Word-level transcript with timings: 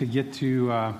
to 0.00 0.06
get 0.06 0.32
to 0.32 0.72
uh, 0.72 0.94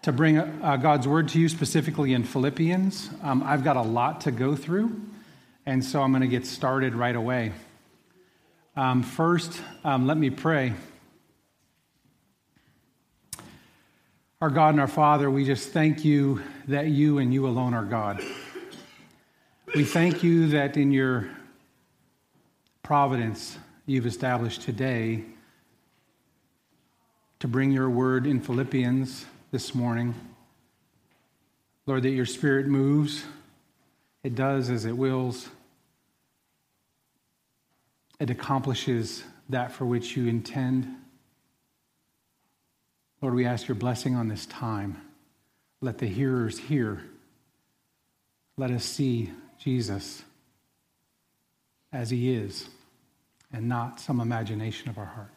to 0.00 0.10
bring 0.10 0.38
uh, 0.38 0.78
God's 0.78 1.06
word 1.06 1.28
to 1.28 1.38
you 1.38 1.50
specifically 1.50 2.14
in 2.14 2.24
Philippians. 2.24 3.10
Um, 3.22 3.42
I've 3.42 3.62
got 3.62 3.76
a 3.76 3.82
lot 3.82 4.22
to 4.22 4.30
go 4.30 4.56
through, 4.56 4.98
and 5.66 5.84
so 5.84 6.00
I'm 6.00 6.12
going 6.12 6.22
to 6.22 6.28
get 6.28 6.46
started 6.46 6.94
right 6.94 7.14
away. 7.14 7.52
Um, 8.74 9.02
first, 9.02 9.60
um, 9.84 10.06
let 10.06 10.16
me 10.16 10.30
pray. 10.30 10.72
Our 14.40 14.48
God 14.48 14.70
and 14.70 14.80
our 14.80 14.88
Father, 14.88 15.30
we 15.30 15.44
just 15.44 15.68
thank 15.68 16.02
you 16.02 16.40
that 16.68 16.86
you 16.86 17.18
and 17.18 17.34
you 17.34 17.46
alone 17.46 17.74
are 17.74 17.84
God. 17.84 18.18
We 19.74 19.84
thank 19.84 20.22
you 20.22 20.48
that 20.48 20.78
in 20.78 20.90
your 20.90 21.28
providence 22.82 23.58
you've 23.84 24.06
established 24.06 24.62
today 24.62 25.22
to 27.42 27.48
bring 27.48 27.72
your 27.72 27.90
word 27.90 28.24
in 28.24 28.40
Philippians 28.40 29.26
this 29.50 29.74
morning. 29.74 30.14
Lord, 31.86 32.04
that 32.04 32.10
your 32.10 32.24
spirit 32.24 32.68
moves, 32.68 33.24
it 34.22 34.36
does 34.36 34.70
as 34.70 34.84
it 34.84 34.96
wills, 34.96 35.48
it 38.20 38.30
accomplishes 38.30 39.24
that 39.48 39.72
for 39.72 39.84
which 39.84 40.16
you 40.16 40.28
intend. 40.28 40.86
Lord, 43.20 43.34
we 43.34 43.44
ask 43.44 43.66
your 43.66 43.74
blessing 43.74 44.14
on 44.14 44.28
this 44.28 44.46
time. 44.46 45.02
Let 45.80 45.98
the 45.98 46.06
hearers 46.06 46.60
hear. 46.60 47.02
Let 48.56 48.70
us 48.70 48.84
see 48.84 49.32
Jesus 49.58 50.22
as 51.92 52.08
he 52.08 52.32
is 52.36 52.68
and 53.52 53.68
not 53.68 53.98
some 53.98 54.20
imagination 54.20 54.88
of 54.88 54.96
our 54.96 55.06
heart. 55.06 55.32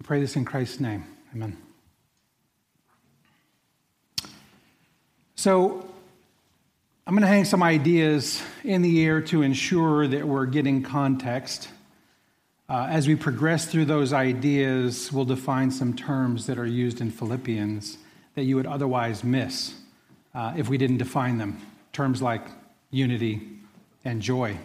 I 0.00 0.04
pray 0.04 0.20
this 0.20 0.36
in 0.36 0.44
Christ's 0.44 0.80
name. 0.80 1.04
Amen. 1.34 1.56
So, 5.34 5.86
I'm 7.06 7.12
going 7.12 7.20
to 7.20 7.28
hang 7.28 7.44
some 7.44 7.62
ideas 7.62 8.42
in 8.62 8.80
the 8.80 9.04
air 9.04 9.20
to 9.22 9.42
ensure 9.42 10.06
that 10.06 10.26
we're 10.26 10.46
getting 10.46 10.82
context. 10.82 11.68
Uh, 12.66 12.86
as 12.88 13.06
we 13.06 13.14
progress 13.14 13.66
through 13.66 13.84
those 13.84 14.14
ideas, 14.14 15.12
we'll 15.12 15.26
define 15.26 15.70
some 15.70 15.94
terms 15.94 16.46
that 16.46 16.56
are 16.56 16.64
used 16.66 17.02
in 17.02 17.10
Philippians 17.10 17.98
that 18.36 18.44
you 18.44 18.56
would 18.56 18.64
otherwise 18.64 19.22
miss 19.22 19.74
uh, 20.34 20.54
if 20.56 20.70
we 20.70 20.78
didn't 20.78 20.96
define 20.96 21.36
them. 21.36 21.60
Terms 21.92 22.22
like 22.22 22.46
unity 22.90 23.50
and 24.02 24.22
joy. 24.22 24.56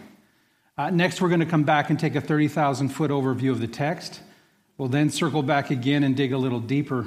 Uh, 0.78 0.88
next, 0.88 1.20
we're 1.20 1.28
going 1.28 1.40
to 1.40 1.46
come 1.46 1.64
back 1.64 1.90
and 1.90 2.00
take 2.00 2.14
a 2.14 2.22
30,000 2.22 2.88
foot 2.88 3.10
overview 3.10 3.50
of 3.50 3.60
the 3.60 3.68
text. 3.68 4.22
We'll 4.80 4.88
then 4.88 5.10
circle 5.10 5.42
back 5.42 5.70
again 5.70 6.04
and 6.04 6.16
dig 6.16 6.32
a 6.32 6.38
little 6.38 6.58
deeper. 6.58 7.06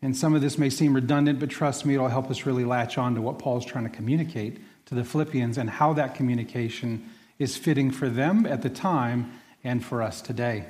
And 0.00 0.16
some 0.16 0.32
of 0.36 0.42
this 0.42 0.58
may 0.58 0.70
seem 0.70 0.94
redundant, 0.94 1.40
but 1.40 1.50
trust 1.50 1.84
me, 1.84 1.94
it'll 1.94 2.06
help 2.06 2.30
us 2.30 2.46
really 2.46 2.64
latch 2.64 2.98
on 2.98 3.16
to 3.16 3.20
what 3.20 3.40
Paul's 3.40 3.66
trying 3.66 3.82
to 3.82 3.90
communicate 3.90 4.60
to 4.86 4.94
the 4.94 5.02
Philippians 5.02 5.58
and 5.58 5.68
how 5.68 5.94
that 5.94 6.14
communication 6.14 7.10
is 7.36 7.56
fitting 7.56 7.90
for 7.90 8.08
them 8.08 8.46
at 8.46 8.62
the 8.62 8.70
time 8.70 9.32
and 9.64 9.84
for 9.84 10.02
us 10.02 10.22
today. 10.22 10.66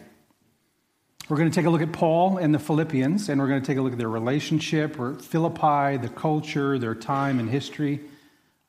We're 1.29 1.37
going 1.37 1.51
to 1.51 1.55
take 1.55 1.67
a 1.67 1.71
look 1.71 1.83
at 1.83 1.93
Paul 1.93 2.39
and 2.39 2.55
the 2.55 2.59
Philippians, 2.59 3.29
and 3.29 3.39
we're 3.39 3.49
going 3.49 3.61
to 3.61 3.67
take 3.67 3.77
a 3.77 3.83
look 3.83 3.93
at 3.93 3.99
their 3.99 4.09
relationship, 4.09 4.99
or 4.99 5.17
Philippi, 5.17 5.99
the 5.99 6.09
culture, 6.09 6.79
their 6.79 6.95
time 6.95 7.39
and 7.39 7.51
history. 7.51 8.01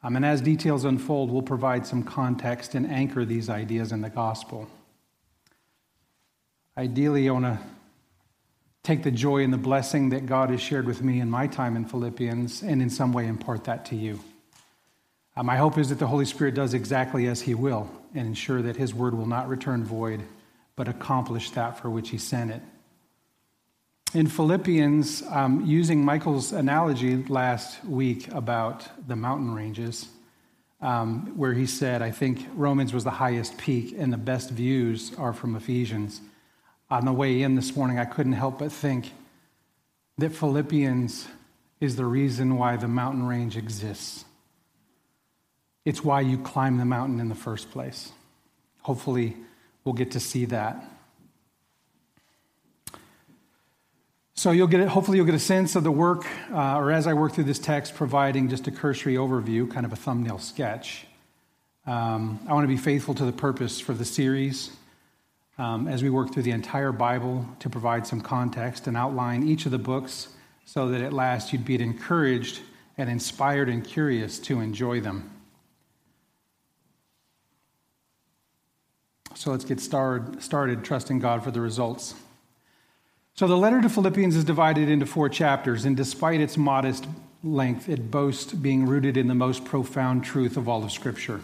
Um, 0.03 0.17
and 0.17 0.25
as 0.25 0.41
details 0.41 0.83
unfold, 0.83 1.31
we'll 1.31 1.41
provide 1.41 1.87
some 1.87 2.03
context 2.03 2.75
and 2.75 2.85
anchor 2.85 3.23
these 3.23 3.49
ideas 3.49 3.93
in 3.93 4.01
the 4.01 4.09
gospel. 4.09 4.67
Ideally, 6.77 7.29
I 7.29 7.31
want 7.31 7.45
to 7.45 7.59
take 8.83 9.01
the 9.01 9.11
joy 9.11 9.45
and 9.45 9.53
the 9.53 9.57
blessing 9.57 10.09
that 10.09 10.25
God 10.25 10.49
has 10.49 10.59
shared 10.59 10.85
with 10.85 11.01
me 11.01 11.21
in 11.21 11.29
my 11.29 11.47
time 11.47 11.77
in 11.77 11.85
Philippians 11.85 12.63
and 12.63 12.81
in 12.81 12.89
some 12.89 13.13
way 13.13 13.27
impart 13.27 13.63
that 13.63 13.85
to 13.85 13.95
you. 13.95 14.19
Uh, 15.37 15.43
my 15.43 15.55
hope 15.55 15.77
is 15.77 15.87
that 15.87 15.99
the 15.99 16.07
Holy 16.07 16.25
Spirit 16.25 16.53
does 16.53 16.73
exactly 16.73 17.27
as 17.27 17.39
He 17.39 17.55
will 17.55 17.89
and 18.13 18.27
ensure 18.27 18.61
that 18.61 18.75
His 18.75 18.93
word 18.93 19.13
will 19.13 19.25
not 19.25 19.47
return 19.47 19.85
void, 19.85 20.23
but 20.75 20.89
accomplish 20.89 21.49
that 21.51 21.79
for 21.79 21.89
which 21.89 22.09
He 22.09 22.17
sent 22.17 22.51
it. 22.51 22.61
In 24.13 24.27
Philippians, 24.27 25.23
um, 25.29 25.65
using 25.65 26.03
Michael's 26.03 26.51
analogy 26.51 27.23
last 27.23 27.85
week 27.85 28.27
about 28.33 28.85
the 29.07 29.15
mountain 29.15 29.53
ranges, 29.53 30.09
um, 30.81 31.37
where 31.37 31.53
he 31.53 31.65
said, 31.65 32.01
I 32.01 32.11
think 32.11 32.45
Romans 32.53 32.93
was 32.93 33.05
the 33.05 33.11
highest 33.11 33.57
peak 33.57 33.95
and 33.97 34.11
the 34.11 34.17
best 34.17 34.49
views 34.49 35.13
are 35.17 35.31
from 35.31 35.55
Ephesians 35.55 36.19
on 36.89 37.05
the 37.05 37.13
way 37.13 37.41
in 37.41 37.55
this 37.55 37.75
morning, 37.75 37.97
I 37.99 38.05
couldn't 38.05 38.33
help 38.33 38.59
but 38.59 38.71
think 38.71 39.11
that 40.17 40.33
Philippians 40.33 41.27
is 41.79 41.95
the 41.95 42.05
reason 42.05 42.57
why 42.57 42.77
the 42.77 42.87
mountain 42.87 43.25
range 43.25 43.57
exists. 43.57 44.25
It's 45.83 46.03
why 46.03 46.21
you 46.21 46.37
climb 46.37 46.77
the 46.77 46.85
mountain 46.85 47.19
in 47.19 47.29
the 47.29 47.35
first 47.35 47.71
place. 47.71 48.11
Hopefully, 48.81 49.35
we'll 49.83 49.93
get 49.93 50.11
to 50.11 50.19
see 50.19 50.45
that. 50.45 50.83
So 54.35 54.51
you'll 54.51 54.67
get, 54.67 54.87
hopefully, 54.87 55.17
you'll 55.17 55.25
get 55.25 55.35
a 55.35 55.39
sense 55.39 55.75
of 55.75 55.83
the 55.83 55.91
work, 55.91 56.25
uh, 56.51 56.77
or 56.77 56.91
as 56.91 57.07
I 57.07 57.13
work 57.13 57.33
through 57.33 57.45
this 57.45 57.59
text, 57.59 57.95
providing 57.95 58.49
just 58.49 58.67
a 58.67 58.71
cursory 58.71 59.15
overview, 59.15 59.69
kind 59.69 59.85
of 59.85 59.93
a 59.93 59.95
thumbnail 59.95 60.39
sketch. 60.39 61.07
Um, 61.87 62.39
I 62.47 62.53
want 62.53 62.63
to 62.63 62.67
be 62.67 62.77
faithful 62.77 63.13
to 63.15 63.25
the 63.25 63.31
purpose 63.31 63.79
for 63.79 63.93
the 63.93 64.05
series 64.05 64.71
um, 65.57 65.87
as 65.87 66.03
we 66.03 66.09
work 66.09 66.33
through 66.33 66.43
the 66.43 66.51
entire 66.51 66.91
Bible 66.91 67.45
to 67.59 67.69
provide 67.69 68.05
some 68.05 68.21
context 68.21 68.87
and 68.87 68.97
outline 68.97 69.47
each 69.47 69.65
of 69.65 69.71
the 69.71 69.77
books 69.77 70.29
so 70.65 70.89
that 70.89 71.01
at 71.01 71.13
last 71.13 71.53
you'd 71.53 71.65
be 71.65 71.81
encouraged 71.81 72.61
and 72.97 73.09
inspired 73.09 73.69
and 73.69 73.83
curious 73.83 74.39
to 74.39 74.59
enjoy 74.59 74.99
them. 74.99 75.29
So 79.35 79.51
let's 79.51 79.65
get 79.65 79.79
started, 79.79 80.41
started 80.41 80.83
trusting 80.83 81.19
God 81.19 81.43
for 81.43 81.51
the 81.51 81.61
results. 81.61 82.15
So 83.33 83.47
the 83.47 83.57
letter 83.57 83.81
to 83.81 83.89
Philippians 83.89 84.35
is 84.35 84.45
divided 84.45 84.87
into 84.87 85.05
four 85.05 85.27
chapters, 85.27 85.83
and 85.83 85.97
despite 85.97 86.39
its 86.39 86.55
modest 86.55 87.05
length, 87.43 87.89
it 87.89 88.09
boasts 88.09 88.53
being 88.53 88.85
rooted 88.85 89.17
in 89.17 89.27
the 89.27 89.35
most 89.35 89.65
profound 89.65 90.23
truth 90.23 90.55
of 90.55 90.69
all 90.69 90.85
of 90.85 90.91
Scripture. 90.91 91.41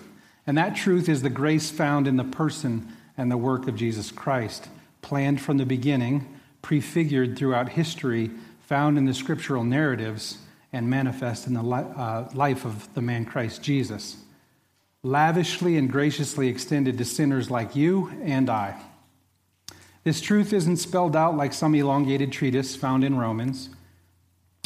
And 0.48 0.58
that 0.58 0.76
truth 0.76 1.10
is 1.10 1.22
the 1.22 1.30
grace 1.30 1.70
found 1.70 2.08
in 2.08 2.16
the 2.16 2.24
person 2.24 2.96
and 3.22 3.30
the 3.30 3.38
work 3.38 3.68
of 3.68 3.76
Jesus 3.76 4.12
Christ, 4.12 4.68
planned 5.04 5.40
from 5.40 5.58
the 5.58 5.66
beginning, 5.66 6.40
prefigured 6.64 7.38
throughout 7.38 7.70
history, 7.70 8.32
found 8.62 8.98
in 8.98 9.06
the 9.06 9.14
scriptural 9.14 9.64
narratives, 9.64 10.40
and 10.74 10.90
manifest 10.90 11.46
in 11.46 11.54
the 11.54 11.62
uh, 11.62 12.28
life 12.34 12.66
of 12.66 12.92
the 12.96 13.02
man 13.02 13.26
Christ 13.26 13.62
Jesus, 13.62 14.18
lavishly 15.04 15.78
and 15.78 15.92
graciously 15.92 16.48
extended 16.48 16.98
to 16.98 17.06
sinners 17.06 17.52
like 17.52 17.76
you 17.76 18.12
and 18.24 18.50
I. 18.50 18.82
This 20.04 20.20
truth 20.20 20.52
isn't 20.52 20.78
spelled 20.78 21.16
out 21.16 21.38
like 21.38 21.54
some 21.54 21.76
elongated 21.76 22.32
treatise 22.32 22.76
found 22.76 23.04
in 23.04 23.18
Romans, 23.18 23.70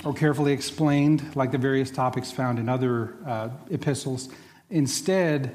or 0.05 0.13
carefully 0.13 0.53
explained 0.53 1.35
like 1.35 1.51
the 1.51 1.57
various 1.57 1.91
topics 1.91 2.31
found 2.31 2.57
in 2.57 2.69
other 2.69 3.15
uh, 3.25 3.49
epistles. 3.69 4.29
Instead, 4.69 5.51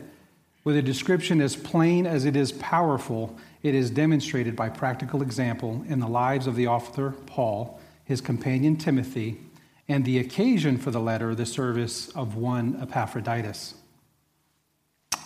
with 0.65 0.76
a 0.76 0.82
description 0.82 1.41
as 1.41 1.56
plain 1.56 2.06
as 2.06 2.25
it 2.25 2.37
is 2.37 2.53
powerful, 2.53 3.37
it 3.62 3.75
is 3.75 3.91
demonstrated 3.91 4.54
by 4.56 4.69
practical 4.69 5.22
example 5.22 5.84
in 5.88 6.00
the 6.00 6.09
lives 6.09 6.47
of 6.47 6.56
the 6.56 6.66
author 6.66 7.15
Paul, 7.26 7.81
his 8.04 8.21
companion 8.21 8.76
Timothy, 8.76 9.41
and 9.88 10.04
the 10.04 10.19
occasion 10.19 10.78
for 10.78 10.91
the 10.91 11.00
letter, 11.00 11.34
the 11.34 11.47
service 11.47 12.09
of 12.10 12.37
one 12.37 12.78
Epaphroditus. 12.81 13.75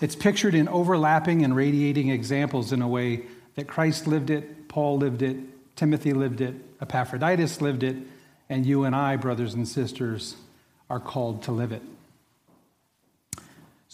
It's 0.01 0.17
pictured 0.17 0.55
in 0.55 0.69
overlapping 0.69 1.45
and 1.45 1.55
radiating 1.55 2.09
examples 2.09 2.73
in 2.73 2.83
a 2.83 2.89
way 2.89 3.23
that 3.55 3.69
Christ 3.69 4.07
lived 4.07 4.31
it, 4.31 4.69
Paul 4.69 4.99
lived 4.99 5.23
it, 5.23 5.37
Timothy 5.77 6.13
lived 6.13 6.41
it, 6.41 6.55
Epaphroditus 6.81 7.61
lived 7.61 7.83
it, 7.83 7.97
and 8.49 8.67
you 8.67 8.85
and 8.85 8.95
I, 8.95 9.17
brothers 9.17 9.55
and 9.55 9.67
sisters, 9.67 10.37
are 10.91 11.01
called 11.01 11.43
to 11.45 11.53
live 11.53 11.73
it. 11.73 11.83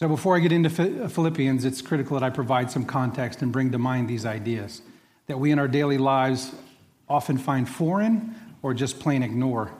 So, 0.00 0.08
before 0.08 0.34
I 0.34 0.38
get 0.38 0.50
into 0.50 0.70
Philippians, 0.70 1.66
it's 1.66 1.82
critical 1.82 2.18
that 2.18 2.24
I 2.24 2.30
provide 2.30 2.70
some 2.70 2.86
context 2.86 3.42
and 3.42 3.52
bring 3.52 3.70
to 3.72 3.78
mind 3.78 4.08
these 4.08 4.24
ideas 4.24 4.80
that 5.26 5.38
we 5.38 5.50
in 5.50 5.58
our 5.58 5.68
daily 5.68 5.98
lives 5.98 6.54
often 7.06 7.36
find 7.36 7.68
foreign 7.68 8.34
or 8.62 8.72
just 8.72 8.98
plain 8.98 9.22
ignore. 9.22 9.70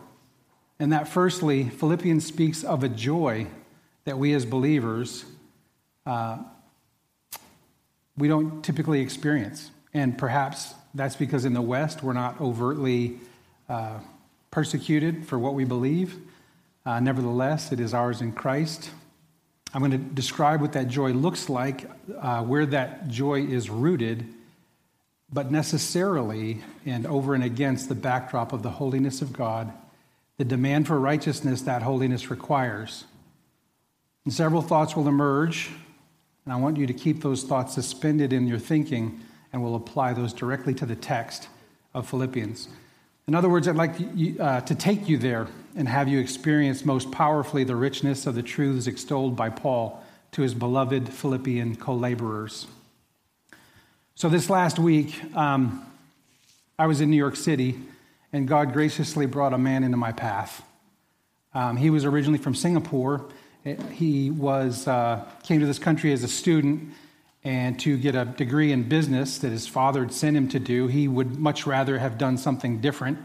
And 0.79 0.93
that, 0.93 1.09
firstly, 1.09 1.71
Philippians 1.71 2.27
speaks 2.27 2.63
of 2.65 2.85
a 2.85 2.89
joy 2.91 3.47
that 4.05 4.19
we 4.19 4.35
as 4.35 4.45
believers 4.45 5.25
uh, 6.05 6.37
we 8.19 8.29
don't 8.29 8.63
typically 8.63 9.01
experience. 9.01 9.71
And 9.95 10.19
perhaps 10.19 10.75
that's 10.93 11.17
because 11.17 11.47
in 11.47 11.55
the 11.55 11.63
West 11.63 12.03
we're 12.03 12.13
not 12.13 12.39
overtly 12.43 13.17
uh, 13.71 14.01
persecuted 14.51 15.27
for 15.27 15.39
what 15.39 15.55
we 15.55 15.65
believe. 15.65 16.19
Uh, 16.85 17.01
nevertheless, 17.01 17.73
it 17.73 17.81
is 17.81 17.95
ours 17.95 18.21
in 18.21 18.33
Christ. 18.33 18.91
I'm 19.73 19.81
going 19.81 19.93
to 19.93 19.99
describe 19.99 20.61
what 20.61 20.73
that 20.73 20.89
joy 20.89 21.13
looks 21.13 21.49
like, 21.49 21.89
uh, 22.19 22.43
where 22.43 22.67
that 22.67 23.09
joy 23.09 23.43
is 23.43 23.71
rooted, 23.71 24.27
but 25.33 25.51
necessarily 25.51 26.63
and 26.85 27.07
over 27.07 27.35
and 27.35 27.45
against 27.45 27.89
the 27.89 27.95
backdrop 27.95 28.53
of 28.53 28.63
the 28.63 28.71
holiness 28.71 29.23
of 29.23 29.33
God, 29.33 29.73
the 30.39 30.45
demand 30.45 30.89
for 30.89 30.99
righteousness 30.99 31.63
that 31.63 31.83
holiness 31.83 32.31
requires. 32.31 33.05
And 34.25 34.35
several 34.35 34.63
thoughts 34.63 34.97
will 34.97 35.07
emerge, 35.07 35.71
and 36.45 36.53
I 36.53 36.57
want 36.57 36.77
you 36.77 36.87
to 36.87 36.95
keep 36.95 37.23
those 37.23 37.45
thoughts 37.45 37.75
suspended 37.75 38.33
in 38.33 38.49
your 38.49 38.59
thinking, 38.59 39.21
and 39.53 39.63
we'll 39.63 39.77
apply 39.77 40.15
those 40.15 40.33
directly 40.33 40.75
to 40.75 40.87
the 40.87 40.97
text 40.97 41.49
of 41.95 42.09
Philippians. 42.09 42.69
In 43.31 43.37
other 43.37 43.49
words, 43.49 43.69
I'd 43.69 43.77
like 43.77 43.97
to, 43.97 44.39
uh, 44.41 44.61
to 44.63 44.75
take 44.75 45.09
you 45.09 45.17
there 45.17 45.47
and 45.77 45.87
have 45.87 46.09
you 46.09 46.19
experience 46.19 46.85
most 46.85 47.13
powerfully 47.13 47.63
the 47.63 47.77
richness 47.77 48.27
of 48.27 48.35
the 48.35 48.43
truths 48.43 48.89
extolled 48.89 49.37
by 49.37 49.51
Paul 49.51 50.05
to 50.33 50.43
his 50.43 50.53
beloved 50.53 51.09
Philippian 51.09 51.77
co 51.77 51.95
laborers. 51.95 52.67
So, 54.17 54.29
this 54.29 54.51
last 54.51 54.81
week, 54.81 55.15
um, 55.37 55.87
I 56.77 56.89
was 56.89 57.01
in 57.01 57.09
New 57.09 57.17
York 57.17 57.37
City, 57.37 57.79
and 58.33 58.49
God 58.49 58.73
graciously 58.73 59.27
brought 59.27 59.53
a 59.53 59.59
man 59.59 59.85
into 59.85 59.97
my 59.97 60.11
path. 60.11 60.65
Um, 61.55 61.77
he 61.77 61.89
was 61.89 62.05
originally 62.05 62.41
from 62.41 62.57
Singapore. 62.57 63.27
He 63.93 64.33
was, 64.33 64.89
uh, 64.89 65.25
came 65.45 65.61
to 65.61 65.67
this 65.67 65.79
country 65.79 66.13
as 66.13 66.25
a 66.25 66.29
student 66.29 66.95
and 67.43 67.79
to 67.81 67.97
get 67.97 68.15
a 68.15 68.25
degree 68.25 68.73
in 68.73 68.89
business 68.89 69.39
that 69.39 69.51
his 69.51 69.67
father 69.67 70.03
had 70.03 70.13
sent 70.13 70.37
him 70.37 70.49
to 70.49 70.59
do. 70.59 70.87
He 70.87 71.09
would 71.09 71.39
much 71.39 71.67
rather 71.67 71.99
have 71.99 72.19
done 72.19 72.37
something 72.37 72.81
different. 72.81 73.19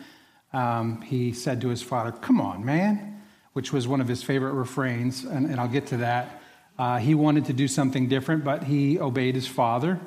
Um, 0.54 1.02
he 1.02 1.34
said 1.34 1.62
to 1.62 1.70
his 1.70 1.82
father, 1.82 2.12
Come 2.12 2.40
on, 2.40 2.64
man, 2.64 3.22
which 3.54 3.74
was 3.74 3.88
one 3.88 4.00
of 4.00 4.08
his 4.08 4.24
favorite 4.24 4.54
refrains, 4.54 5.24
and, 5.24 5.46
and 5.46 5.60
I'll 5.60 5.68
get 5.68 5.88
to 5.88 5.98
that. 5.98 6.42
Uh, 6.78 6.98
he 6.98 7.16
wanted 7.16 7.46
to 7.46 7.54
do 7.54 7.68
something 7.68 8.08
different, 8.08 8.44
but 8.44 8.64
he 8.64 9.00
obeyed 9.00 9.36
his 9.36 9.48
father. 9.48 10.00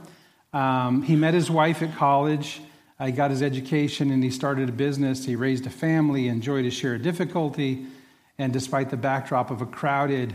Um, 0.52 1.02
he 1.02 1.16
met 1.16 1.34
his 1.34 1.50
wife 1.50 1.82
at 1.82 1.94
college. 1.94 2.60
Uh, 2.98 3.06
he 3.06 3.12
got 3.12 3.30
his 3.30 3.42
education 3.42 4.10
and 4.10 4.22
he 4.24 4.30
started 4.30 4.68
a 4.68 4.72
business. 4.72 5.24
He 5.24 5.36
raised 5.36 5.66
a 5.66 5.70
family, 5.70 6.28
enjoyed 6.28 6.64
his 6.64 6.74
share 6.74 6.94
of 6.94 7.02
difficulty. 7.02 7.86
And 8.38 8.52
despite 8.52 8.90
the 8.90 8.96
backdrop 8.96 9.50
of 9.50 9.62
a 9.62 9.66
crowded 9.66 10.34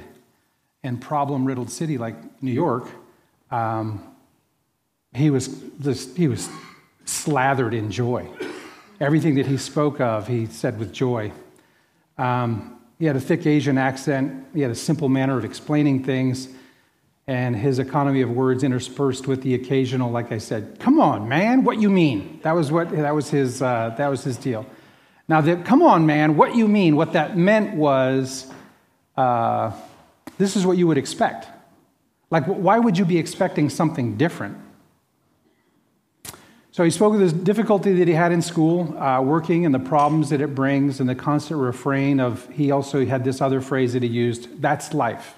and 0.82 1.02
problem 1.02 1.46
riddled 1.46 1.70
city 1.70 1.98
like 1.98 2.16
New 2.42 2.52
York, 2.52 2.88
um, 3.54 4.02
he, 5.14 5.30
was 5.30 5.48
just, 5.80 6.18
he 6.18 6.28
was 6.28 6.50
slathered 7.06 7.74
in 7.74 7.92
joy. 7.92 8.28
Everything 9.00 9.36
that 9.36 9.46
he 9.46 9.58
spoke 9.58 10.02
of, 10.02 10.28
he 10.28 10.48
said 10.48 10.80
with 10.80 10.92
joy. 10.92 11.32
Um, 12.18 12.80
he 12.98 13.06
had 13.06 13.16
a 13.16 13.22
thick 13.22 13.46
Asian 13.46 13.78
accent, 13.78 14.48
he 14.54 14.62
had 14.62 14.72
a 14.72 14.76
simple 14.76 15.10
manner 15.10 15.38
of 15.38 15.46
explaining 15.46 16.04
things, 16.04 16.48
and 17.28 17.56
his 17.56 17.80
economy 17.80 18.22
of 18.22 18.32
words 18.32 18.64
interspersed 18.64 19.28
with 19.28 19.44
the 19.44 19.54
occasional, 19.54 20.10
like 20.10 20.32
I 20.32 20.40
said, 20.40 20.80
come 20.80 21.00
on, 21.00 21.30
man, 21.30 21.64
what 21.64 21.80
you 21.80 21.90
mean? 21.90 22.40
That 22.44 22.54
was, 22.56 22.72
what, 22.72 22.90
that 22.92 23.14
was, 23.14 23.30
his, 23.30 23.62
uh, 23.62 23.94
that 23.98 24.08
was 24.08 24.24
his 24.24 24.38
deal. 24.38 24.66
Now, 25.28 25.42
the, 25.42 25.58
come 25.58 25.84
on, 25.84 26.06
man, 26.06 26.38
what 26.38 26.56
you 26.56 26.68
mean? 26.68 26.96
What 26.96 27.14
that 27.14 27.38
meant 27.38 27.76
was 27.76 28.52
uh, 29.16 29.72
this 30.38 30.56
is 30.56 30.66
what 30.66 30.78
you 30.78 30.88
would 30.88 30.98
expect. 30.98 31.48
Like, 32.34 32.46
why 32.46 32.80
would 32.80 32.98
you 32.98 33.06
be 33.06 33.20
expecting 33.20 33.70
something 33.70 34.18
different? 34.18 34.58
So 36.72 36.84
he 36.84 36.90
spoke 36.90 37.14
of 37.14 37.20
the 37.20 37.32
difficulty 37.32 37.94
that 37.94 38.08
he 38.08 38.16
had 38.16 38.32
in 38.32 38.42
school, 38.42 38.98
uh, 38.98 39.22
working, 39.22 39.68
and 39.68 39.76
the 39.76 39.80
problems 39.80 40.32
that 40.32 40.42
it 40.42 40.56
brings, 40.56 41.00
and 41.00 41.08
the 41.08 41.14
constant 41.14 41.60
refrain 41.60 42.20
of, 42.20 42.50
he 42.50 42.72
also 42.72 43.06
had 43.06 43.24
this 43.24 43.40
other 43.40 43.62
phrase 43.62 43.94
that 43.94 44.02
he 44.02 44.10
used 44.10 44.60
that's 44.60 44.96
life. 44.96 45.36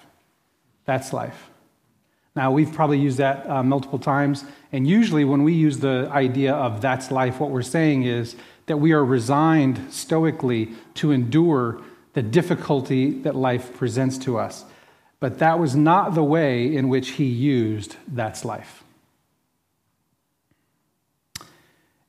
That's 0.85 1.11
life. 1.11 1.49
Now, 2.33 2.51
we've 2.51 2.71
probably 2.71 2.99
used 2.99 3.17
that 3.17 3.45
uh, 3.49 3.61
multiple 3.61 3.99
times, 3.99 4.45
and 4.71 4.87
usually 4.87 5.25
when 5.25 5.43
we 5.43 5.51
use 5.51 5.79
the 5.79 6.07
idea 6.13 6.53
of 6.53 6.79
that's 6.79 7.11
life, 7.11 7.41
what 7.41 7.49
we're 7.49 7.61
saying 7.61 8.03
is 8.03 8.37
that 8.67 8.77
we 8.77 8.93
are 8.93 9.03
resigned 9.03 9.91
stoically 9.91 10.69
to 10.93 11.11
endure 11.11 11.81
the 12.13 12.23
difficulty 12.23 13.19
that 13.23 13.35
life 13.35 13.73
presents 13.73 14.17
to 14.19 14.37
us. 14.37 14.63
But 15.19 15.39
that 15.39 15.59
was 15.59 15.75
not 15.75 16.13
the 16.13 16.23
way 16.23 16.75
in 16.75 16.89
which 16.89 17.11
he 17.11 17.25
used 17.25 17.95
that's 18.07 18.45
life. 18.45 18.83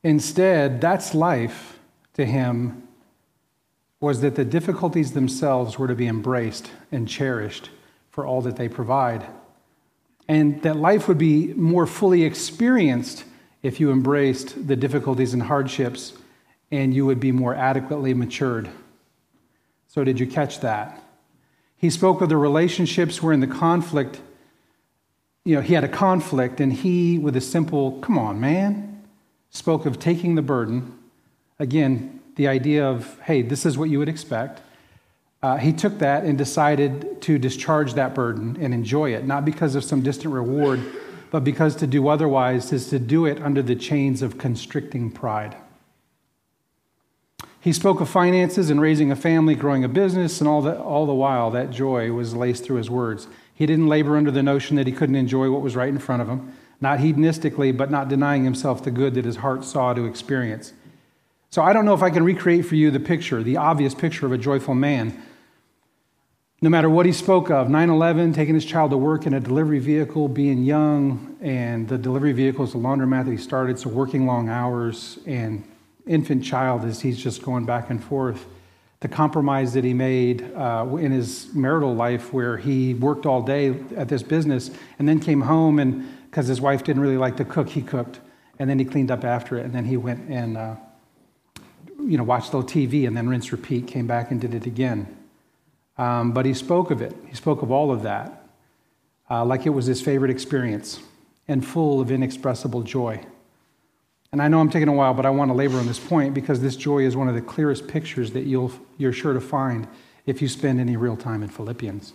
Instead, 0.03 0.79
that's 0.79 1.13
life 1.13 1.79
to 2.13 2.25
him 2.25 2.87
was 3.99 4.21
that 4.21 4.35
the 4.35 4.45
difficulties 4.45 5.13
themselves 5.13 5.79
were 5.79 5.87
to 5.87 5.95
be 5.95 6.07
embraced 6.07 6.71
and 6.91 7.07
cherished 7.07 7.69
for 8.11 8.25
all 8.25 8.41
that 8.41 8.55
they 8.55 8.69
provide. 8.69 9.25
And 10.27 10.61
that 10.61 10.75
life 10.75 11.07
would 11.07 11.17
be 11.17 11.53
more 11.53 11.87
fully 11.87 12.23
experienced 12.23 13.23
if 13.63 13.79
you 13.79 13.91
embraced 13.91 14.67
the 14.67 14.75
difficulties 14.75 15.33
and 15.33 15.43
hardships 15.43 16.13
and 16.71 16.93
you 16.93 17.05
would 17.05 17.19
be 17.19 17.31
more 17.31 17.55
adequately 17.55 18.13
matured. 18.13 18.69
So, 19.87 20.03
did 20.03 20.19
you 20.19 20.27
catch 20.27 20.59
that? 20.59 21.01
He 21.77 21.89
spoke 21.89 22.21
of 22.21 22.29
the 22.29 22.37
relationships 22.37 23.21
where 23.21 23.33
in 23.33 23.39
the 23.39 23.47
conflict, 23.47 24.19
you 25.45 25.55
know, 25.55 25.61
he 25.61 25.75
had 25.75 25.83
a 25.83 25.89
conflict 25.89 26.59
and 26.59 26.73
he, 26.73 27.17
with 27.17 27.35
a 27.35 27.41
simple, 27.41 27.99
come 27.99 28.17
on, 28.17 28.39
man, 28.39 29.03
spoke 29.51 29.85
of 29.85 29.99
taking 29.99 30.35
the 30.35 30.41
burden. 30.41 30.97
Again, 31.59 32.19
the 32.35 32.47
idea 32.47 32.85
of, 32.85 33.19
hey, 33.21 33.41
this 33.41 33.65
is 33.65 33.77
what 33.77 33.89
you 33.89 33.99
would 33.99 34.09
expect. 34.09 34.61
Uh, 35.43 35.57
he 35.57 35.71
took 35.71 35.99
that 35.99 36.23
and 36.23 36.37
decided 36.37 37.21
to 37.21 37.37
discharge 37.37 37.93
that 37.93 38.15
burden 38.15 38.57
and 38.59 38.73
enjoy 38.73 39.13
it, 39.13 39.25
not 39.25 39.45
because 39.45 39.75
of 39.75 39.83
some 39.83 40.01
distant 40.01 40.33
reward, 40.33 40.81
but 41.29 41.43
because 41.43 41.75
to 41.75 41.85
do 41.85 42.07
otherwise 42.07 42.73
is 42.73 42.89
to 42.89 42.97
do 42.97 43.25
it 43.25 43.41
under 43.41 43.61
the 43.61 43.75
chains 43.75 44.21
of 44.23 44.37
constricting 44.37 45.11
pride. 45.11 45.55
He 47.59 47.73
spoke 47.73 47.99
of 48.01 48.09
finances 48.09 48.69
and 48.69 48.79
raising 48.79 49.11
a 49.11 49.15
family, 49.15 49.55
growing 49.55 49.83
a 49.83 49.89
business, 49.89 50.39
and 50.39 50.47
all, 50.47 50.61
the, 50.61 50.79
all 50.79 51.05
the 51.05 51.13
while 51.13 51.51
that 51.51 51.71
joy 51.71 52.11
was 52.11 52.35
laced 52.35 52.63
through 52.63 52.77
his 52.77 52.89
words. 52.89 53.27
He 53.53 53.65
didn't 53.65 53.87
labor 53.87 54.15
under 54.15 54.31
the 54.31 54.43
notion 54.43 54.75
that 54.77 54.87
he 54.87 54.93
couldn't 54.93 55.15
enjoy 55.15 55.49
what 55.51 55.61
was 55.61 55.75
right 55.75 55.89
in 55.89 55.99
front 55.99 56.21
of 56.21 56.29
him 56.29 56.53
not 56.79 56.99
hedonistically, 56.99 57.75
but 57.75 57.89
not 57.89 58.07
denying 58.07 58.43
himself 58.43 58.83
the 58.83 58.91
good 58.91 59.15
that 59.15 59.25
his 59.25 59.37
heart 59.37 59.63
saw 59.63 59.93
to 59.93 60.05
experience. 60.05 60.73
So 61.49 61.61
I 61.61 61.73
don't 61.73 61.85
know 61.85 61.93
if 61.93 62.03
I 62.03 62.09
can 62.09 62.23
recreate 62.23 62.65
for 62.65 62.75
you 62.75 62.91
the 62.91 62.99
picture, 62.99 63.41
the 63.41 63.57
obvious 63.57 63.95
picture 63.95 64.25
of 64.25 64.31
a 64.31 64.37
joyful 64.37 64.75
man. 64.75 65.23
No 66.61 66.69
matter 66.69 66.89
what 66.89 67.05
he 67.05 67.11
spoke 67.11 67.49
of 67.49 67.69
9 67.69 67.89
11, 67.89 68.33
taking 68.33 68.55
his 68.55 68.65
child 68.65 68.91
to 68.91 68.97
work 68.97 69.25
in 69.25 69.33
a 69.33 69.39
delivery 69.39 69.79
vehicle, 69.79 70.27
being 70.27 70.63
young, 70.63 71.37
and 71.41 71.87
the 71.87 71.97
delivery 71.97 72.33
vehicle 72.33 72.65
is 72.65 72.73
the 72.73 72.79
laundromat 72.79 73.25
that 73.25 73.31
he 73.31 73.37
started, 73.37 73.79
so 73.79 73.89
working 73.89 74.25
long 74.25 74.49
hours, 74.49 75.19
and 75.25 75.63
infant 76.07 76.43
child 76.43 76.83
as 76.85 77.01
he's 77.01 77.17
just 77.17 77.41
going 77.41 77.65
back 77.65 77.89
and 77.89 78.03
forth. 78.03 78.45
The 78.99 79.07
compromise 79.07 79.73
that 79.73 79.83
he 79.83 79.93
made 79.93 80.41
uh, 80.55 80.87
in 80.99 81.11
his 81.11 81.53
marital 81.53 81.93
life, 81.93 82.33
where 82.33 82.57
he 82.57 82.95
worked 82.95 83.25
all 83.25 83.41
day 83.41 83.75
at 83.95 84.09
this 84.09 84.23
business 84.23 84.71
and 84.97 85.07
then 85.07 85.19
came 85.19 85.41
home 85.41 85.79
and 85.79 86.11
because 86.29 86.47
his 86.47 86.59
wife 86.59 86.83
didn't 86.83 87.01
really 87.01 87.17
like 87.17 87.37
to 87.37 87.45
cook, 87.45 87.69
he 87.69 87.81
cooked. 87.81 88.19
And 88.59 88.69
then 88.69 88.79
he 88.79 88.85
cleaned 88.85 89.11
up 89.11 89.23
after 89.23 89.57
it. 89.57 89.65
And 89.65 89.73
then 89.73 89.85
he 89.85 89.97
went 89.97 90.27
and, 90.29 90.57
uh, 90.57 90.75
you 91.99 92.17
know, 92.17 92.23
watched 92.23 92.51
the 92.51 92.57
TV 92.59 93.07
and 93.07 93.15
then 93.15 93.29
rinse, 93.29 93.51
repeat, 93.51 93.87
came 93.87 94.07
back 94.07 94.31
and 94.31 94.41
did 94.41 94.53
it 94.55 94.65
again. 94.65 95.15
Um, 95.97 96.31
but 96.31 96.45
he 96.45 96.53
spoke 96.53 96.89
of 96.89 97.01
it. 97.01 97.15
He 97.27 97.35
spoke 97.35 97.61
of 97.61 97.71
all 97.71 97.91
of 97.91 98.03
that 98.03 98.47
uh, 99.29 99.45
like 99.45 99.65
it 99.65 99.71
was 99.71 99.85
his 99.85 100.01
favorite 100.01 100.31
experience 100.31 100.99
and 101.47 101.65
full 101.65 102.01
of 102.01 102.11
inexpressible 102.11 102.83
joy. 102.83 103.21
And 104.37 104.43
I 104.43 104.49
know 104.49 104.59
I'm 104.59 104.69
taking 104.69 104.87
a 104.87 104.93
while, 104.93 105.15
but 105.15 105.25
I 105.25 105.31
want 105.31 105.49
to 105.49 105.55
labor 105.55 105.79
on 105.79 105.87
this 105.87 105.97
point 105.97 106.35
because 106.35 106.61
this 106.61 106.75
joy 106.75 106.99
is 106.99 107.17
one 107.17 107.27
of 107.27 107.33
the 107.33 107.41
clearest 107.41 107.87
pictures 107.87 108.33
that 108.33 108.43
you'll, 108.43 108.71
you're 108.99 109.11
sure 109.11 109.33
to 109.33 109.41
find 109.41 109.87
if 110.27 110.43
you 110.43 110.47
spend 110.47 110.79
any 110.79 110.95
real 110.95 111.17
time 111.17 111.41
in 111.41 111.49
Philippians. 111.49 112.13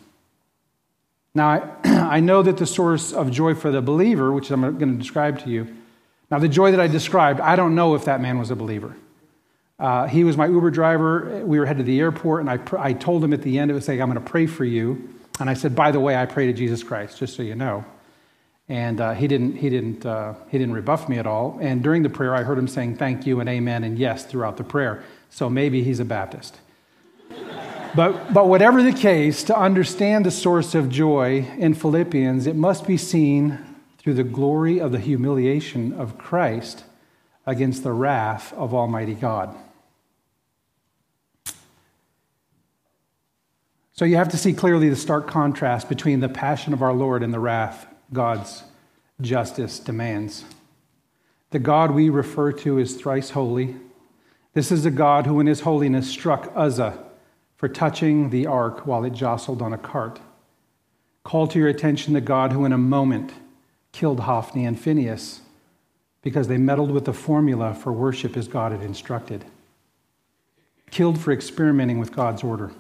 Now, 1.34 1.48
I, 1.48 1.72
I 1.84 2.20
know 2.20 2.40
that 2.44 2.58
the 2.58 2.64
source 2.64 3.12
of 3.12 3.32
joy 3.32 3.56
for 3.56 3.72
the 3.72 3.82
believer, 3.82 4.30
which 4.30 4.52
I'm 4.52 4.60
going 4.60 4.92
to 4.92 4.98
describe 4.98 5.40
to 5.40 5.50
you, 5.50 5.66
now 6.30 6.38
the 6.38 6.46
joy 6.46 6.70
that 6.70 6.78
I 6.78 6.86
described, 6.86 7.40
I 7.40 7.56
don't 7.56 7.74
know 7.74 7.96
if 7.96 8.04
that 8.04 8.20
man 8.20 8.38
was 8.38 8.52
a 8.52 8.56
believer. 8.56 8.94
Uh, 9.80 10.06
he 10.06 10.22
was 10.22 10.36
my 10.36 10.46
Uber 10.46 10.70
driver. 10.70 11.42
We 11.44 11.58
were 11.58 11.66
headed 11.66 11.84
to 11.84 11.90
the 11.90 11.98
airport, 11.98 12.42
and 12.42 12.50
I, 12.50 12.58
pr- 12.58 12.78
I 12.78 12.92
told 12.92 13.24
him 13.24 13.32
at 13.32 13.42
the 13.42 13.58
end 13.58 13.72
of 13.72 13.76
it, 13.76 13.82
saying, 13.82 14.00
I'm 14.00 14.08
going 14.08 14.24
to 14.24 14.30
pray 14.30 14.46
for 14.46 14.64
you. 14.64 15.12
And 15.40 15.50
I 15.50 15.54
said, 15.54 15.74
by 15.74 15.90
the 15.90 15.98
way, 15.98 16.14
I 16.14 16.26
pray 16.26 16.46
to 16.46 16.52
Jesus 16.52 16.84
Christ, 16.84 17.18
just 17.18 17.34
so 17.34 17.42
you 17.42 17.56
know. 17.56 17.84
And 18.68 19.00
uh, 19.00 19.12
he, 19.14 19.26
didn't, 19.26 19.56
he, 19.56 19.68
didn't, 19.68 20.06
uh, 20.06 20.34
he 20.48 20.58
didn't 20.58 20.74
rebuff 20.74 21.08
me 21.08 21.18
at 21.18 21.26
all. 21.26 21.58
And 21.60 21.82
during 21.82 22.02
the 22.02 22.10
prayer, 22.10 22.34
I 22.34 22.42
heard 22.42 22.58
him 22.58 22.68
saying 22.68 22.96
thank 22.96 23.26
you 23.26 23.40
and 23.40 23.48
amen 23.48 23.84
and 23.84 23.98
yes 23.98 24.24
throughout 24.24 24.56
the 24.56 24.64
prayer. 24.64 25.02
So 25.30 25.50
maybe 25.50 25.82
he's 25.82 26.00
a 26.00 26.04
Baptist. 26.04 26.58
But, 27.94 28.32
but 28.32 28.48
whatever 28.48 28.82
the 28.82 28.92
case, 28.92 29.42
to 29.44 29.58
understand 29.58 30.24
the 30.24 30.30
source 30.30 30.74
of 30.74 30.88
joy 30.88 31.46
in 31.58 31.74
Philippians, 31.74 32.46
it 32.46 32.56
must 32.56 32.86
be 32.86 32.96
seen 32.96 33.58
through 33.98 34.14
the 34.14 34.24
glory 34.24 34.80
of 34.80 34.92
the 34.92 34.98
humiliation 34.98 35.92
of 35.92 36.16
Christ 36.16 36.84
against 37.46 37.82
the 37.82 37.92
wrath 37.92 38.52
of 38.54 38.72
Almighty 38.72 39.14
God. 39.14 39.54
So 43.92 44.06
you 44.06 44.16
have 44.16 44.30
to 44.30 44.38
see 44.38 44.54
clearly 44.54 44.88
the 44.88 44.96
stark 44.96 45.28
contrast 45.28 45.88
between 45.88 46.20
the 46.20 46.28
passion 46.28 46.72
of 46.72 46.82
our 46.82 46.94
Lord 46.94 47.22
and 47.22 47.32
the 47.32 47.38
wrath 47.38 47.86
God's 48.12 48.64
justice 49.20 49.78
demands. 49.78 50.44
The 51.50 51.58
God 51.58 51.90
we 51.90 52.08
refer 52.08 52.52
to 52.52 52.78
is 52.78 52.94
thrice 52.94 53.30
holy. 53.30 53.76
This 54.54 54.72
is 54.72 54.84
a 54.84 54.90
God 54.90 55.26
who, 55.26 55.40
in 55.40 55.46
his 55.46 55.60
holiness, 55.60 56.10
struck 56.10 56.52
Uzzah 56.54 56.98
for 57.56 57.68
touching 57.68 58.30
the 58.30 58.46
ark 58.46 58.86
while 58.86 59.04
it 59.04 59.12
jostled 59.12 59.62
on 59.62 59.72
a 59.72 59.78
cart. 59.78 60.20
Call 61.24 61.46
to 61.48 61.58
your 61.58 61.68
attention 61.68 62.14
the 62.14 62.20
God 62.20 62.52
who, 62.52 62.64
in 62.64 62.72
a 62.72 62.78
moment, 62.78 63.32
killed 63.92 64.20
Hophni 64.20 64.64
and 64.64 64.78
Phinehas 64.78 65.40
because 66.22 66.48
they 66.48 66.56
meddled 66.56 66.90
with 66.90 67.04
the 67.04 67.12
formula 67.12 67.74
for 67.74 67.92
worship 67.92 68.36
as 68.36 68.48
God 68.48 68.72
had 68.72 68.82
instructed, 68.82 69.44
killed 70.90 71.18
for 71.18 71.32
experimenting 71.32 71.98
with 71.98 72.14
God's 72.14 72.42
order. 72.42 72.72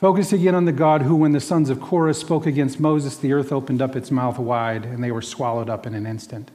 Focus 0.00 0.32
again 0.32 0.54
on 0.54 0.64
the 0.64 0.72
God 0.72 1.02
who, 1.02 1.14
when 1.14 1.32
the 1.32 1.40
sons 1.40 1.68
of 1.68 1.78
Korah 1.78 2.14
spoke 2.14 2.46
against 2.46 2.80
Moses, 2.80 3.18
the 3.18 3.34
earth 3.34 3.52
opened 3.52 3.82
up 3.82 3.94
its 3.94 4.10
mouth 4.10 4.38
wide 4.38 4.86
and 4.86 5.04
they 5.04 5.10
were 5.10 5.20
swallowed 5.20 5.68
up 5.68 5.86
in 5.86 5.92
an 5.92 6.06
instant. 6.06 6.50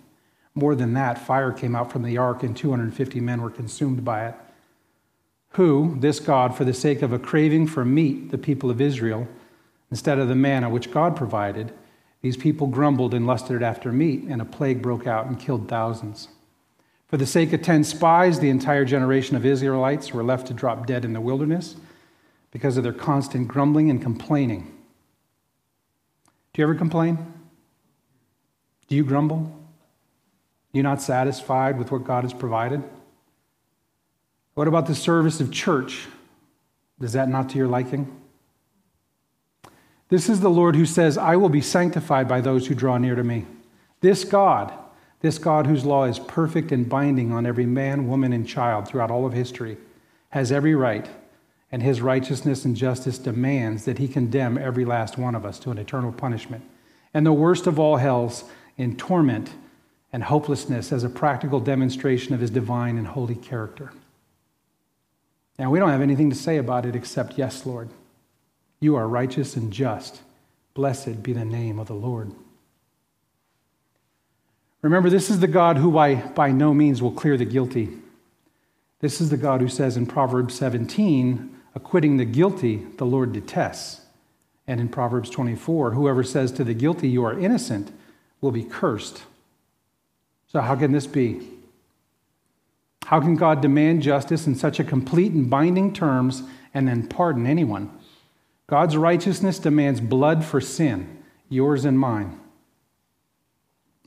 More 0.55 0.73
than 0.73 0.93
that, 0.93 1.19
fire 1.19 1.51
came 1.51 1.75
out 1.75 1.91
from 1.91 2.01
the 2.01 2.17
ark 2.17 2.41
and 2.41 2.57
250 2.57 3.19
men 3.19 3.43
were 3.43 3.51
consumed 3.51 4.03
by 4.03 4.29
it. 4.29 4.35
Who, 5.49 5.95
this 5.99 6.19
God, 6.19 6.57
for 6.57 6.65
the 6.65 6.73
sake 6.73 7.03
of 7.03 7.13
a 7.13 7.19
craving 7.19 7.67
for 7.67 7.85
meat, 7.85 8.31
the 8.31 8.39
people 8.39 8.71
of 8.71 8.81
Israel, 8.81 9.27
instead 9.91 10.17
of 10.17 10.27
the 10.27 10.33
manna 10.33 10.67
which 10.67 10.91
God 10.91 11.15
provided, 11.15 11.71
these 12.23 12.37
people 12.37 12.65
grumbled 12.65 13.13
and 13.13 13.27
lusted 13.27 13.61
after 13.61 13.91
meat, 13.91 14.23
and 14.23 14.41
a 14.41 14.45
plague 14.45 14.81
broke 14.81 15.05
out 15.05 15.27
and 15.27 15.39
killed 15.39 15.69
thousands. 15.69 16.29
For 17.07 17.17
the 17.17 17.27
sake 17.27 17.53
of 17.53 17.61
ten 17.61 17.83
spies, 17.83 18.39
the 18.39 18.49
entire 18.49 18.85
generation 18.85 19.35
of 19.35 19.45
Israelites 19.45 20.13
were 20.13 20.23
left 20.23 20.47
to 20.47 20.53
drop 20.55 20.87
dead 20.87 21.05
in 21.05 21.13
the 21.13 21.21
wilderness 21.21 21.75
because 22.55 22.77
of 22.77 22.83
their 22.83 22.93
constant 22.93 23.49
grumbling 23.49 23.89
and 23.89 24.01
complaining. 24.01 24.61
Do 26.53 26.61
you 26.61 26.63
ever 26.63 26.73
complain? 26.73 27.17
Do 28.87 28.95
you 28.95 29.03
grumble? 29.03 29.53
Are 30.73 30.77
you 30.77 30.81
not 30.81 31.01
satisfied 31.01 31.77
with 31.77 31.91
what 31.91 32.05
God 32.05 32.23
has 32.23 32.31
provided? 32.31 32.81
What 34.53 34.69
about 34.69 34.87
the 34.87 34.95
service 34.95 35.41
of 35.41 35.51
church? 35.51 36.07
Is 37.01 37.11
that 37.11 37.27
not 37.27 37.49
to 37.49 37.57
your 37.57 37.67
liking? 37.67 38.09
This 40.07 40.29
is 40.29 40.39
the 40.39 40.49
Lord 40.49 40.77
who 40.77 40.85
says, 40.85 41.17
I 41.17 41.35
will 41.35 41.49
be 41.49 41.59
sanctified 41.59 42.29
by 42.29 42.39
those 42.39 42.67
who 42.67 42.73
draw 42.73 42.97
near 42.97 43.15
to 43.15 43.23
me. 43.25 43.45
This 43.99 44.23
God, 44.23 44.71
this 45.19 45.37
God 45.37 45.67
whose 45.67 45.83
law 45.83 46.05
is 46.05 46.19
perfect 46.19 46.71
and 46.71 46.87
binding 46.87 47.33
on 47.33 47.45
every 47.45 47.65
man, 47.65 48.07
woman, 48.07 48.31
and 48.31 48.47
child 48.47 48.87
throughout 48.87 49.11
all 49.11 49.25
of 49.25 49.33
history, 49.33 49.75
has 50.29 50.53
every 50.53 50.73
right 50.73 51.09
and 51.71 51.81
his 51.81 52.01
righteousness 52.01 52.65
and 52.65 52.75
justice 52.75 53.17
demands 53.17 53.85
that 53.85 53.97
he 53.97 54.07
condemn 54.07 54.57
every 54.57 54.85
last 54.85 55.17
one 55.17 55.35
of 55.35 55.45
us 55.45 55.59
to 55.59 55.71
an 55.71 55.77
eternal 55.77 56.11
punishment. 56.11 56.63
And 57.13 57.25
the 57.25 57.33
worst 57.33 57.67
of 57.67 57.79
all 57.79 57.97
hells, 57.97 58.45
in 58.77 58.97
torment 58.97 59.51
and 60.11 60.23
hopelessness 60.23 60.91
as 60.91 61.03
a 61.03 61.09
practical 61.09 61.59
demonstration 61.59 62.33
of 62.33 62.41
his 62.41 62.49
divine 62.49 62.97
and 62.97 63.07
holy 63.07 63.35
character. 63.35 63.91
Now, 65.57 65.69
we 65.69 65.79
don't 65.79 65.89
have 65.89 66.01
anything 66.01 66.29
to 66.29 66.35
say 66.35 66.57
about 66.57 66.85
it 66.85 66.95
except, 66.95 67.37
Yes, 67.37 67.65
Lord, 67.65 67.89
you 68.79 68.95
are 68.95 69.07
righteous 69.07 69.55
and 69.55 69.71
just. 69.71 70.21
Blessed 70.73 71.23
be 71.23 71.31
the 71.31 71.45
name 71.45 71.79
of 71.79 71.87
the 71.87 71.93
Lord. 71.93 72.31
Remember, 74.81 75.09
this 75.09 75.29
is 75.29 75.39
the 75.39 75.47
God 75.47 75.77
who 75.77 75.91
by, 75.91 76.15
by 76.15 76.51
no 76.51 76.73
means 76.73 77.01
will 77.01 77.11
clear 77.11 77.37
the 77.37 77.45
guilty. 77.45 77.89
This 78.99 79.21
is 79.21 79.29
the 79.29 79.37
God 79.37 79.61
who 79.61 79.69
says 79.69 79.97
in 79.97 80.05
Proverbs 80.05 80.53
17, 80.55 81.54
Acquitting 81.75 82.17
the 82.17 82.25
guilty, 82.25 82.77
the 82.97 83.05
Lord 83.05 83.33
detests. 83.33 84.01
And 84.67 84.79
in 84.79 84.89
Proverbs 84.89 85.29
24, 85.29 85.91
whoever 85.91 86.23
says 86.23 86.51
to 86.53 86.63
the 86.63 86.73
guilty, 86.73 87.07
You 87.07 87.23
are 87.25 87.37
innocent, 87.37 87.91
will 88.41 88.51
be 88.51 88.63
cursed. 88.63 89.23
So, 90.47 90.61
how 90.61 90.75
can 90.75 90.91
this 90.91 91.05
be? 91.05 91.47
How 93.05 93.19
can 93.19 93.35
God 93.35 93.61
demand 93.61 94.01
justice 94.01 94.47
in 94.47 94.55
such 94.55 94.79
a 94.79 94.83
complete 94.83 95.31
and 95.31 95.49
binding 95.49 95.93
terms 95.93 96.43
and 96.73 96.87
then 96.87 97.07
pardon 97.07 97.45
anyone? 97.45 97.91
God's 98.67 98.97
righteousness 98.97 99.59
demands 99.59 100.01
blood 100.01 100.43
for 100.43 100.59
sin, 100.59 101.23
yours 101.49 101.85
and 101.85 101.99
mine. 101.99 102.39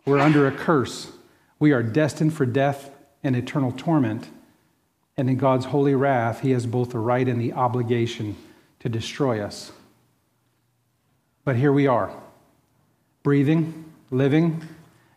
We're 0.04 0.18
under 0.18 0.48
a 0.48 0.52
curse. 0.52 1.12
We 1.60 1.72
are 1.72 1.82
destined 1.82 2.34
for 2.34 2.46
death 2.46 2.90
and 3.22 3.37
eternal 3.37 3.72
torment. 3.72 4.28
And 5.18 5.28
in 5.28 5.37
God's 5.37 5.66
holy 5.66 5.96
wrath, 5.96 6.40
he 6.40 6.52
has 6.52 6.64
both 6.64 6.90
the 6.90 6.98
right 7.00 7.26
and 7.26 7.40
the 7.40 7.52
obligation 7.52 8.37
to 8.78 8.88
destroy 8.88 9.40
us. 9.40 9.72
But 11.44 11.56
here 11.56 11.72
we 11.72 11.88
are, 11.88 12.14
breathing, 13.25 13.84
living, 14.12 14.62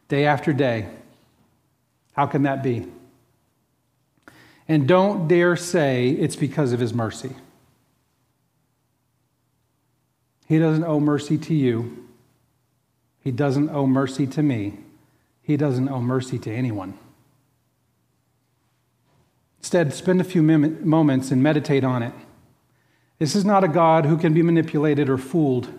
day 0.08 0.26
after 0.26 0.54
day. 0.54 0.88
How 2.14 2.26
can 2.26 2.44
that 2.44 2.64
be? 2.64 2.88
And 4.68 4.88
don't 4.88 5.28
dare 5.28 5.56
say 5.56 6.10
it's 6.10 6.36
because 6.36 6.74
of 6.74 6.80
his 6.80 6.94
mercy. 6.94 7.36
He 10.48 10.58
doesn't 10.58 10.84
owe 10.84 11.00
mercy 11.00 11.38
to 11.38 11.54
you. 11.54 12.08
He 13.24 13.32
doesn't 13.32 13.70
owe 13.70 13.86
mercy 13.86 14.26
to 14.28 14.42
me. 14.42 14.80
He 15.44 15.58
doesn't 15.58 15.90
owe 15.90 16.02
mercy 16.02 16.40
to 16.40 16.52
anyone. 16.52 16.98
Instead, 19.62 19.94
spend 19.94 20.20
a 20.20 20.24
few 20.24 20.42
moments 20.42 21.30
and 21.30 21.44
meditate 21.44 21.84
on 21.84 22.02
it. 22.02 22.14
This 23.20 23.36
is 23.36 23.46
not 23.46 23.64
a 23.64 23.68
God 23.68 24.08
who 24.08 24.18
can 24.18 24.34
be 24.34 24.42
manipulated 24.42 25.08
or 25.08 25.20
fooled, 25.20 25.72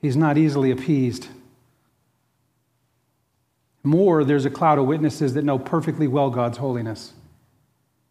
He's 0.00 0.16
not 0.16 0.38
easily 0.38 0.70
appeased. 0.70 1.26
More, 3.82 4.22
there's 4.22 4.44
a 4.44 4.50
cloud 4.50 4.78
of 4.78 4.86
witnesses 4.86 5.34
that 5.34 5.44
know 5.44 5.58
perfectly 5.58 6.06
well 6.06 6.30
God's 6.30 6.58
holiness, 6.58 7.12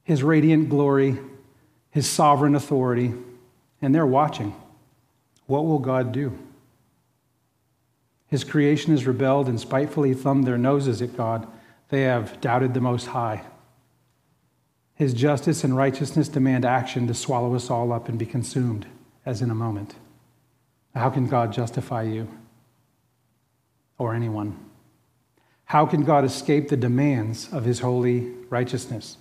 His 0.04 0.24
radiant 0.24 0.68
glory, 0.68 1.18
His 1.90 2.10
sovereign 2.10 2.56
authority, 2.56 3.14
and 3.82 3.96
they're 3.96 4.06
watching. 4.06 4.54
What 5.46 5.66
will 5.66 5.80
God 5.80 6.12
do? 6.12 6.38
His 8.28 8.44
creation 8.44 8.92
has 8.92 9.08
rebelled 9.08 9.48
and 9.48 9.58
spitefully 9.58 10.14
thumbed 10.14 10.46
their 10.46 10.58
noses 10.58 11.02
at 11.02 11.16
God. 11.16 11.48
They 11.88 12.02
have 12.02 12.42
doubted 12.42 12.74
the 12.74 12.82
Most 12.82 13.08
High. 13.08 13.46
His 14.98 15.14
justice 15.14 15.64
and 15.64 15.78
righteousness 15.78 16.28
demand 16.28 16.66
action 16.66 17.06
to 17.06 17.14
swallow 17.14 17.54
us 17.54 17.70
all 17.70 17.94
up 17.94 18.10
and 18.10 18.18
be 18.18 18.26
consumed, 18.26 18.88
as 19.26 19.44
in 19.44 19.52
a 19.52 19.56
moment. 19.56 19.94
How 20.96 21.12
can 21.12 21.28
God 21.28 21.54
justify 21.54 22.02
you 22.02 22.28
or 24.00 24.16
anyone? 24.16 24.58
How 25.66 25.86
can 25.86 26.04
God 26.04 26.26
escape 26.26 26.70
the 26.70 26.78
demands 26.78 27.48
of 27.54 27.64
his 27.64 27.82
holy 27.82 28.22
righteousness? 28.50 29.18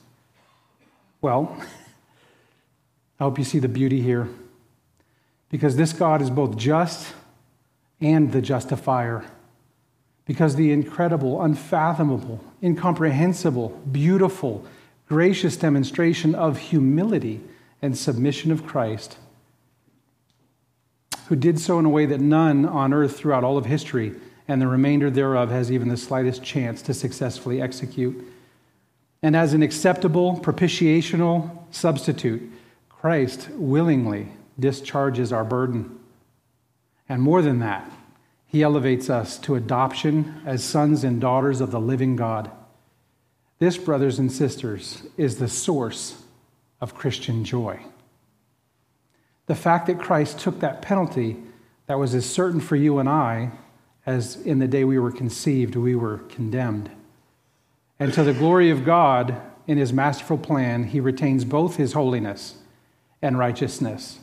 Well, 1.21 1.55
I 3.21 3.25
hope 3.25 3.39
you 3.39 3.45
see 3.45 3.59
the 3.59 3.69
beauty 3.69 4.01
here. 4.01 4.29
Because 5.51 5.77
this 5.77 5.93
God 5.93 6.23
is 6.23 6.31
both 6.31 6.57
just 6.57 7.13
and 8.01 8.33
the 8.33 8.41
justifier. 8.41 9.25
Because 10.25 10.57
the 10.57 10.73
incredible, 10.73 11.43
unfathomable, 11.43 12.43
incomprehensible, 12.63 13.69
beautiful, 13.93 14.65
gracious 15.09 15.57
demonstration 15.57 16.35
of 16.35 16.59
humility 16.59 17.41
and 17.81 17.97
submission 17.97 18.51
of 18.51 18.67
Christ, 18.67 19.19
who 21.29 21.37
did 21.37 21.59
so 21.59 21.79
in 21.79 21.85
a 21.85 21.91
way 21.91 22.07
that 22.07 22.21
none 22.21 22.65
on 22.65 22.93
earth 22.93 23.17
throughout 23.17 23.45
all 23.45 23.59
of 23.59 23.67
history 23.67 24.15
and 24.49 24.61
the 24.61 24.69
remainder 24.69 25.11
thereof 25.11 25.51
has 25.51 25.73
even 25.73 25.89
the 25.89 25.97
slightest 25.97 26.43
chance 26.43 26.83
to 26.83 26.95
successfully 26.95 27.61
execute. 27.61 28.25
And 29.23 29.35
as 29.35 29.55
an 29.55 29.63
acceptable 29.63 30.39
propitiational 30.39 31.51
substitute, 31.73 32.43
Christ 32.89 33.49
willingly 33.53 34.29
discharges 34.59 35.33
our 35.33 35.45
burden. 35.45 35.99
And 37.09 37.23
more 37.23 37.43
than 37.43 37.59
that, 37.61 37.91
he 38.47 38.63
elevates 38.63 39.11
us 39.11 39.39
to 39.39 39.57
adoption 39.57 40.41
as 40.47 40.63
sons 40.63 41.03
and 41.03 41.21
daughters 41.21 41.61
of 41.61 41.73
the 41.73 41.81
living 41.81 42.17
God. 42.17 42.51
This, 43.59 43.79
brothers 43.79 44.19
and 44.19 44.31
sisters, 44.31 45.03
is 45.17 45.39
the 45.39 45.49
source 45.49 46.23
of 46.81 46.95
Christian 46.95 47.45
joy. 47.45 47.81
The 49.47 49.55
fact 49.55 49.87
that 49.87 49.99
Christ 49.99 50.41
took 50.41 50.61
that 50.61 50.83
penalty 50.83 51.37
that 51.87 51.99
was 51.99 52.15
as 52.15 52.27
certain 52.27 52.61
for 52.61 52.77
you 52.77 52.99
and 52.99 53.09
I 53.09 53.53
as 54.07 54.37
in 54.43 54.61
the 54.61 54.69
day 54.69 54.85
we 54.85 54.99
were 54.99 55.11
conceived, 55.11 55.75
we 55.75 55.97
were 55.97 56.19
condemned. 56.19 56.91
And 57.99 58.13
to 58.15 58.23
the 58.23 58.33
glory 58.33 58.71
of 58.71 58.85
God, 58.85 59.41
in 59.67 59.79
his 59.79 59.93
masterful 59.93 60.39
plan, 60.39 60.85
he 60.85 61.01
retains 61.01 61.45
both 61.45 61.75
his 61.75 61.93
holiness 61.93 62.55
and 63.21 63.37
righteousness, 63.37 64.21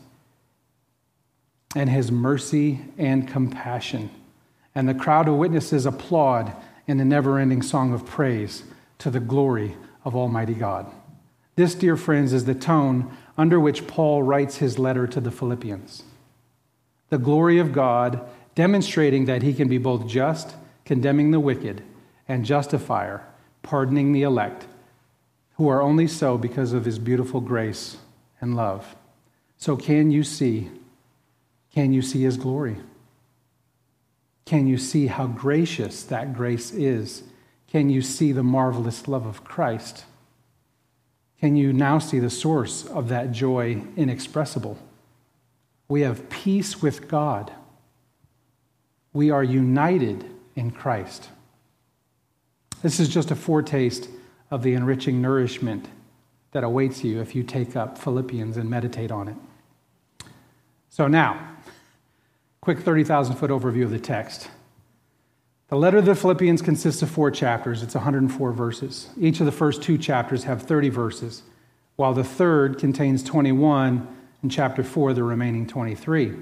and 1.75 1.90
his 1.90 2.12
mercy 2.12 2.80
and 2.98 3.28
compassion. 3.28 4.10
And 4.74 4.88
the 4.88 4.94
crowd 4.94 5.28
of 5.28 5.36
witnesses 5.36 5.86
applaud 5.86 6.56
in 6.88 7.00
a 7.00 7.06
never 7.06 7.38
ending 7.40 7.62
song 7.62 7.92
of 7.94 8.06
praise 8.06 8.63
to 9.03 9.10
the 9.10 9.19
glory 9.19 9.75
of 10.05 10.15
Almighty 10.15 10.53
God. 10.53 10.89
This, 11.57 11.75
dear 11.75 11.98
friends, 11.98 12.31
is 12.31 12.45
the 12.45 12.55
tone 12.55 13.12
under 13.38 13.60
which 13.60 13.86
Paul 13.86 14.24
writes 14.24 14.57
his 14.57 14.79
letter 14.79 15.07
to 15.07 15.19
the 15.19 15.29
Philippians. 15.29 16.03
The 17.10 17.17
glory 17.17 17.60
of 17.60 17.74
God, 17.74 18.25
demonstrating 18.55 19.25
that 19.25 19.43
he 19.43 19.53
can 19.53 19.67
be 19.67 19.77
both 19.77 20.07
just, 20.07 20.55
condemning 20.86 21.31
the 21.31 21.41
wicked, 21.41 21.83
and 22.29 22.45
justifier, 22.45 23.27
pardoning 23.62 24.13
the 24.13 24.22
elect, 24.22 24.67
who 25.57 25.67
are 25.67 25.81
only 25.81 26.07
so 26.07 26.38
because 26.38 26.72
of 26.72 26.86
his 26.86 26.98
beautiful 26.98 27.41
grace 27.41 27.98
and 28.39 28.55
love. 28.55 28.95
So, 29.57 29.75
can 29.75 30.12
you 30.12 30.24
see? 30.24 30.72
Can 31.74 31.91
you 31.91 32.01
see 32.01 32.22
his 32.22 32.38
glory? 32.38 32.77
Can 34.45 34.65
you 34.65 34.77
see 34.77 35.07
how 35.07 35.27
gracious 35.27 36.03
that 36.03 36.33
grace 36.33 36.72
is? 36.72 37.24
Can 37.74 37.89
you 37.89 38.03
see 38.03 38.32
the 38.32 38.44
marvelous 38.44 39.08
love 39.08 39.25
of 39.25 39.44
Christ? 39.44 40.06
Can 41.39 41.56
you 41.56 41.74
now 41.74 41.98
see 41.98 42.20
the 42.20 42.30
source 42.30 42.86
of 42.86 43.10
that 43.10 43.32
joy 43.32 43.82
inexpressible? 43.98 44.77
We 45.88 46.01
have 46.01 46.30
peace 46.30 46.84
with 46.84 47.08
God. 47.08 47.51
We 49.12 49.32
are 49.32 49.44
united 49.44 50.24
in 50.56 50.70
Christ. 50.70 51.30
This 52.84 53.00
is 53.00 53.10
just 53.10 53.32
a 53.32 53.36
foretaste 53.36 54.08
of 54.51 54.62
the 54.62 54.75
enriching 54.75 55.20
nourishment 55.20 55.88
that 56.51 56.63
awaits 56.63 57.03
you 57.03 57.22
if 57.22 57.34
you 57.34 57.42
take 57.42 57.75
up 57.75 57.98
Philippians 57.98 58.56
and 58.56 58.70
meditate 58.70 59.10
on 59.10 59.30
it. 59.30 59.36
So, 60.92 61.08
now, 61.08 61.56
quick 62.62 62.82
30,000 62.82 63.36
foot 63.36 63.50
overview 63.50 63.84
of 63.84 63.89
the 63.89 64.00
text. 64.00 64.50
The 65.74 65.80
letter 65.80 65.98
of 65.98 66.06
the 66.06 66.13
Philippians 66.13 66.62
consists 66.62 67.01
of 67.01 67.10
four 67.10 67.32
chapters, 67.32 67.82
it's 67.82 67.96
104 67.96 68.51
verses. 68.51 69.10
Each 69.20 69.39
of 69.39 69.48
the 69.48 69.51
first 69.51 69.82
two 69.82 69.98
chapters 69.98 70.44
have 70.44 70.62
30 70.62 70.89
verses, 70.89 71.42
while 71.96 72.13
the 72.13 72.24
third 72.24 72.77
contains 72.77 73.24
21, 73.24 74.08
and 74.44 74.51
chapter 74.51 74.84
4, 74.84 75.15
the 75.15 75.24
remaining 75.24 75.65
23. 75.65 76.36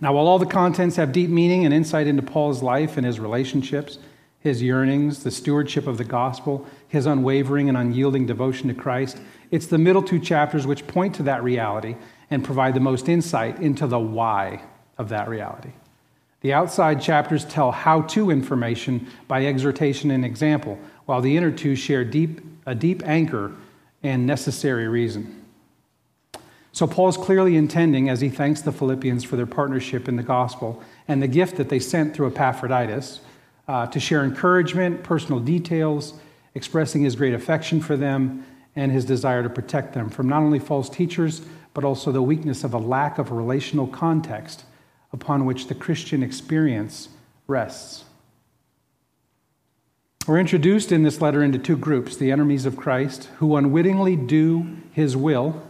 Now, 0.00 0.14
while 0.14 0.26
all 0.26 0.40
the 0.40 0.46
contents 0.46 0.96
have 0.96 1.12
deep 1.12 1.30
meaning 1.30 1.64
and 1.64 1.72
insight 1.72 2.08
into 2.08 2.22
Paul's 2.22 2.60
life 2.60 2.96
and 2.96 3.06
his 3.06 3.20
relationships, 3.20 3.98
his 4.40 4.60
yearnings, 4.60 5.22
the 5.22 5.30
stewardship 5.30 5.86
of 5.86 5.96
the 5.96 6.02
gospel, 6.02 6.66
his 6.88 7.06
unwavering 7.06 7.68
and 7.68 7.78
unyielding 7.78 8.26
devotion 8.26 8.66
to 8.66 8.74
Christ, 8.74 9.18
it's 9.52 9.68
the 9.68 9.78
middle 9.78 10.02
two 10.02 10.18
chapters 10.18 10.66
which 10.66 10.88
point 10.88 11.14
to 11.14 11.22
that 11.22 11.44
reality 11.44 11.94
and 12.30 12.44
provide 12.44 12.74
the 12.74 12.80
most 12.80 13.08
insight 13.08 13.60
into 13.60 13.86
the 13.86 14.00
why 14.00 14.64
of 14.98 15.08
that 15.10 15.28
reality. 15.28 15.70
The 16.42 16.52
outside 16.52 17.00
chapters 17.00 17.44
tell 17.44 17.70
how 17.70 18.02
to 18.02 18.30
information 18.30 19.06
by 19.28 19.46
exhortation 19.46 20.10
and 20.10 20.24
example, 20.24 20.78
while 21.06 21.20
the 21.20 21.36
inner 21.36 21.52
two 21.52 21.76
share 21.76 22.04
deep, 22.04 22.40
a 22.66 22.74
deep 22.74 23.02
anchor 23.06 23.52
and 24.02 24.26
necessary 24.26 24.88
reason. 24.88 25.44
So, 26.72 26.86
Paul's 26.86 27.16
clearly 27.16 27.56
intending, 27.56 28.08
as 28.08 28.20
he 28.20 28.28
thanks 28.28 28.60
the 28.62 28.72
Philippians 28.72 29.22
for 29.24 29.36
their 29.36 29.46
partnership 29.46 30.08
in 30.08 30.16
the 30.16 30.22
gospel 30.22 30.82
and 31.06 31.22
the 31.22 31.28
gift 31.28 31.56
that 31.56 31.68
they 31.68 31.78
sent 31.78 32.14
through 32.14 32.28
Epaphroditus, 32.28 33.20
uh, 33.68 33.86
to 33.86 34.00
share 34.00 34.24
encouragement, 34.24 35.04
personal 35.04 35.38
details, 35.38 36.14
expressing 36.54 37.02
his 37.02 37.14
great 37.14 37.34
affection 37.34 37.80
for 37.80 37.96
them 37.96 38.44
and 38.74 38.90
his 38.90 39.04
desire 39.04 39.42
to 39.42 39.50
protect 39.50 39.92
them 39.92 40.10
from 40.10 40.28
not 40.28 40.42
only 40.42 40.58
false 40.58 40.88
teachers, 40.88 41.42
but 41.74 41.84
also 41.84 42.10
the 42.10 42.22
weakness 42.22 42.64
of 42.64 42.74
a 42.74 42.78
lack 42.78 43.18
of 43.18 43.30
relational 43.30 43.86
context 43.86 44.64
upon 45.12 45.44
which 45.44 45.66
the 45.66 45.74
Christian 45.74 46.22
experience 46.22 47.08
rests. 47.46 48.04
We're 50.26 50.38
introduced 50.38 50.92
in 50.92 51.02
this 51.02 51.20
letter 51.20 51.42
into 51.42 51.58
two 51.58 51.76
groups 51.76 52.16
the 52.16 52.30
enemies 52.30 52.64
of 52.64 52.76
Christ, 52.76 53.24
who 53.38 53.56
unwittingly 53.56 54.14
do 54.16 54.76
his 54.92 55.16
will 55.16 55.62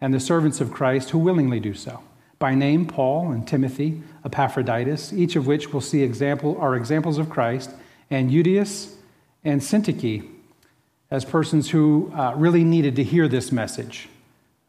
and 0.00 0.14
the 0.14 0.20
servants 0.20 0.60
of 0.60 0.70
Christ 0.70 1.10
who 1.10 1.18
willingly 1.18 1.60
do 1.60 1.74
so. 1.74 2.00
By 2.38 2.54
name, 2.54 2.86
Paul 2.86 3.32
and 3.32 3.48
Timothy, 3.48 4.02
Epaphroditus, 4.24 5.12
each 5.12 5.34
of 5.34 5.46
which 5.46 5.72
we'll 5.72 5.80
see 5.80 6.02
example, 6.02 6.56
are 6.60 6.76
examples 6.76 7.18
of 7.18 7.30
Christ, 7.30 7.70
and 8.10 8.30
Euodias 8.30 8.94
and 9.44 9.60
Syntyche 9.60 10.28
as 11.10 11.24
persons 11.24 11.70
who 11.70 12.12
uh, 12.14 12.34
really 12.36 12.64
needed 12.64 12.96
to 12.96 13.04
hear 13.04 13.28
this 13.28 13.50
message. 13.50 14.08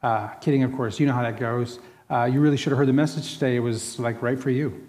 Uh, 0.02 0.28
kidding, 0.36 0.64
of 0.64 0.74
course, 0.74 1.00
you 1.00 1.08
know 1.08 1.14
how 1.14 1.24
that 1.24 1.40
goes. 1.40 1.80
Uh, 2.10 2.26
you 2.26 2.40
really 2.40 2.58
should 2.58 2.72
have 2.72 2.78
heard 2.78 2.88
the 2.88 2.94
message 2.94 3.34
today. 3.34 3.56
It 3.56 3.60
was 3.60 4.00
like 4.00 4.22
right 4.22 4.40
for 4.40 4.50
you. 4.50 4.88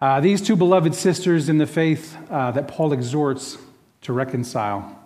Uh, 0.00 0.20
these 0.20 0.42
two 0.42 0.56
beloved 0.56 0.94
sisters 0.94 1.48
in 1.48 1.58
the 1.58 1.66
faith 1.66 2.16
uh, 2.30 2.50
that 2.50 2.68
Paul 2.68 2.92
exhorts 2.92 3.56
to 4.02 4.12
reconcile 4.12 5.04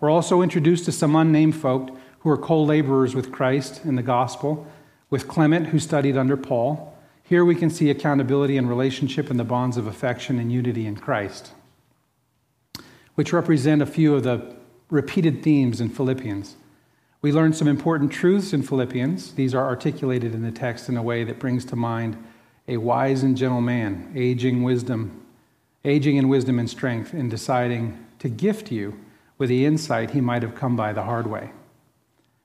we're 0.00 0.10
also 0.10 0.40
introduced 0.40 0.86
to 0.86 0.92
some 0.92 1.14
unnamed 1.14 1.54
folk 1.54 1.96
who 2.20 2.30
are 2.30 2.38
co 2.38 2.62
laborers 2.62 3.14
with 3.14 3.30
Christ 3.30 3.84
in 3.84 3.96
the 3.96 4.02
gospel, 4.02 4.66
with 5.10 5.28
Clement, 5.28 5.68
who 5.68 5.78
studied 5.78 6.16
under 6.16 6.36
Paul. 6.36 6.96
Here 7.22 7.44
we 7.44 7.54
can 7.54 7.70
see 7.70 7.90
accountability 7.90 8.56
and 8.56 8.68
relationship 8.68 9.30
in 9.30 9.36
the 9.36 9.44
bonds 9.44 9.76
of 9.76 9.86
affection 9.86 10.38
and 10.38 10.50
unity 10.50 10.86
in 10.86 10.96
Christ, 10.96 11.52
which 13.14 13.32
represent 13.32 13.82
a 13.82 13.86
few 13.86 14.14
of 14.14 14.24
the 14.24 14.56
repeated 14.88 15.42
themes 15.42 15.80
in 15.80 15.90
Philippians. 15.90 16.56
We 17.22 17.32
learn 17.32 17.52
some 17.52 17.68
important 17.68 18.10
truths 18.10 18.54
in 18.54 18.62
Philippians. 18.62 19.34
These 19.34 19.54
are 19.54 19.66
articulated 19.66 20.32
in 20.34 20.42
the 20.42 20.50
text 20.50 20.88
in 20.88 20.96
a 20.96 21.02
way 21.02 21.22
that 21.24 21.38
brings 21.38 21.66
to 21.66 21.76
mind 21.76 22.16
a 22.66 22.78
wise 22.78 23.22
and 23.22 23.36
gentle 23.36 23.60
man, 23.60 24.10
aging 24.16 24.62
wisdom, 24.62 25.26
aging 25.84 26.16
in 26.16 26.30
wisdom 26.30 26.58
and 26.58 26.70
strength 26.70 27.12
in 27.12 27.28
deciding 27.28 28.06
to 28.20 28.30
gift 28.30 28.72
you 28.72 28.98
with 29.36 29.50
the 29.50 29.66
insight 29.66 30.12
he 30.12 30.20
might 30.22 30.42
have 30.42 30.54
come 30.54 30.76
by 30.76 30.94
the 30.94 31.02
hard 31.02 31.26
way. 31.26 31.50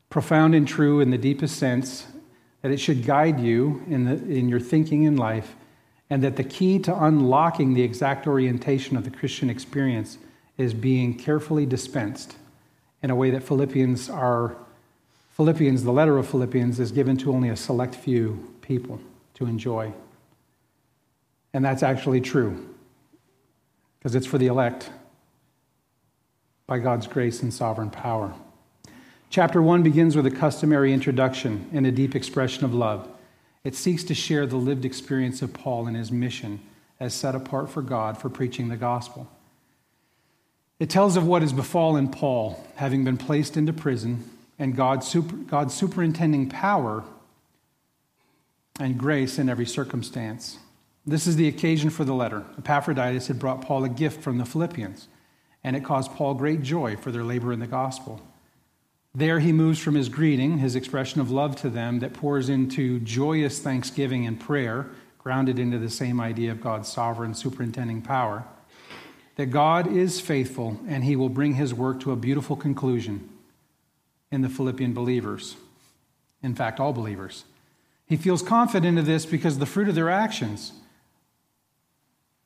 Profound 0.10 0.54
and 0.54 0.68
true 0.68 1.00
in 1.00 1.10
the 1.10 1.18
deepest 1.18 1.58
sense 1.58 2.08
that 2.62 2.72
it 2.72 2.78
should 2.78 3.06
guide 3.06 3.40
you 3.40 3.82
in, 3.88 4.04
the, 4.04 4.14
in 4.14 4.50
your 4.50 4.60
thinking 4.60 5.04
in 5.04 5.16
life, 5.16 5.56
and 6.10 6.22
that 6.22 6.36
the 6.36 6.44
key 6.44 6.80
to 6.80 7.04
unlocking 7.04 7.76
the 7.76 7.82
exact 7.82 8.28
orientation 8.28 8.98
of 8.98 9.06
the 9.06 9.10
Christian 9.10 9.50
experience 9.50 10.18
is 10.58 10.74
being 10.74 11.18
carefully 11.18 11.66
dispensed 11.66 12.36
in 13.02 13.10
a 13.10 13.16
way 13.16 13.30
that 13.30 13.44
Philippians 13.44 14.10
are. 14.10 14.58
Philippians, 15.36 15.84
the 15.84 15.91
letter 15.91 16.17
of 16.17 16.30
Philippians, 16.30 16.80
is 16.80 16.93
given 16.93 17.17
to 17.17 17.34
only 17.34 17.50
a 17.50 17.58
select 17.58 17.93
few 17.93 18.56
people 18.62 19.02
to 19.34 19.45
enjoy. 19.45 19.91
And 21.54 21.63
that's 21.63 21.84
actually 21.84 22.21
true, 22.21 22.74
because 24.00 24.15
it's 24.15 24.26
for 24.26 24.38
the 24.38 24.48
elect 24.48 24.89
by 26.67 26.80
God's 26.80 27.06
grace 27.06 27.43
and 27.43 27.54
sovereign 27.54 27.89
power. 27.89 28.34
Chapter 29.30 29.62
1 29.62 29.84
begins 29.84 30.15
with 30.15 30.26
a 30.26 30.32
customary 30.32 30.93
introduction 30.93 31.69
and 31.74 31.86
a 31.86 31.91
deep 31.91 32.15
expression 32.15 32.63
of 32.63 32.74
love. 32.74 33.06
It 33.65 33.76
seeks 33.76 34.06
to 34.06 34.13
share 34.13 34.45
the 34.45 34.56
lived 34.56 34.86
experience 34.86 35.41
of 35.41 35.54
Paul 35.54 35.88
and 35.88 35.98
his 35.98 36.13
mission 36.13 36.62
as 36.98 37.13
set 37.13 37.36
apart 37.36 37.69
for 37.69 37.82
God 37.82 38.17
for 38.17 38.30
preaching 38.30 38.69
the 38.69 38.78
gospel. 38.78 39.30
It 40.80 40.89
tells 40.89 41.17
of 41.17 41.28
what 41.28 41.41
has 41.41 41.52
befallen 41.52 42.08
Paul, 42.08 42.65
having 42.76 43.04
been 43.04 43.17
placed 43.17 43.58
into 43.58 43.74
prison, 43.74 44.30
and 44.58 44.76
God's, 44.76 45.08
super, 45.08 45.36
God's 45.36 45.74
superintending 45.74 46.50
power 46.50 47.04
and 48.80 48.98
grace 48.98 49.39
in 49.39 49.50
every 49.50 49.65
circumstance. 49.65 50.60
This 51.06 51.28
is 51.28 51.36
the 51.36 51.48
occasion 51.48 51.89
for 51.89 52.04
the 52.04 52.13
letter. 52.13 52.46
Epaphroditus 52.58 53.28
had 53.28 53.39
brought 53.39 53.62
Paul 53.62 53.84
a 53.84 53.89
gift 53.89 54.22
from 54.22 54.38
the 54.38 54.46
Philippians 54.46 55.08
and 55.65 55.76
it 55.76 55.84
caused 55.84 56.12
Paul 56.12 56.36
great 56.36 56.62
joy 56.62 56.96
for 56.96 57.12
their 57.12 57.24
labor 57.24 57.52
in 57.52 57.60
the 57.60 57.65
gospel. 57.65 58.22
There 59.15 59.39
he 59.39 59.52
moves 59.52 59.80
from 59.80 59.96
his 59.96 60.10
greeting, 60.10 60.60
his 60.60 60.76
expression 60.76 61.22
of 61.22 61.32
love 61.32 61.56
to 61.62 61.70
them, 61.70 62.00
that 62.00 62.13
pours 62.13 62.50
into 62.50 63.00
joyous 63.00 63.60
thanksgiving 63.60 64.28
and 64.28 64.39
prayer, 64.39 64.91
grounded 65.18 65.58
into 65.58 65.80
the 65.80 65.89
same 65.89 66.22
idea 66.22 66.52
of 66.52 66.62
God's 66.62 66.88
sovereign 66.88 67.34
superintending 67.34 68.04
power. 68.04 68.46
That 69.38 69.48
God 69.48 69.91
is 69.91 70.22
faithful 70.22 70.80
and 70.88 71.04
he 71.04 71.15
will 71.15 71.30
bring 71.30 71.56
his 71.56 71.74
work 71.74 72.00
to 72.02 72.12
a 72.12 72.15
beautiful 72.15 72.56
conclusion 72.56 73.28
in 74.36 74.41
the 74.41 74.50
Philippian 74.50 74.93
believers. 74.93 75.56
In 76.43 76.54
fact, 76.54 76.80
all 76.80 76.91
believers. 76.91 77.45
He 78.06 78.17
feels 78.17 78.43
confident 78.43 79.00
of 79.00 79.06
this 79.06 79.26
because 79.26 79.58
the 79.58 79.65
fruit 79.65 79.88
of 79.88 79.95
their 79.95 80.10
actions. 80.10 80.74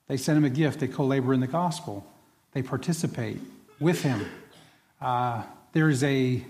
They 0.07 0.15
send 0.15 0.37
him 0.37 0.45
a 0.45 0.49
gift, 0.49 0.79
they 0.79 0.87
co 0.87 1.03
labor 1.03 1.33
in 1.33 1.39
the 1.39 1.47
gospel. 1.47 2.05
They 2.53 2.61
participate 2.61 3.39
with 3.79 4.03
him. 4.03 4.25
Uh, 5.01 5.43
there's 5.73 6.03
a 6.03 6.45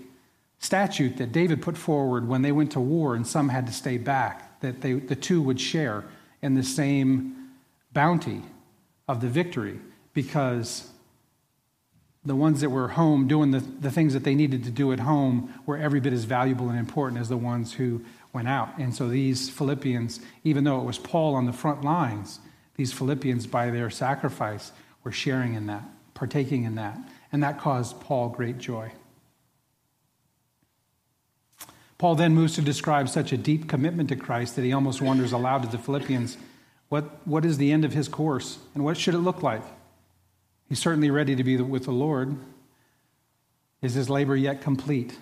statute 0.58 1.16
that 1.16 1.32
David 1.32 1.62
put 1.62 1.76
forward 1.76 2.28
when 2.28 2.42
they 2.42 2.52
went 2.52 2.72
to 2.72 2.80
war 2.80 3.14
and 3.14 3.26
some 3.26 3.48
had 3.48 3.66
to 3.66 3.72
stay 3.72 3.96
back, 3.96 4.60
that 4.60 4.82
they, 4.82 4.92
the 4.92 5.16
two 5.16 5.40
would 5.40 5.58
share 5.58 6.04
in 6.42 6.54
the 6.54 6.62
same 6.62 7.48
bounty 7.92 8.42
of 9.08 9.20
the 9.22 9.28
victory 9.28 9.80
because 10.12 10.89
the 12.24 12.36
ones 12.36 12.60
that 12.60 12.70
were 12.70 12.88
home 12.88 13.26
doing 13.26 13.50
the, 13.50 13.60
the 13.60 13.90
things 13.90 14.12
that 14.12 14.24
they 14.24 14.34
needed 14.34 14.64
to 14.64 14.70
do 14.70 14.92
at 14.92 15.00
home 15.00 15.54
were 15.64 15.78
every 15.78 16.00
bit 16.00 16.12
as 16.12 16.24
valuable 16.24 16.68
and 16.68 16.78
important 16.78 17.20
as 17.20 17.30
the 17.30 17.36
ones 17.36 17.72
who 17.74 18.04
went 18.32 18.46
out. 18.46 18.76
And 18.78 18.94
so 18.94 19.08
these 19.08 19.48
Philippians, 19.48 20.20
even 20.44 20.64
though 20.64 20.80
it 20.80 20.84
was 20.84 20.98
Paul 20.98 21.34
on 21.34 21.46
the 21.46 21.52
front 21.52 21.82
lines, 21.82 22.40
these 22.76 22.92
Philippians, 22.92 23.46
by 23.46 23.70
their 23.70 23.90
sacrifice, 23.90 24.72
were 25.02 25.12
sharing 25.12 25.54
in 25.54 25.66
that, 25.66 25.82
partaking 26.14 26.64
in 26.64 26.74
that. 26.74 26.98
And 27.32 27.42
that 27.42 27.58
caused 27.58 28.00
Paul 28.00 28.28
great 28.28 28.58
joy. 28.58 28.92
Paul 31.96 32.14
then 32.14 32.34
moves 32.34 32.54
to 32.54 32.62
describe 32.62 33.08
such 33.08 33.32
a 33.32 33.36
deep 33.36 33.68
commitment 33.68 34.08
to 34.10 34.16
Christ 34.16 34.56
that 34.56 34.62
he 34.62 34.72
almost 34.72 35.02
wonders 35.02 35.32
aloud 35.32 35.62
to 35.62 35.68
the 35.68 35.78
Philippians 35.78 36.36
What, 36.88 37.04
what 37.26 37.44
is 37.44 37.56
the 37.56 37.72
end 37.72 37.84
of 37.84 37.92
his 37.92 38.08
course? 38.08 38.58
And 38.74 38.84
what 38.84 38.96
should 38.96 39.14
it 39.14 39.18
look 39.18 39.42
like? 39.42 39.62
He's 40.70 40.78
certainly 40.78 41.10
ready 41.10 41.34
to 41.34 41.42
be 41.42 41.56
with 41.56 41.84
the 41.84 41.90
Lord. 41.90 42.36
Is 43.82 43.94
his 43.94 44.08
labor 44.08 44.36
yet 44.36 44.62
complete? 44.62 45.18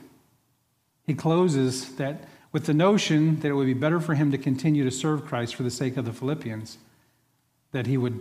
He 1.06 1.14
closes 1.14 1.96
that 1.96 2.28
with 2.52 2.66
the 2.66 2.74
notion 2.74 3.40
that 3.40 3.48
it 3.48 3.54
would 3.54 3.66
be 3.66 3.72
better 3.72 3.98
for 3.98 4.14
him 4.14 4.30
to 4.30 4.38
continue 4.38 4.84
to 4.84 4.90
serve 4.90 5.24
Christ 5.24 5.54
for 5.54 5.62
the 5.62 5.70
sake 5.70 5.96
of 5.96 6.04
the 6.04 6.12
Philippians, 6.12 6.76
that 7.72 7.86
he 7.86 7.96
would 7.96 8.20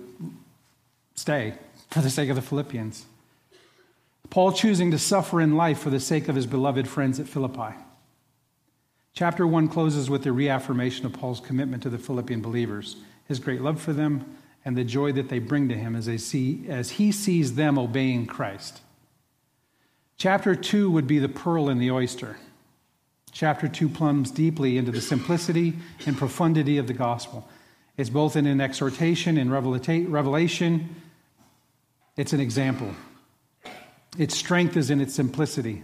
stay 1.15 1.55
for 1.89 1.99
the 1.99 2.09
sake 2.09 2.29
of 2.29 2.37
the 2.37 2.41
Philippians. 2.41 3.05
Paul 4.29 4.53
choosing 4.53 4.91
to 4.91 4.97
suffer 4.97 5.41
in 5.41 5.57
life 5.57 5.79
for 5.79 5.89
the 5.89 5.99
sake 5.99 6.29
of 6.29 6.35
his 6.35 6.47
beloved 6.47 6.87
friends 6.87 7.19
at 7.19 7.27
Philippi. 7.27 7.75
Chapter 9.13 9.45
1 9.45 9.67
closes 9.67 10.09
with 10.09 10.23
the 10.23 10.31
reaffirmation 10.31 11.05
of 11.05 11.11
Paul's 11.11 11.41
commitment 11.41 11.83
to 11.83 11.89
the 11.89 11.97
Philippian 11.97 12.41
believers, 12.41 12.95
his 13.27 13.39
great 13.39 13.61
love 13.61 13.81
for 13.81 13.91
them, 13.91 14.37
and 14.67 14.75
the 14.75 14.83
joy 14.83 15.13
that 15.13 15.29
they 15.29 15.39
bring 15.39 15.69
to 15.69 15.75
him 15.77 15.95
as, 15.95 16.07
they 16.07 16.17
see, 16.17 16.65
as 16.67 16.91
he 16.91 17.09
sees 17.09 17.55
them 17.55 17.79
obeying 17.79 18.25
Christ. 18.25 18.81
Chapter 20.17 20.55
2 20.55 20.91
would 20.91 21.07
be 21.07 21.19
the 21.19 21.29
pearl 21.29 21.69
in 21.69 21.79
the 21.79 21.89
oyster. 21.89 22.35
Chapter 23.31 23.69
2 23.69 23.87
plumbs 23.87 24.29
deeply 24.29 24.77
into 24.77 24.91
the 24.91 24.99
simplicity 24.99 25.75
and 26.05 26.17
profundity 26.17 26.77
of 26.79 26.87
the 26.87 26.93
gospel. 26.93 27.47
It's 27.95 28.09
both 28.09 28.35
in 28.35 28.45
an 28.45 28.59
exhortation 28.59 29.37
and 29.37 29.49
revelation, 29.49 30.93
it's 32.17 32.33
an 32.33 32.41
example. 32.41 32.93
Its 34.17 34.35
strength 34.35 34.75
is 34.75 34.89
in 34.89 34.99
its 34.99 35.15
simplicity. 35.15 35.81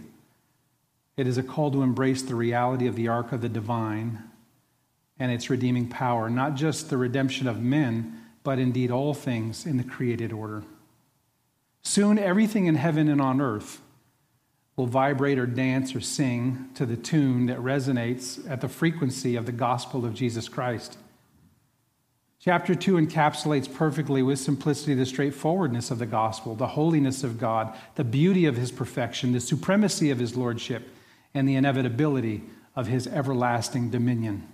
It 1.16 1.26
is 1.26 1.38
a 1.38 1.42
call 1.42 1.70
to 1.70 1.82
embrace 1.82 2.20
the 2.20 2.34
reality 2.34 2.86
of 2.86 2.96
the 2.96 3.08
ark 3.08 3.32
of 3.32 3.40
the 3.40 3.48
divine 3.48 4.22
and 5.18 5.32
its 5.32 5.48
redeeming 5.48 5.88
power, 5.88 6.28
not 6.28 6.54
just 6.54 6.90
the 6.90 6.98
redemption 6.98 7.48
of 7.48 7.62
men, 7.62 8.20
but 8.44 8.60
indeed 8.60 8.92
all 8.92 9.14
things 9.14 9.66
in 9.66 9.76
the 9.78 9.84
created 9.84 10.32
order. 10.32 10.62
Soon, 11.82 12.18
everything 12.18 12.66
in 12.66 12.76
heaven 12.76 13.08
and 13.08 13.20
on 13.20 13.40
earth 13.40 13.80
will 14.76 14.86
vibrate 14.86 15.38
or 15.38 15.46
dance 15.46 15.94
or 15.94 16.00
sing 16.00 16.68
to 16.74 16.86
the 16.86 16.96
tune 16.96 17.46
that 17.46 17.58
resonates 17.58 18.48
at 18.48 18.60
the 18.60 18.68
frequency 18.68 19.36
of 19.36 19.46
the 19.46 19.52
gospel 19.52 20.04
of 20.04 20.14
Jesus 20.14 20.48
Christ. 20.48 20.98
Chapter 22.40 22.74
2 22.74 22.94
encapsulates 22.94 23.72
perfectly 23.72 24.22
with 24.22 24.38
simplicity 24.38 24.94
the 24.94 25.06
straightforwardness 25.06 25.90
of 25.90 25.98
the 25.98 26.06
gospel, 26.06 26.54
the 26.54 26.66
holiness 26.66 27.24
of 27.24 27.38
God, 27.38 27.74
the 27.94 28.04
beauty 28.04 28.44
of 28.44 28.56
his 28.56 28.70
perfection, 28.70 29.32
the 29.32 29.40
supremacy 29.40 30.10
of 30.10 30.18
his 30.18 30.36
lordship, 30.36 30.88
and 31.32 31.48
the 31.48 31.54
inevitability 31.54 32.42
of 32.76 32.86
his 32.86 33.06
everlasting 33.06 33.90
dominion. 33.90 34.46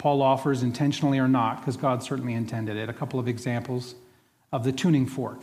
Paul 0.00 0.22
offers, 0.22 0.62
intentionally 0.62 1.18
or 1.18 1.28
not, 1.28 1.60
because 1.60 1.76
God 1.76 2.02
certainly 2.02 2.32
intended 2.32 2.78
it, 2.78 2.88
a 2.88 2.94
couple 2.94 3.20
of 3.20 3.28
examples 3.28 3.94
of 4.50 4.64
the 4.64 4.72
tuning 4.72 5.04
fork 5.04 5.42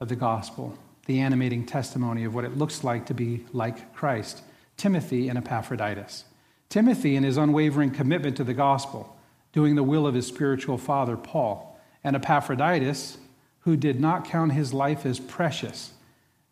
of 0.00 0.08
the 0.08 0.16
gospel 0.16 0.76
the 1.06 1.20
animating 1.20 1.64
testimony 1.64 2.24
of 2.24 2.34
what 2.34 2.44
it 2.44 2.56
looks 2.56 2.84
like 2.84 3.06
to 3.06 3.14
be 3.14 3.44
like 3.52 3.92
Christ 3.94 4.42
Timothy 4.76 5.28
and 5.28 5.36
Epaphroditus. 5.36 6.24
Timothy, 6.68 7.16
in 7.16 7.24
his 7.24 7.36
unwavering 7.36 7.90
commitment 7.90 8.36
to 8.36 8.44
the 8.44 8.54
gospel, 8.54 9.16
doing 9.52 9.74
the 9.74 9.82
will 9.82 10.06
of 10.06 10.14
his 10.14 10.26
spiritual 10.26 10.78
father, 10.78 11.16
Paul, 11.16 11.80
and 12.04 12.14
Epaphroditus, 12.14 13.16
who 13.60 13.76
did 13.76 13.98
not 13.98 14.24
count 14.26 14.52
his 14.52 14.72
life 14.72 15.04
as 15.04 15.18
precious, 15.18 15.92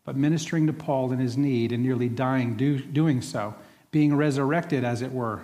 but 0.03 0.17
ministering 0.17 0.67
to 0.67 0.73
Paul 0.73 1.11
in 1.11 1.19
his 1.19 1.37
need 1.37 1.71
and 1.71 1.83
nearly 1.83 2.09
dying 2.09 2.57
do, 2.57 2.79
doing 2.79 3.21
so, 3.21 3.55
being 3.91 4.15
resurrected, 4.15 4.83
as 4.83 5.01
it 5.01 5.11
were, 5.11 5.41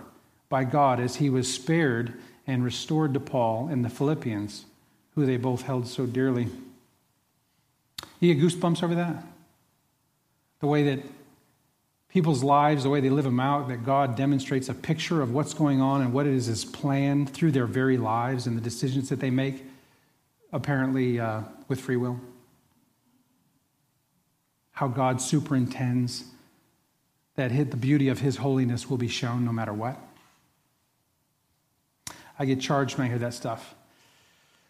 by 0.50 0.64
God 0.64 1.00
as 1.00 1.18
he 1.18 1.30
was 1.30 1.52
spared 1.52 2.14
and 2.48 2.64
restored 2.64 3.14
to 3.14 3.20
Paul 3.20 3.68
and 3.68 3.84
the 3.84 3.90
Philippians, 3.90 4.66
who 5.16 5.26
they 5.26 5.38
both 5.38 5.64
held 5.64 5.88
so 5.88 6.06
dearly. 6.06 6.48
You 8.20 8.34
get 8.34 8.44
goosebumps 8.44 8.84
over 8.84 8.96
that? 8.96 9.24
The 10.60 10.68
way 10.68 10.84
that 10.96 11.06
people's 12.10 12.44
lives, 12.44 12.84
the 12.84 12.90
way 12.90 13.02
they 13.02 13.10
live 13.10 13.26
them 13.26 13.40
out, 13.40 13.68
that 13.68 13.84
God 13.84 14.16
demonstrates 14.16 14.70
a 14.70 14.74
picture 14.74 15.22
of 15.22 15.34
what's 15.34 15.54
going 15.54 15.82
on 15.82 16.02
and 16.02 16.14
what 16.14 16.26
it 16.26 16.34
is 16.34 16.46
His 16.46 16.64
plan 16.64 17.26
through 17.26 17.52
their 17.52 17.66
very 17.66 17.98
lives 17.98 18.48
and 18.48 18.56
the 18.56 18.62
decisions 18.62 19.10
that 19.10 19.20
they 19.20 19.30
make, 19.30 19.66
apparently 20.54 21.20
uh, 21.20 21.42
with 21.68 21.82
free 21.82 21.98
will. 21.98 22.20
How 24.72 24.88
God 24.88 25.22
superintends 25.22 26.26
that 27.36 27.50
the 27.50 27.78
beauty 27.78 28.08
of 28.08 28.20
His 28.20 28.38
holiness 28.38 28.90
will 28.90 28.98
be 28.98 29.08
shown 29.08 29.44
no 29.44 29.52
matter 29.52 29.74
what. 29.74 30.00
I 32.38 32.46
get 32.46 32.60
charged 32.60 32.98
when 32.98 33.08
I 33.08 33.10
hear 33.10 33.20
that 33.20 33.34
stuff. 33.34 33.76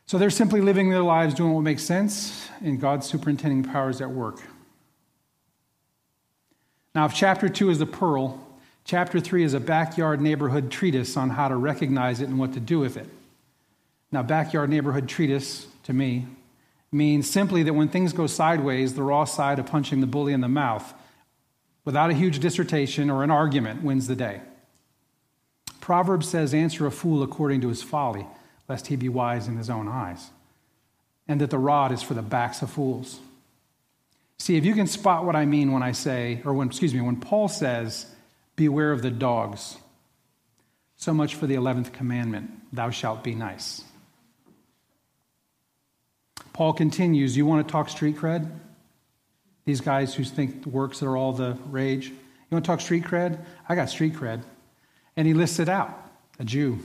So 0.06 0.18
they're 0.18 0.30
simply 0.30 0.62
living 0.62 0.90
their 0.90 1.02
lives 1.02 1.34
doing 1.34 1.54
what 1.54 1.62
makes 1.62 1.84
sense, 1.84 2.48
and 2.62 2.80
God's 2.80 3.08
superintending 3.08 3.64
powers 3.64 4.02
at 4.02 4.12
work. 4.12 4.42
Now, 6.94 7.06
if 7.06 7.14
chapter 7.14 7.50
two 7.50 7.70
is 7.70 7.80
the 7.80 7.86
pearl, 7.86 8.40
chapter 8.84 9.20
three 9.20 9.44
is 9.44 9.54
a 9.54 9.60
backyard 9.60 10.22
neighborhood 10.22 10.70
treatise 10.72 11.18
on 11.18 11.32
how 11.32 11.48
to 11.48 11.56
recognize 11.56 12.22
it 12.22 12.30
and 12.30 12.38
what 12.38 12.54
to 12.54 12.60
do 12.60 12.80
with 12.80 12.98
it. 12.98 13.10
Now, 14.12 14.22
backyard 14.22 14.70
neighborhood 14.70 15.10
treatise, 15.10 15.68
to 15.84 15.94
me, 15.94 16.28
means 16.92 17.30
simply 17.30 17.64
that 17.64 17.74
when 17.74 17.90
things 17.90 18.14
go 18.14 18.28
sideways, 18.28 18.94
the 18.94 19.04
raw 19.04 19.26
side 19.26 19.60
of 19.60 19.66
punching 19.66 20.02
the 20.02 20.08
bully 20.08 20.34
in 20.34 20.42
the 20.42 20.48
mouth, 20.48 20.94
without 21.84 22.12
a 22.12 22.14
huge 22.14 22.40
dissertation 22.40 23.10
or 23.10 23.24
an 23.24 23.32
argument, 23.32 23.84
wins 23.84 24.08
the 24.08 24.16
day. 24.16 24.42
Proverbs 25.86 26.28
says, 26.28 26.56
Answer 26.56 26.88
a 26.88 26.92
fool 26.92 27.22
according 27.22 27.62
to 27.62 27.70
his 27.70 27.84
folly 27.84 28.26
lest 28.68 28.88
he 28.88 28.96
be 28.96 29.08
wise 29.08 29.48
in 29.48 29.56
his 29.56 29.70
own 29.70 29.88
eyes, 29.88 30.32
and 31.28 31.40
that 31.40 31.52
the 31.52 31.60
rod 31.60 31.92
is 31.92 32.02
for 32.02 32.16
the 32.16 32.24
backs 32.24 32.64
of 32.64 32.72
fools. 32.72 33.20
See, 34.40 34.58
if 34.58 34.66
you 34.66 34.74
can 34.74 34.88
spot 34.88 35.26
what 35.26 35.36
I 35.36 35.46
mean 35.46 35.72
when 35.72 35.84
I 35.84 35.92
say, 35.92 36.42
or 36.44 36.56
when, 36.56 36.70
excuse 36.70 36.92
me, 36.92 37.02
when 37.02 37.18
Paul 37.18 37.50
says, 37.50 38.08
beware 38.56 38.92
of 38.92 39.04
the 39.04 39.12
dogs, 39.12 39.78
so 40.98 41.14
much 41.14 41.36
for 41.36 41.46
the 41.46 41.54
11th 41.54 41.94
commandment, 41.94 42.50
thou 42.74 42.90
shalt 42.90 43.24
be 43.24 43.36
nice. 43.36 43.84
Paul 46.52 46.74
continues, 46.74 47.38
you 47.38 47.46
want 47.46 47.68
to 47.68 47.72
talk 47.72 47.90
street 47.90 48.18
cred? 48.18 48.50
These 49.66 49.82
guys 49.82 50.16
who 50.16 50.24
think 50.24 50.66
works 50.66 51.04
are 51.04 51.16
all 51.16 51.34
the 51.34 51.60
rage. 51.68 52.08
You 52.08 52.16
want 52.50 52.66
to 52.66 52.72
talk 52.72 52.82
street 52.82 53.04
cred? 53.04 53.38
I 53.70 53.76
got 53.76 53.92
street 53.92 54.16
cred. 54.16 54.42
And 55.18 55.28
he 55.28 55.34
lists 55.34 55.60
it 55.60 55.70
out 55.70 55.98
a 56.40 56.44
Jew, 56.44 56.80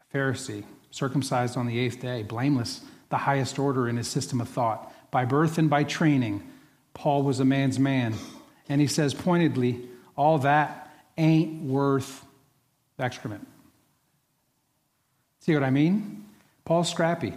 a 0.00 0.16
Pharisee, 0.16 0.64
circumcised 0.90 1.56
on 1.56 1.66
the 1.66 1.78
eighth 1.78 2.00
day, 2.00 2.22
blameless, 2.22 2.80
the 3.10 3.18
highest 3.18 3.58
order 3.58 3.88
in 3.88 3.96
his 3.96 4.08
system 4.08 4.40
of 4.40 4.48
thought. 4.48 4.92
By 5.10 5.24
birth 5.24 5.58
and 5.58 5.70
by 5.70 5.84
training, 5.84 6.42
Paul 6.94 7.22
was 7.22 7.40
a 7.40 7.44
man's 7.44 7.78
man. 7.78 8.14
And 8.68 8.80
he 8.80 8.86
says 8.86 9.14
pointedly, 9.14 9.88
all 10.16 10.38
that 10.38 10.92
ain't 11.16 11.62
worth 11.62 12.24
excrement. 12.98 13.46
See 15.40 15.54
what 15.54 15.62
I 15.62 15.70
mean? 15.70 16.26
Paul's 16.64 16.90
scrappy. 16.90 17.32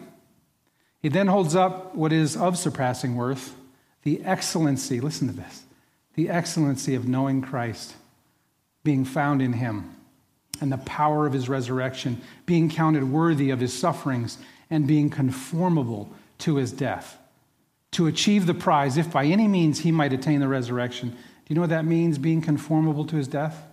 He 1.02 1.10
then 1.10 1.28
holds 1.28 1.56
up 1.56 1.96
what 1.96 2.12
is 2.12 2.36
of 2.36 2.58
surpassing 2.58 3.16
worth 3.16 3.56
the 4.04 4.24
excellency, 4.24 5.00
listen 5.00 5.28
to 5.28 5.34
this, 5.34 5.64
the 6.16 6.30
excellency 6.30 6.96
of 6.96 7.08
knowing 7.08 7.42
Christ, 7.42 7.94
being 8.84 9.06
found 9.06 9.42
in 9.42 9.54
him 9.54 9.96
and 10.60 10.72
the 10.72 10.78
power 10.78 11.26
of 11.26 11.34
his 11.34 11.50
resurrection, 11.50 12.22
being 12.46 12.70
counted 12.70 13.04
worthy 13.04 13.50
of 13.50 13.60
his 13.60 13.74
sufferings, 13.74 14.38
and 14.70 14.88
being 14.88 15.10
conformable 15.10 16.12
to 16.38 16.56
his 16.56 16.72
death. 16.72 17.18
To 17.92 18.08
achieve 18.08 18.46
the 18.46 18.54
prize, 18.54 18.96
if 18.98 19.12
by 19.12 19.26
any 19.26 19.48
means 19.48 19.80
he 19.80 19.92
might 19.92 20.14
attain 20.14 20.40
the 20.40 20.48
resurrection. 20.48 21.10
Do 21.10 21.18
you 21.50 21.56
know 21.56 21.62
what 21.62 21.72
that 21.72 21.84
means, 21.84 22.18
being 22.18 22.42
conformable 22.42 23.06
to 23.06 23.16
his 23.18 23.28
death? 23.28 23.66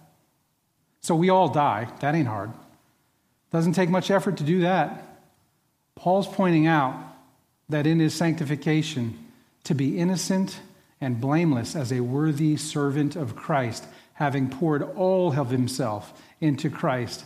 So 1.00 1.14
we 1.14 1.30
all 1.30 1.48
die. 1.48 1.88
That 2.00 2.14
ain't 2.14 2.26
hard. 2.26 2.50
Doesn't 3.52 3.74
take 3.74 3.90
much 3.90 4.10
effort 4.10 4.38
to 4.38 4.42
do 4.42 4.62
that. 4.62 5.04
Paul's 5.94 6.26
pointing 6.26 6.66
out 6.66 6.96
that 7.68 7.86
in 7.86 8.00
his 8.00 8.14
sanctification, 8.14 9.26
to 9.64 9.74
be 9.74 9.98
innocent 9.98 10.60
and 11.00 11.20
blameless 11.20 11.76
as 11.76 11.92
a 11.92 12.00
worthy 12.00 12.56
servant 12.56 13.14
of 13.14 13.36
Christ, 13.36 13.84
having 14.18 14.50
poured 14.50 14.82
all 14.82 15.38
of 15.38 15.50
himself 15.50 16.12
into 16.40 16.68
Christ 16.68 17.24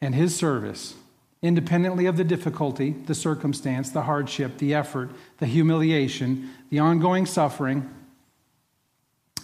and 0.00 0.16
his 0.16 0.34
service, 0.34 0.94
independently 1.42 2.06
of 2.06 2.16
the 2.16 2.24
difficulty, 2.24 2.90
the 2.90 3.14
circumstance, 3.14 3.90
the 3.90 4.02
hardship, 4.02 4.58
the 4.58 4.74
effort, 4.74 5.10
the 5.38 5.46
humiliation, 5.46 6.50
the 6.70 6.80
ongoing 6.80 7.24
suffering. 7.24 7.88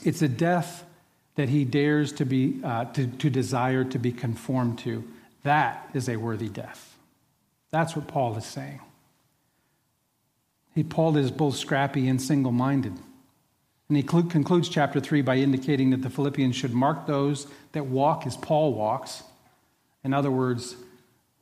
It's 0.03 0.21
a 0.21 0.27
death 0.27 0.85
that 1.37 1.49
he 1.49 1.65
dares 1.65 2.11
to, 2.15 2.25
be, 2.25 2.61
uh, 2.65 2.87
to, 2.87 3.07
to 3.07 3.31
desire 3.31 3.85
to 3.85 3.99
be 4.01 4.11
conformed 4.11 4.81
to. 4.81 5.05
That 5.45 5.89
is 5.95 6.09
a 6.09 6.17
worthy 6.17 6.49
death. 6.49 6.97
That's 7.71 7.95
what 7.95 8.09
Paul 8.09 8.37
is 8.37 8.47
saying. 8.47 8.81
He, 10.75 10.83
Paul 10.83 11.17
is 11.17 11.31
both 11.31 11.55
scrappy 11.55 12.09
and 12.09 12.21
single 12.21 12.51
minded. 12.51 12.95
And 13.89 13.97
he 13.97 14.03
concludes 14.03 14.69
chapter 14.69 14.99
3 14.99 15.23
by 15.23 15.37
indicating 15.37 15.91
that 15.91 16.03
the 16.03 16.11
Philippians 16.11 16.57
should 16.57 16.73
mark 16.73 17.07
those 17.07 17.47
that 17.73 17.87
walk 17.87 18.27
as 18.27 18.37
Paul 18.37 18.75
walks. 18.75 19.23
In 20.03 20.15
other 20.15 20.31
words, 20.31 20.77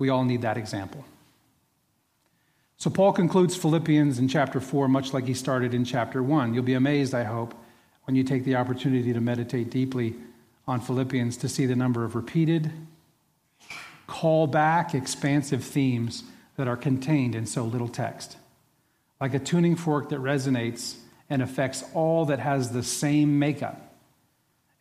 We 0.03 0.09
all 0.09 0.25
need 0.25 0.43
that 0.43 0.57
example. 0.57 1.05
So, 2.77 2.91
Paul 2.91 3.13
concludes 3.13 3.55
Philippians 3.55 4.19
in 4.19 4.27
chapter 4.27 4.61
4 4.61 4.89
much 4.89 5.13
like 5.13 5.27
he 5.27 5.35
started 5.35 5.75
in 5.75 5.85
chapter 5.85 6.21
1. 6.21 6.55
You'll 6.55 6.65
be 6.65 6.75
amazed, 6.75 7.15
I 7.15 7.23
hope, 7.23 7.55
when 8.03 8.17
you 8.17 8.25
take 8.25 8.45
the 8.45 8.57
opportunity 8.57 9.13
to 9.13 9.21
meditate 9.21 9.71
deeply 9.71 10.17
on 10.67 10.81
Philippians 10.81 11.37
to 11.37 11.49
see 11.49 11.67
the 11.67 11.77
number 11.77 12.03
of 12.03 12.17
repeated, 12.17 12.73
call 14.09 14.49
back, 14.49 14.93
expansive 14.93 15.63
themes 15.63 16.25
that 16.57 16.67
are 16.67 16.77
contained 16.77 17.37
in 17.37 17.47
so 17.47 17.63
little 17.63 17.87
text. 17.87 18.37
Like 19.21 19.35
a 19.35 19.39
tuning 19.39 19.77
fork 19.77 20.09
that 20.09 20.19
resonates 20.19 20.97
and 21.33 21.41
affects 21.41 21.83
all 21.95 22.27
that 22.27 22.39
has 22.39 22.73
the 22.73 22.83
same 22.83 23.39
makeup. 23.39 23.95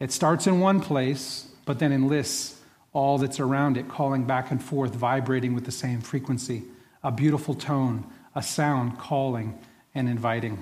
It 0.01 0.11
starts 0.11 0.47
in 0.47 0.59
one 0.59 0.81
place, 0.81 1.47
but 1.63 1.79
then 1.79 1.93
enlists 1.93 2.59
all 2.91 3.17
that's 3.17 3.39
around 3.39 3.77
it, 3.77 3.87
calling 3.87 4.25
back 4.25 4.51
and 4.51 4.61
forth, 4.61 4.93
vibrating 4.93 5.55
with 5.55 5.63
the 5.63 5.71
same 5.71 6.01
frequency, 6.01 6.63
a 7.05 7.09
beautiful 7.09 7.53
tone, 7.53 8.05
a 8.35 8.43
sound 8.43 8.97
calling 8.99 9.57
and 9.95 10.09
inviting. 10.09 10.61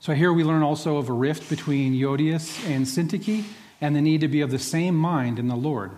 So 0.00 0.14
here 0.14 0.32
we 0.32 0.42
learn 0.42 0.62
also 0.62 0.96
of 0.96 1.10
a 1.10 1.12
rift 1.12 1.50
between 1.50 1.92
Euodias 1.92 2.66
and 2.66 2.86
Syntyche 2.86 3.44
and 3.82 3.94
the 3.94 4.00
need 4.00 4.22
to 4.22 4.28
be 4.28 4.40
of 4.40 4.50
the 4.50 4.58
same 4.58 4.94
mind 4.94 5.38
in 5.38 5.48
the 5.48 5.54
Lord. 5.54 5.90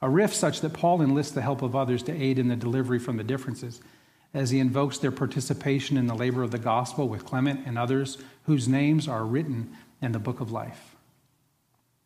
A 0.00 0.08
rift 0.08 0.36
such 0.36 0.60
that 0.60 0.72
Paul 0.72 1.02
enlists 1.02 1.34
the 1.34 1.42
help 1.42 1.62
of 1.62 1.74
others 1.74 2.04
to 2.04 2.12
aid 2.12 2.38
in 2.38 2.46
the 2.46 2.54
delivery 2.54 3.00
from 3.00 3.16
the 3.16 3.24
differences 3.24 3.80
as 4.32 4.50
he 4.50 4.60
invokes 4.60 4.98
their 4.98 5.10
participation 5.10 5.96
in 5.96 6.06
the 6.06 6.14
labor 6.14 6.42
of 6.42 6.50
the 6.50 6.58
gospel 6.58 7.08
with 7.08 7.24
Clement 7.24 7.66
and 7.66 7.76
others 7.76 8.18
whose 8.44 8.68
names 8.68 9.08
are 9.08 9.24
written 9.24 9.76
in 10.00 10.12
the 10.12 10.18
book 10.18 10.40
of 10.40 10.52
life. 10.52 10.94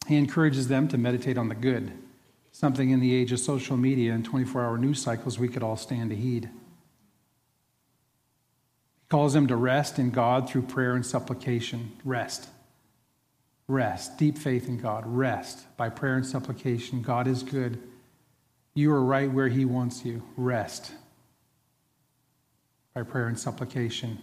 He 0.09 0.17
encourages 0.17 0.69
them 0.69 0.89
to 0.89 0.99
meditate 0.99 1.39
on 1.39 1.49
the 1.49 1.55
good, 1.55 1.93
something 2.53 2.91
in 2.91 3.01
the 3.01 3.15
age 3.15 3.33
of 3.33 3.41
social 3.41 3.77
media 3.77 4.13
and 4.13 4.25
24 4.25 4.65
hour 4.65 4.79
news 4.79 5.03
cycles 5.03 5.39
we 5.39 5.49
could 5.49 5.63
all 5.63 5.77
stand 5.77 6.11
to 6.11 6.17
heed. 6.17 6.49
He 9.01 9.09
calls 9.09 9.35
them 9.35 9.47
to 9.49 9.57
rest 9.57 9.99
in 9.99 10.11
God 10.11 10.49
through 10.49 10.63
prayer 10.63 10.95
and 10.95 11.05
supplication. 11.05 11.93
Rest. 12.05 12.49
Rest. 13.69 14.19
Deep 14.19 14.39
faith 14.39 14.67
in 14.67 14.79
God. 14.79 15.05
Rest 15.07 15.65
by 15.77 15.89
prayer 15.89 16.17
and 16.17 16.27
supplication. 16.27 17.03
God 17.03 17.27
is 17.27 17.43
good. 17.43 17.81
You 18.75 18.93
are 18.93 19.05
right 19.05 19.31
where 19.31 19.49
He 19.49 19.65
wants 19.65 20.05
you. 20.05 20.23
Rest 20.37 20.93
by 22.95 23.03
prayer 23.03 23.27
and 23.27 23.39
supplication. 23.39 24.19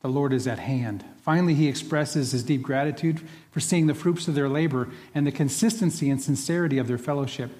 The 0.00 0.08
Lord 0.08 0.32
is 0.32 0.46
at 0.46 0.60
hand. 0.60 1.04
Finally, 1.22 1.54
he 1.54 1.66
expresses 1.66 2.30
his 2.30 2.44
deep 2.44 2.62
gratitude 2.62 3.20
for 3.50 3.58
seeing 3.58 3.88
the 3.88 3.94
fruits 3.94 4.28
of 4.28 4.34
their 4.34 4.48
labor 4.48 4.90
and 5.14 5.26
the 5.26 5.32
consistency 5.32 6.10
and 6.10 6.22
sincerity 6.22 6.78
of 6.78 6.86
their 6.86 6.98
fellowship. 6.98 7.50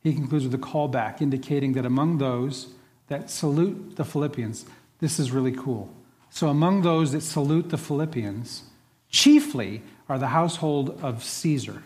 He 0.00 0.14
concludes 0.14 0.44
with 0.44 0.54
a 0.54 0.58
callback 0.58 1.20
indicating 1.20 1.74
that 1.74 1.86
among 1.86 2.18
those 2.18 2.68
that 3.06 3.30
salute 3.30 3.94
the 3.96 4.04
Philippians, 4.04 4.64
this 4.98 5.20
is 5.20 5.30
really 5.30 5.52
cool. 5.52 5.92
So, 6.30 6.48
among 6.48 6.82
those 6.82 7.12
that 7.12 7.20
salute 7.20 7.68
the 7.68 7.78
Philippians, 7.78 8.62
chiefly 9.10 9.82
are 10.08 10.18
the 10.18 10.28
household 10.28 10.98
of 11.02 11.22
Caesar. 11.22 11.82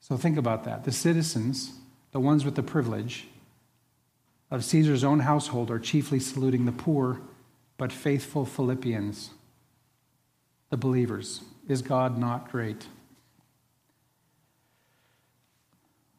So, 0.00 0.16
think 0.16 0.36
about 0.36 0.64
that. 0.64 0.84
The 0.84 0.92
citizens, 0.92 1.72
the 2.12 2.20
ones 2.20 2.44
with 2.44 2.56
the 2.56 2.62
privilege, 2.62 3.26
of 4.50 4.64
Caesar's 4.64 5.04
own 5.04 5.20
household 5.20 5.70
are 5.70 5.78
chiefly 5.78 6.20
saluting 6.20 6.64
the 6.64 6.72
poor 6.72 7.20
but 7.78 7.92
faithful 7.92 8.46
Philippians, 8.46 9.30
the 10.70 10.76
believers. 10.76 11.42
Is 11.68 11.82
God 11.82 12.16
not 12.16 12.50
great? 12.50 12.86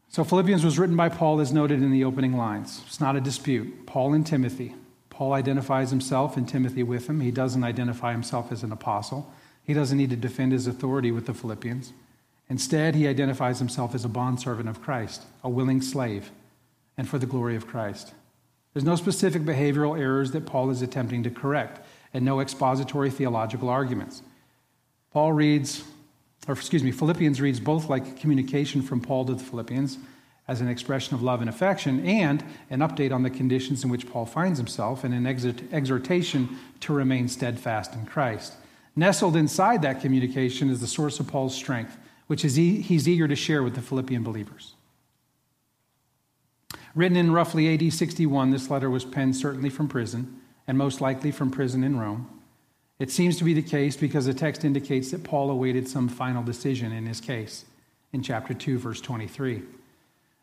So, 0.10 0.24
Philippians 0.24 0.63
was 0.63 0.80
written 0.80 0.96
by 0.96 1.10
Paul 1.10 1.40
as 1.40 1.54
noted 1.54 1.82
in 1.82 1.92
the 1.92 2.04
opening 2.04 2.36
lines. 2.36 2.82
It's 2.86 3.00
not 3.00 3.16
a 3.16 3.22
dispute. 3.22 3.86
Paul 3.86 4.13
and 4.13 4.26
Timothy. 4.26 4.76
Paul 5.10 5.34
identifies 5.34 5.90
himself 5.90 6.38
and 6.38 6.48
Timothy 6.48 6.84
with 6.84 7.08
him. 7.08 7.22
He 7.22 7.32
doesn't 7.32 7.63
identify 7.63 8.12
himself 8.12 8.52
as 8.52 8.63
an 8.63 8.72
apostle. 8.72 9.32
He 9.63 9.74
doesn't 9.74 9.98
need 9.98 10.12
to 10.12 10.16
defend 10.16 10.52
his 10.52 10.68
authority 10.68 11.12
with 11.12 11.26
the 11.26 11.34
Philippians. 11.34 11.92
Instead, 12.50 12.96
he 12.96 13.08
identifies 13.08 13.60
himself 13.60 13.94
as 13.94 14.06
a 14.06 14.10
bondservant 14.10 14.70
of 14.70 14.82
Christ, 14.82 15.24
a 15.44 15.50
willing 15.50 15.82
slave, 15.82 16.32
and 16.98 17.08
for 17.08 17.20
the 17.20 17.26
glory 17.26 17.56
of 17.56 17.68
Christ. 17.68 18.13
There's 18.78 18.86
no 18.86 18.96
specific 18.96 19.42
behavioral 19.42 20.00
errors 20.00 20.34
that 20.34 20.46
Paul 20.46 20.70
is 20.70 20.84
attempting 20.84 21.24
to 21.24 21.32
correct, 21.32 21.84
and 22.13 22.24
no 22.24 22.42
expository 22.42 23.10
theological 23.10 23.70
arguments. 23.70 24.22
Paul 25.12 25.34
reads, 25.34 25.84
or 26.48 26.54
excuse 26.54 26.84
me, 26.84 26.92
Philippians 26.92 27.42
reads 27.42 27.60
both 27.60 27.90
like 27.90 28.20
communication 28.20 28.84
from 28.84 29.02
Paul 29.02 29.26
to 29.26 29.34
the 29.34 29.44
Philippians 29.44 29.98
as 30.48 30.62
an 30.62 30.68
expression 30.68 31.16
of 31.16 31.24
love 31.24 31.42
and 31.42 31.50
affection, 31.50 32.06
and 32.06 32.44
an 32.70 32.82
update 32.82 33.12
on 33.12 33.24
the 33.24 33.32
conditions 33.32 33.84
in 33.84 33.90
which 33.90 34.08
Paul 34.08 34.28
finds 34.28 34.60
himself, 34.60 35.04
and 35.04 35.12
an 35.12 35.26
exhortation 35.26 36.48
to 36.82 36.94
remain 36.94 37.28
steadfast 37.30 37.96
in 37.96 38.06
Christ. 38.06 38.54
Nestled 38.96 39.36
inside 39.36 39.82
that 39.82 40.02
communication 40.02 40.70
is 40.70 40.82
the 40.82 40.86
source 40.86 41.20
of 41.20 41.26
Paul's 41.26 41.56
strength, 41.56 41.98
which 42.28 42.46
is 42.46 42.54
he, 42.54 42.80
he's 42.82 43.08
eager 43.08 43.28
to 43.28 43.36
share 43.36 43.63
with 43.63 43.74
the 43.74 43.82
Philippian 43.82 44.22
believers. 44.22 44.76
Written 46.97 47.15
in 47.15 47.31
roughly 47.31 47.71
AD 47.71 47.93
61, 47.93 48.49
this 48.49 48.71
letter 48.71 48.89
was 48.89 49.05
penned 49.05 49.36
certainly 49.36 49.69
from 49.69 49.88
prison, 49.88 50.41
and 50.65 50.79
most 50.79 50.99
likely 50.99 51.29
from 51.29 51.51
prison 51.51 51.83
in 51.83 51.99
Rome. 51.99 52.27
It 52.97 53.12
seems 53.12 53.38
to 53.38 53.43
be 53.43 53.53
the 53.53 53.62
case 53.62 53.95
because 53.95 54.25
the 54.25 54.33
text 54.33 54.65
indicates 54.65 55.12
that 55.12 55.23
Paul 55.23 55.51
awaited 55.51 55.88
some 55.88 56.10
final 56.10 56.41
decision 56.41 56.91
in 56.91 57.05
his 57.05 57.21
case 57.21 57.65
in 58.13 58.23
chapter 58.23 58.55
2, 58.55 58.79
verse 58.79 58.99
23. 58.99 59.62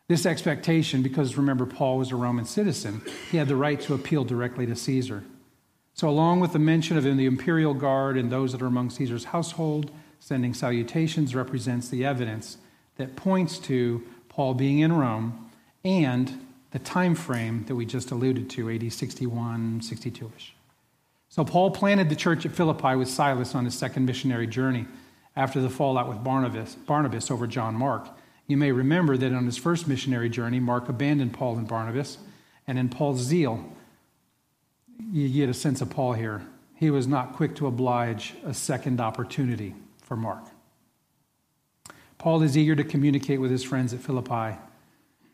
This 0.07 0.25
expectation, 0.25 1.01
because 1.01 1.35
remember, 1.35 1.65
Paul 1.65 1.97
was 1.97 2.13
a 2.13 2.15
Roman 2.15 2.45
citizen, 2.45 3.01
he 3.29 3.35
had 3.35 3.49
the 3.49 3.57
right 3.57 3.81
to 3.81 3.93
appeal 3.93 4.23
directly 4.23 4.65
to 4.65 4.77
Caesar. 4.77 5.25
So, 5.93 6.07
along 6.07 6.39
with 6.39 6.53
the 6.53 6.59
mention 6.59 6.95
of 6.95 7.03
the 7.03 7.25
imperial 7.25 7.73
guard 7.73 8.15
and 8.15 8.31
those 8.31 8.53
that 8.53 8.61
are 8.61 8.67
among 8.67 8.91
Caesar's 8.91 9.25
household, 9.25 9.91
sending 10.21 10.53
salutations 10.53 11.35
represents 11.35 11.89
the 11.89 12.05
evidence 12.05 12.59
that 12.95 13.17
points 13.17 13.59
to 13.59 14.03
Paul 14.29 14.53
being 14.53 14.79
in 14.79 14.93
Rome 14.93 15.51
and 15.83 16.44
the 16.75 16.79
time 16.79 17.15
frame 17.15 17.63
that 17.67 17.75
we 17.75 17.85
just 17.85 18.11
alluded 18.11 18.49
to, 18.49 18.69
AD 18.69 18.91
61, 18.91 19.81
62 19.81 20.29
ish. 20.35 20.53
So 21.29 21.45
Paul 21.45 21.71
planted 21.71 22.09
the 22.09 22.17
church 22.17 22.45
at 22.45 22.51
Philippi 22.51 22.97
with 22.97 23.07
Silas 23.07 23.55
on 23.55 23.63
his 23.63 23.73
second 23.73 24.05
missionary 24.05 24.45
journey 24.45 24.85
after 25.37 25.61
the 25.61 25.69
fallout 25.69 26.09
with 26.09 26.21
Barnabas, 26.21 26.75
Barnabas 26.75 27.31
over 27.31 27.47
John 27.47 27.75
Mark. 27.75 28.09
You 28.47 28.57
may 28.57 28.73
remember 28.73 29.15
that 29.15 29.31
on 29.31 29.45
his 29.45 29.55
first 29.55 29.87
missionary 29.87 30.27
journey, 30.27 30.59
Mark 30.59 30.89
abandoned 30.89 31.31
Paul 31.31 31.57
and 31.57 31.65
Barnabas, 31.65 32.17
and 32.67 32.77
in 32.77 32.89
Paul's 32.89 33.21
zeal, 33.21 33.63
you 35.13 35.29
get 35.29 35.47
a 35.47 35.53
sense 35.53 35.79
of 35.79 35.89
Paul 35.89 36.11
here. 36.11 36.45
He 36.75 36.89
was 36.89 37.07
not 37.07 37.37
quick 37.37 37.55
to 37.55 37.67
oblige 37.67 38.33
a 38.43 38.53
second 38.53 38.99
opportunity 38.99 39.75
for 40.01 40.17
Mark. 40.17 40.43
Paul 42.17 42.41
is 42.41 42.57
eager 42.57 42.75
to 42.75 42.83
communicate 42.83 43.39
with 43.39 43.49
his 43.49 43.63
friends 43.63 43.93
at 43.93 44.01
Philippi 44.01 44.57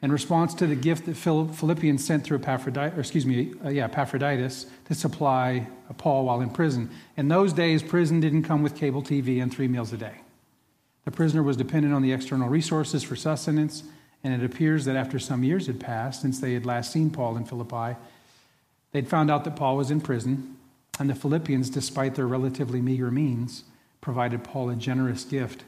in 0.01 0.11
response 0.11 0.55
to 0.55 0.65
the 0.65 0.75
gift 0.75 1.05
that 1.05 1.15
Philippians 1.15 2.03
sent 2.03 2.23
through 2.23 2.39
Epaphroditus, 2.39 2.97
excuse 2.97 3.25
me, 3.25 3.53
uh, 3.63 3.69
yeah, 3.69 3.85
Epaphroditus 3.85 4.65
to 4.85 4.95
supply 4.95 5.67
Paul 5.97 6.25
while 6.25 6.41
in 6.41 6.49
prison. 6.49 6.89
In 7.17 7.27
those 7.27 7.53
days, 7.53 7.83
prison 7.83 8.19
didn't 8.19 8.43
come 8.43 8.63
with 8.63 8.75
cable 8.75 9.03
TV 9.03 9.41
and 9.41 9.53
three 9.53 9.67
meals 9.67 9.93
a 9.93 9.97
day. 9.97 10.15
The 11.05 11.11
prisoner 11.11 11.43
was 11.43 11.57
dependent 11.57 11.93
on 11.93 12.01
the 12.01 12.13
external 12.13 12.49
resources 12.49 13.03
for 13.03 13.15
sustenance, 13.15 13.83
and 14.23 14.33
it 14.33 14.43
appears 14.43 14.85
that 14.85 14.95
after 14.95 15.19
some 15.19 15.43
years 15.43 15.67
had 15.67 15.79
passed 15.79 16.21
since 16.21 16.39
they 16.39 16.53
had 16.53 16.65
last 16.65 16.91
seen 16.91 17.11
Paul 17.11 17.37
in 17.37 17.45
Philippi, 17.45 17.95
they'd 18.91 19.07
found 19.07 19.29
out 19.29 19.43
that 19.43 19.55
Paul 19.55 19.77
was 19.77 19.91
in 19.91 20.01
prison, 20.01 20.57
and 20.99 21.09
the 21.09 21.15
Philippians, 21.15 21.69
despite 21.69 22.15
their 22.15 22.27
relatively 22.27 22.81
meager 22.81 23.11
means, 23.11 23.65
provided 23.99 24.43
Paul 24.43 24.71
a 24.71 24.75
generous 24.75 25.23
gift 25.23 25.63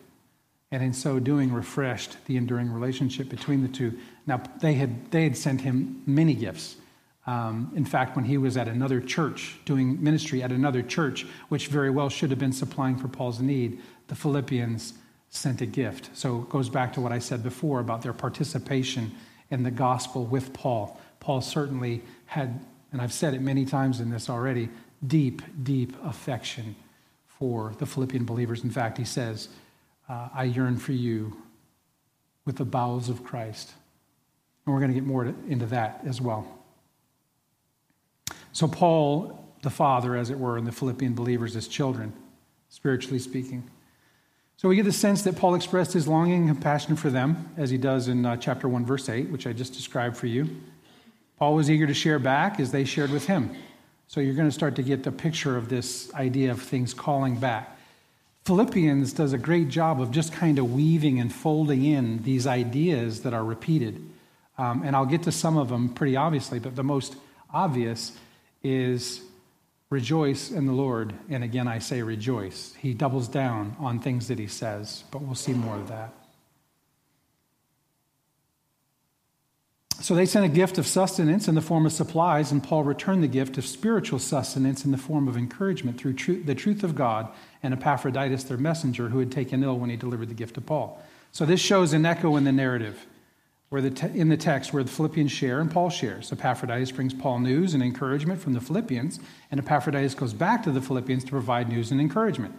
and 0.73 0.81
in 0.81 0.91
so 0.91 1.19
doing 1.19 1.53
refreshed 1.53 2.17
the 2.25 2.35
enduring 2.35 2.71
relationship 2.71 3.29
between 3.29 3.61
the 3.61 3.67
two. 3.67 3.95
Now, 4.25 4.41
they 4.61 4.73
had, 4.73 5.11
they 5.11 5.23
had 5.23 5.37
sent 5.37 5.61
him 5.61 6.01
many 6.05 6.33
gifts. 6.33 6.77
Um, 7.25 7.71
in 7.75 7.85
fact, 7.85 8.15
when 8.15 8.25
he 8.25 8.37
was 8.37 8.57
at 8.57 8.67
another 8.67 8.99
church, 8.99 9.57
doing 9.65 10.01
ministry 10.03 10.43
at 10.43 10.51
another 10.51 10.81
church, 10.81 11.25
which 11.49 11.67
very 11.67 11.89
well 11.89 12.09
should 12.09 12.29
have 12.29 12.39
been 12.39 12.53
supplying 12.53 12.97
for 12.97 13.07
Paul's 13.07 13.39
need, 13.39 13.81
the 14.07 14.15
Philippians 14.15 14.93
sent 15.29 15.61
a 15.61 15.65
gift. 15.65 16.09
So 16.13 16.41
it 16.41 16.49
goes 16.49 16.69
back 16.69 16.93
to 16.93 17.01
what 17.01 17.11
I 17.11 17.19
said 17.19 17.41
before 17.41 17.79
about 17.79 18.01
their 18.01 18.13
participation 18.13 19.11
in 19.49 19.63
the 19.63 19.71
gospel 19.71 20.25
with 20.25 20.53
Paul. 20.53 20.99
Paul 21.19 21.41
certainly 21.41 22.01
had, 22.25 22.59
and 22.91 23.01
I've 23.01 23.13
said 23.13 23.33
it 23.33 23.41
many 23.41 23.65
times 23.65 23.99
in 23.99 24.09
this 24.09 24.29
already, 24.29 24.69
deep, 25.07 25.41
deep 25.63 25.95
affection 26.03 26.75
for 27.25 27.73
the 27.79 27.85
Philippian 27.85 28.25
believers. 28.25 28.63
In 28.63 28.69
fact, 28.69 28.97
he 28.97 29.05
says, 29.05 29.49
uh, 30.09 30.29
I 30.33 30.43
yearn 30.43 30.77
for 30.77 30.91
you 30.91 31.37
with 32.45 32.57
the 32.57 32.65
bowels 32.65 33.09
of 33.09 33.23
Christ. 33.23 33.73
And 34.65 34.73
we're 34.73 34.79
going 34.79 34.91
to 34.91 34.99
get 34.99 35.05
more 35.05 35.25
into 35.47 35.65
that 35.67 36.01
as 36.05 36.21
well. 36.21 36.47
So, 38.51 38.67
Paul, 38.67 39.43
the 39.61 39.69
father, 39.69 40.15
as 40.15 40.29
it 40.29 40.37
were, 40.37 40.57
and 40.57 40.67
the 40.67 40.71
Philippian 40.71 41.15
believers 41.15 41.55
as 41.55 41.67
children, 41.67 42.13
spiritually 42.69 43.19
speaking. 43.19 43.69
So 44.57 44.69
we 44.69 44.77
get 44.77 44.85
the 44.85 44.93
sense 44.93 45.23
that 45.23 45.35
Paul 45.35 45.55
expressed 45.55 45.91
his 45.91 46.07
longing 46.07 46.43
and 46.43 46.47
compassion 46.47 46.95
for 46.95 47.09
them, 47.09 47.49
as 47.57 47.69
he 47.69 47.77
does 47.77 48.07
in 48.07 48.25
uh, 48.25 48.37
chapter 48.37 48.69
1, 48.69 48.85
verse 48.85 49.09
8, 49.09 49.29
which 49.29 49.45
I 49.45 49.51
just 49.51 49.73
described 49.73 50.15
for 50.15 50.27
you. 50.27 50.47
Paul 51.37 51.55
was 51.55 51.69
eager 51.69 51.85
to 51.85 51.93
share 51.93 52.17
back 52.17 52.61
as 52.61 52.71
they 52.71 52.85
shared 52.85 53.09
with 53.09 53.25
him. 53.25 53.53
So 54.07 54.21
you're 54.21 54.35
going 54.35 54.47
to 54.47 54.53
start 54.53 54.75
to 54.75 54.83
get 54.83 55.03
the 55.03 55.11
picture 55.11 55.57
of 55.57 55.67
this 55.67 56.13
idea 56.13 56.51
of 56.51 56.61
things 56.61 56.93
calling 56.93 57.35
back. 57.35 57.77
Philippians 58.45 59.11
does 59.11 59.33
a 59.33 59.37
great 59.37 59.67
job 59.69 59.99
of 59.99 60.11
just 60.11 60.31
kind 60.31 60.59
of 60.59 60.71
weaving 60.71 61.19
and 61.19 61.33
folding 61.33 61.83
in 61.83 62.23
these 62.23 62.47
ideas 62.47 63.23
that 63.23 63.33
are 63.33 63.43
repeated. 63.43 64.01
Um, 64.57 64.83
and 64.83 64.95
I'll 64.95 65.05
get 65.05 65.23
to 65.23 65.31
some 65.31 65.57
of 65.57 65.69
them 65.69 65.89
pretty 65.89 66.15
obviously, 66.15 66.59
but 66.59 66.75
the 66.75 66.83
most 66.83 67.15
obvious 67.51 68.11
is 68.63 69.21
rejoice 69.89 70.51
in 70.51 70.65
the 70.65 70.73
Lord. 70.73 71.13
And 71.29 71.43
again, 71.43 71.67
I 71.67 71.79
say 71.79 72.01
rejoice. 72.01 72.73
He 72.79 72.93
doubles 72.93 73.27
down 73.27 73.75
on 73.79 73.99
things 73.99 74.27
that 74.27 74.39
he 74.39 74.47
says, 74.47 75.03
but 75.11 75.21
we'll 75.21 75.35
see 75.35 75.53
more 75.53 75.75
of 75.75 75.87
that. 75.89 76.13
So 80.01 80.15
they 80.15 80.25
sent 80.25 80.43
a 80.43 80.49
gift 80.49 80.77
of 80.77 80.85
sustenance 80.85 81.47
in 81.47 81.55
the 81.55 81.61
form 81.61 81.85
of 81.85 81.93
supplies, 81.93 82.51
and 82.51 82.61
Paul 82.61 82.83
returned 82.83 83.23
the 83.23 83.27
gift 83.27 83.57
of 83.57 83.65
spiritual 83.65 84.19
sustenance 84.19 84.83
in 84.83 84.91
the 84.91 84.97
form 84.97 85.29
of 85.29 85.37
encouragement 85.37 85.97
through 85.97 86.13
the 86.43 86.55
truth 86.55 86.83
of 86.83 86.93
God 86.93 87.29
and 87.61 87.73
Epaphroditus, 87.73 88.43
their 88.43 88.57
messenger, 88.57 89.07
who 89.07 89.19
had 89.19 89.31
taken 89.31 89.63
ill 89.63 89.79
when 89.79 89.89
he 89.89 89.95
delivered 89.95 90.27
the 90.27 90.33
gift 90.33 90.55
to 90.55 90.61
Paul. 90.61 91.01
So 91.31 91.45
this 91.45 91.61
shows 91.61 91.93
an 91.93 92.05
echo 92.05 92.35
in 92.35 92.43
the 92.43 92.51
narrative 92.51 93.05
where 93.73 93.81
the 93.81 93.89
te- 93.89 94.19
in 94.19 94.29
the 94.29 94.37
text 94.37 94.71
where 94.71 94.83
the 94.83 94.91
Philippians 94.91 95.31
share 95.31 95.59
and 95.59 95.71
Paul 95.71 95.89
shares. 95.89 96.31
Epaphroditus 96.31 96.91
brings 96.91 97.11
Paul 97.11 97.39
news 97.39 97.73
and 97.73 97.81
encouragement 97.81 98.39
from 98.39 98.53
the 98.53 98.61
Philippians, 98.61 99.19
and 99.49 99.59
Epaphroditus 99.59 100.13
goes 100.13 100.31
back 100.31 100.61
to 100.61 100.71
the 100.71 100.79
Philippians 100.79 101.23
to 101.23 101.31
provide 101.31 101.69
news 101.69 101.89
and 101.89 101.99
encouragement. 101.99 102.53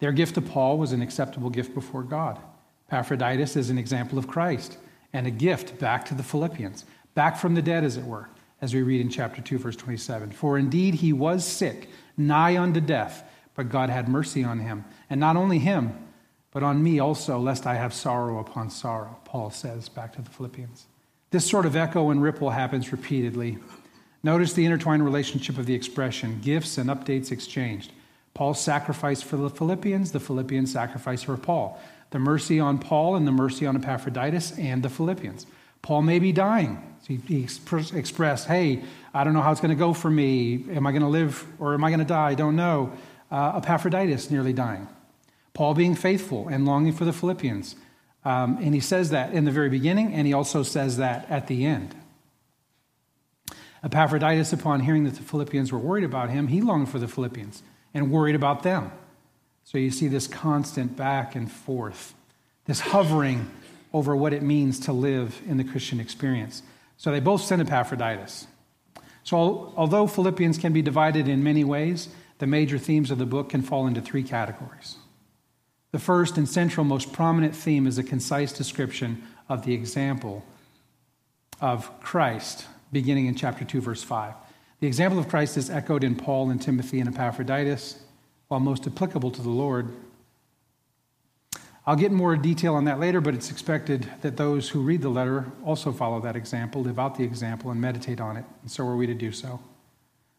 Their 0.00 0.12
gift 0.12 0.34
to 0.34 0.42
Paul 0.42 0.76
was 0.76 0.92
an 0.92 1.00
acceptable 1.00 1.48
gift 1.48 1.72
before 1.72 2.02
God. 2.02 2.38
Epaphroditus 2.88 3.56
is 3.56 3.70
an 3.70 3.78
example 3.78 4.18
of 4.18 4.28
Christ 4.28 4.76
and 5.14 5.26
a 5.26 5.30
gift 5.30 5.78
back 5.78 6.04
to 6.04 6.14
the 6.14 6.22
Philippians, 6.22 6.84
back 7.14 7.38
from 7.38 7.54
the 7.54 7.62
dead, 7.62 7.82
as 7.82 7.96
it 7.96 8.04
were, 8.04 8.28
as 8.60 8.74
we 8.74 8.82
read 8.82 9.00
in 9.00 9.08
chapter 9.08 9.40
2, 9.40 9.56
verse 9.56 9.76
27. 9.76 10.30
For 10.30 10.58
indeed 10.58 10.96
he 10.96 11.14
was 11.14 11.42
sick, 11.42 11.88
nigh 12.18 12.58
unto 12.58 12.82
death, 12.82 13.26
but 13.54 13.70
God 13.70 13.88
had 13.88 14.10
mercy 14.10 14.44
on 14.44 14.58
him. 14.58 14.84
And 15.08 15.20
not 15.20 15.36
only 15.36 15.58
him, 15.58 15.94
but 16.52 16.62
on 16.62 16.82
me 16.82 16.98
also, 16.98 17.38
lest 17.38 17.66
I 17.66 17.74
have 17.74 17.94
sorrow 17.94 18.38
upon 18.38 18.70
sorrow, 18.70 19.16
Paul 19.24 19.50
says 19.50 19.88
back 19.88 20.12
to 20.14 20.22
the 20.22 20.30
Philippians. 20.30 20.86
This 21.30 21.48
sort 21.48 21.66
of 21.66 21.76
echo 21.76 22.10
and 22.10 22.22
ripple 22.22 22.50
happens 22.50 22.90
repeatedly. 22.90 23.58
Notice 24.22 24.52
the 24.52 24.64
intertwined 24.64 25.04
relationship 25.04 25.58
of 25.58 25.66
the 25.66 25.74
expression 25.74 26.40
gifts 26.42 26.76
and 26.76 26.90
updates 26.90 27.30
exchanged. 27.30 27.92
Paul's 28.34 28.60
sacrifice 28.60 29.22
for 29.22 29.36
the 29.36 29.50
Philippians, 29.50 30.12
the 30.12 30.20
Philippians' 30.20 30.72
sacrifice 30.72 31.22
for 31.22 31.36
Paul 31.36 31.80
the 32.10 32.18
mercy 32.18 32.60
on 32.60 32.78
Paul 32.78 33.16
and 33.16 33.26
the 33.26 33.32
mercy 33.32 33.66
on 33.66 33.76
Epaphroditus 33.76 34.58
and 34.58 34.82
the 34.82 34.88
Philippians. 34.88 35.46
Paul 35.82 36.02
may 36.02 36.18
be 36.18 36.32
dying. 36.32 36.82
He, 37.06 37.16
he 37.16 37.42
expressed, 37.42 38.46
Hey, 38.46 38.82
I 39.14 39.24
don't 39.24 39.32
know 39.32 39.40
how 39.40 39.50
it's 39.50 39.60
going 39.60 39.70
to 39.70 39.78
go 39.78 39.94
for 39.94 40.10
me. 40.10 40.64
Am 40.70 40.86
I 40.86 40.92
going 40.92 41.02
to 41.02 41.08
live 41.08 41.44
or 41.58 41.74
am 41.74 41.82
I 41.82 41.90
going 41.90 42.00
to 42.00 42.04
die? 42.04 42.30
I 42.30 42.34
don't 42.34 42.56
know. 42.56 42.92
Uh, 43.30 43.60
Epaphroditus 43.62 44.30
nearly 44.30 44.52
dying. 44.52 44.86
Paul 45.52 45.74
being 45.74 45.94
faithful 45.94 46.48
and 46.48 46.64
longing 46.64 46.92
for 46.92 47.04
the 47.04 47.12
Philippians. 47.12 47.76
Um, 48.24 48.58
and 48.60 48.74
he 48.74 48.80
says 48.80 49.10
that 49.10 49.32
in 49.32 49.44
the 49.44 49.50
very 49.50 49.70
beginning, 49.70 50.12
and 50.12 50.26
he 50.26 50.32
also 50.32 50.62
says 50.62 50.98
that 50.98 51.28
at 51.30 51.46
the 51.46 51.64
end. 51.64 51.94
Epaphroditus, 53.82 54.52
upon 54.52 54.80
hearing 54.80 55.04
that 55.04 55.14
the 55.14 55.22
Philippians 55.22 55.72
were 55.72 55.78
worried 55.78 56.04
about 56.04 56.28
him, 56.28 56.48
he 56.48 56.60
longed 56.60 56.90
for 56.90 56.98
the 56.98 57.08
Philippians 57.08 57.62
and 57.94 58.10
worried 58.10 58.34
about 58.34 58.62
them. 58.62 58.92
So 59.64 59.78
you 59.78 59.90
see 59.90 60.08
this 60.08 60.26
constant 60.26 60.96
back 60.96 61.34
and 61.34 61.50
forth, 61.50 62.14
this 62.66 62.80
hovering 62.80 63.50
over 63.92 64.14
what 64.14 64.32
it 64.32 64.42
means 64.42 64.80
to 64.80 64.92
live 64.92 65.40
in 65.48 65.56
the 65.56 65.64
Christian 65.64 65.98
experience. 65.98 66.62
So 66.96 67.10
they 67.10 67.20
both 67.20 67.42
sent 67.42 67.62
Epaphroditus. 67.62 68.46
So 69.24 69.72
although 69.76 70.06
Philippians 70.06 70.58
can 70.58 70.72
be 70.72 70.82
divided 70.82 71.26
in 71.26 71.42
many 71.42 71.64
ways, 71.64 72.08
the 72.38 72.46
major 72.46 72.78
themes 72.78 73.10
of 73.10 73.18
the 73.18 73.26
book 73.26 73.48
can 73.48 73.62
fall 73.62 73.86
into 73.86 74.00
three 74.00 74.22
categories. 74.22 74.96
The 75.92 75.98
first 75.98 76.36
and 76.38 76.48
central, 76.48 76.84
most 76.84 77.12
prominent 77.12 77.54
theme 77.54 77.86
is 77.86 77.98
a 77.98 78.02
concise 78.02 78.52
description 78.52 79.22
of 79.48 79.64
the 79.64 79.74
example 79.74 80.44
of 81.60 82.00
Christ, 82.00 82.66
beginning 82.92 83.26
in 83.26 83.34
chapter 83.34 83.64
2, 83.64 83.80
verse 83.80 84.02
5. 84.02 84.34
The 84.80 84.86
example 84.86 85.18
of 85.18 85.28
Christ 85.28 85.56
is 85.56 85.68
echoed 85.68 86.04
in 86.04 86.14
Paul 86.14 86.50
and 86.50 86.62
Timothy 86.62 87.00
and 87.00 87.08
Epaphroditus 87.08 88.02
while 88.48 88.60
most 88.60 88.86
applicable 88.86 89.30
to 89.32 89.42
the 89.42 89.50
Lord. 89.50 89.92
I'll 91.86 91.96
get 91.96 92.12
more 92.12 92.36
detail 92.36 92.74
on 92.74 92.84
that 92.84 93.00
later, 93.00 93.20
but 93.20 93.34
it's 93.34 93.50
expected 93.50 94.08
that 94.22 94.36
those 94.36 94.68
who 94.68 94.80
read 94.80 95.02
the 95.02 95.08
letter 95.08 95.50
also 95.64 95.92
follow 95.92 96.20
that 96.20 96.36
example, 96.36 96.82
live 96.82 96.98
out 96.98 97.16
the 97.16 97.24
example, 97.24 97.70
and 97.70 97.80
meditate 97.80 98.20
on 98.20 98.36
it. 98.36 98.44
And 98.62 98.70
so 98.70 98.86
are 98.86 98.96
we 98.96 99.06
to 99.06 99.14
do 99.14 99.32
so. 99.32 99.60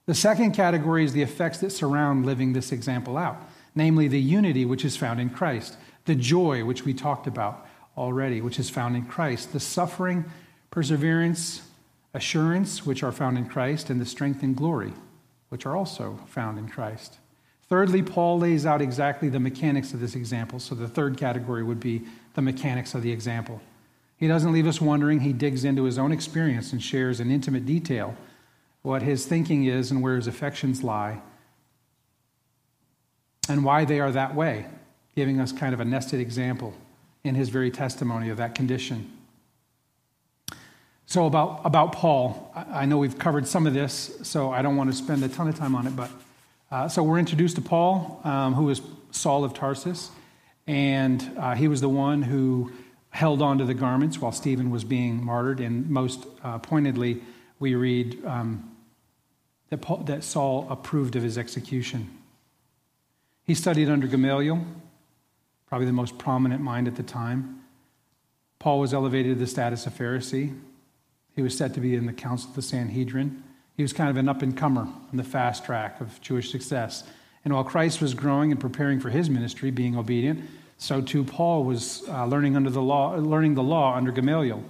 The 0.05 0.15
second 0.15 0.53
category 0.53 1.03
is 1.03 1.13
the 1.13 1.21
effects 1.21 1.59
that 1.59 1.71
surround 1.71 2.25
living 2.25 2.53
this 2.53 2.71
example 2.71 3.17
out, 3.17 3.37
namely 3.75 4.07
the 4.07 4.19
unity 4.19 4.65
which 4.65 4.85
is 4.85 4.97
found 4.97 5.19
in 5.19 5.29
Christ, 5.29 5.77
the 6.05 6.15
joy 6.15 6.63
which 6.63 6.83
we 6.83 6.93
talked 6.93 7.27
about 7.27 7.65
already, 7.97 8.41
which 8.41 8.59
is 8.59 8.69
found 8.69 8.95
in 8.95 9.05
Christ, 9.05 9.53
the 9.53 9.59
suffering, 9.59 10.25
perseverance, 10.69 11.61
assurance, 12.13 12.85
which 12.85 13.03
are 13.03 13.11
found 13.11 13.37
in 13.37 13.45
Christ, 13.45 13.89
and 13.89 13.99
the 13.99 14.05
strength 14.05 14.43
and 14.43 14.55
glory, 14.55 14.93
which 15.49 15.65
are 15.65 15.75
also 15.75 16.19
found 16.27 16.57
in 16.57 16.67
Christ. 16.67 17.17
Thirdly, 17.69 18.03
Paul 18.03 18.39
lays 18.39 18.65
out 18.65 18.81
exactly 18.81 19.29
the 19.29 19.39
mechanics 19.39 19.93
of 19.93 20.01
this 20.01 20.15
example. 20.15 20.59
So 20.59 20.75
the 20.75 20.89
third 20.89 21.17
category 21.17 21.63
would 21.63 21.79
be 21.79 22.01
the 22.33 22.41
mechanics 22.41 22.93
of 22.93 23.01
the 23.01 23.11
example. 23.11 23.61
He 24.17 24.27
doesn't 24.27 24.51
leave 24.51 24.67
us 24.67 24.81
wondering, 24.81 25.21
he 25.21 25.33
digs 25.33 25.63
into 25.63 25.85
his 25.85 25.97
own 25.97 26.11
experience 26.11 26.73
and 26.73 26.83
shares 26.83 27.19
in 27.19 27.31
intimate 27.31 27.65
detail 27.65 28.15
what 28.81 29.03
his 29.03 29.25
thinking 29.25 29.65
is 29.65 29.89
and 29.89 30.01
where 30.01 30.15
his 30.15 30.27
affections 30.27 30.83
lie 30.83 31.21
and 33.51 33.63
why 33.63 33.85
they 33.85 33.99
are 33.99 34.11
that 34.11 34.33
way, 34.33 34.65
giving 35.15 35.39
us 35.39 35.51
kind 35.51 35.73
of 35.73 35.79
a 35.79 35.85
nested 35.85 36.19
example 36.19 36.73
in 37.23 37.35
his 37.35 37.49
very 37.49 37.69
testimony 37.69 38.29
of 38.29 38.37
that 38.37 38.55
condition. 38.55 39.11
So, 41.05 41.25
about, 41.25 41.61
about 41.65 41.91
Paul, 41.91 42.51
I 42.55 42.85
know 42.85 42.97
we've 42.97 43.19
covered 43.19 43.45
some 43.45 43.67
of 43.67 43.73
this, 43.73 44.17
so 44.23 44.51
I 44.51 44.61
don't 44.61 44.77
want 44.77 44.89
to 44.89 44.95
spend 44.95 45.23
a 45.23 45.29
ton 45.29 45.49
of 45.49 45.55
time 45.55 45.75
on 45.75 45.85
it, 45.85 45.95
but 45.95 46.09
uh, 46.71 46.87
so 46.87 47.03
we're 47.03 47.19
introduced 47.19 47.57
to 47.57 47.61
Paul, 47.61 48.21
um, 48.23 48.53
who 48.53 48.69
is 48.69 48.81
Saul 49.11 49.43
of 49.43 49.53
Tarsus, 49.53 50.09
and 50.67 51.29
uh, 51.37 51.53
he 51.53 51.67
was 51.67 51.81
the 51.81 51.89
one 51.89 52.21
who 52.21 52.71
held 53.09 53.41
on 53.41 53.57
to 53.57 53.65
the 53.65 53.73
garments 53.73 54.19
while 54.19 54.31
Stephen 54.31 54.71
was 54.71 54.85
being 54.85 55.21
martyred. 55.23 55.59
And 55.59 55.89
most 55.89 56.25
uh, 56.43 56.59
pointedly, 56.59 57.21
we 57.59 57.75
read 57.75 58.25
um, 58.25 58.71
that, 59.69 59.81
Paul, 59.81 59.97
that 60.05 60.23
Saul 60.23 60.65
approved 60.69 61.17
of 61.17 61.23
his 61.23 61.37
execution. 61.37 62.09
He 63.43 63.55
studied 63.55 63.89
under 63.89 64.07
Gamaliel, 64.07 64.65
probably 65.67 65.87
the 65.87 65.93
most 65.93 66.17
prominent 66.17 66.61
mind 66.61 66.87
at 66.87 66.95
the 66.95 67.03
time. 67.03 67.63
Paul 68.59 68.79
was 68.79 68.93
elevated 68.93 69.35
to 69.35 69.39
the 69.39 69.47
status 69.47 69.87
of 69.87 69.93
Pharisee. 69.93 70.57
He 71.35 71.41
was 71.41 71.57
said 71.57 71.73
to 71.73 71.79
be 71.79 71.95
in 71.95 72.05
the 72.05 72.13
council 72.13 72.49
of 72.49 72.55
the 72.55 72.61
Sanhedrin. 72.61 73.43
He 73.75 73.83
was 73.83 73.93
kind 73.93 74.09
of 74.09 74.17
an 74.17 74.29
up 74.29 74.41
and 74.41 74.55
comer 74.55 74.81
on 74.81 75.17
the 75.17 75.23
fast 75.23 75.65
track 75.65 75.99
of 76.01 76.21
Jewish 76.21 76.51
success. 76.51 77.03
And 77.43 77.53
while 77.53 77.63
Christ 77.63 78.01
was 78.01 78.13
growing 78.13 78.51
and 78.51 78.59
preparing 78.59 78.99
for 78.99 79.09
his 79.09 79.29
ministry, 79.29 79.71
being 79.71 79.97
obedient, 79.97 80.47
so 80.77 81.01
too 81.01 81.23
Paul 81.23 81.63
was 81.63 82.03
uh, 82.07 82.25
learning 82.25 82.55
under 82.55 82.69
the 82.69 82.81
law, 82.81 83.15
learning 83.15 83.55
the 83.55 83.63
law 83.63 83.95
under 83.95 84.11
Gamaliel. 84.11 84.63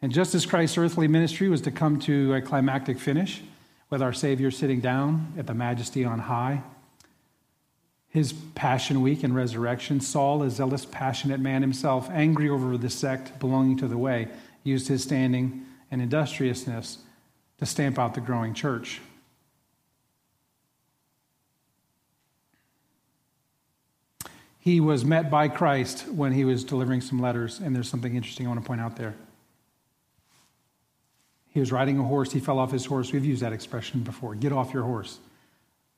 And 0.00 0.12
just 0.12 0.34
as 0.34 0.46
Christ's 0.46 0.78
earthly 0.78 1.08
ministry 1.08 1.48
was 1.48 1.60
to 1.62 1.72
come 1.72 1.98
to 2.00 2.34
a 2.34 2.40
climactic 2.40 2.98
finish, 2.98 3.42
with 3.90 4.02
our 4.02 4.12
Savior 4.12 4.50
sitting 4.50 4.80
down 4.80 5.32
at 5.38 5.46
the 5.46 5.54
majesty 5.54 6.04
on 6.04 6.18
high, 6.18 6.62
his 8.18 8.32
Passion 8.32 9.00
Week 9.00 9.22
and 9.22 9.32
resurrection, 9.32 10.00
Saul, 10.00 10.42
a 10.42 10.50
zealous, 10.50 10.84
passionate 10.84 11.38
man 11.38 11.62
himself, 11.62 12.10
angry 12.10 12.48
over 12.48 12.76
the 12.76 12.90
sect 12.90 13.38
belonging 13.38 13.76
to 13.76 13.86
the 13.86 13.96
way, 13.96 14.26
used 14.64 14.88
his 14.88 15.04
standing 15.04 15.64
and 15.92 16.02
industriousness 16.02 16.98
to 17.58 17.64
stamp 17.66 17.96
out 17.96 18.14
the 18.14 18.20
growing 18.20 18.54
church. 18.54 19.00
He 24.58 24.80
was 24.80 25.04
met 25.04 25.30
by 25.30 25.46
Christ 25.46 26.08
when 26.08 26.32
he 26.32 26.44
was 26.44 26.64
delivering 26.64 27.00
some 27.00 27.20
letters, 27.20 27.60
and 27.60 27.74
there's 27.74 27.88
something 27.88 28.16
interesting 28.16 28.46
I 28.46 28.48
want 28.50 28.60
to 28.60 28.66
point 28.66 28.80
out 28.80 28.96
there. 28.96 29.14
He 31.50 31.60
was 31.60 31.70
riding 31.70 32.00
a 32.00 32.02
horse, 32.02 32.32
he 32.32 32.40
fell 32.40 32.58
off 32.58 32.72
his 32.72 32.84
horse. 32.84 33.12
We've 33.12 33.24
used 33.24 33.42
that 33.42 33.52
expression 33.52 34.02
before 34.02 34.34
get 34.34 34.50
off 34.50 34.74
your 34.74 34.82
horse. 34.82 35.18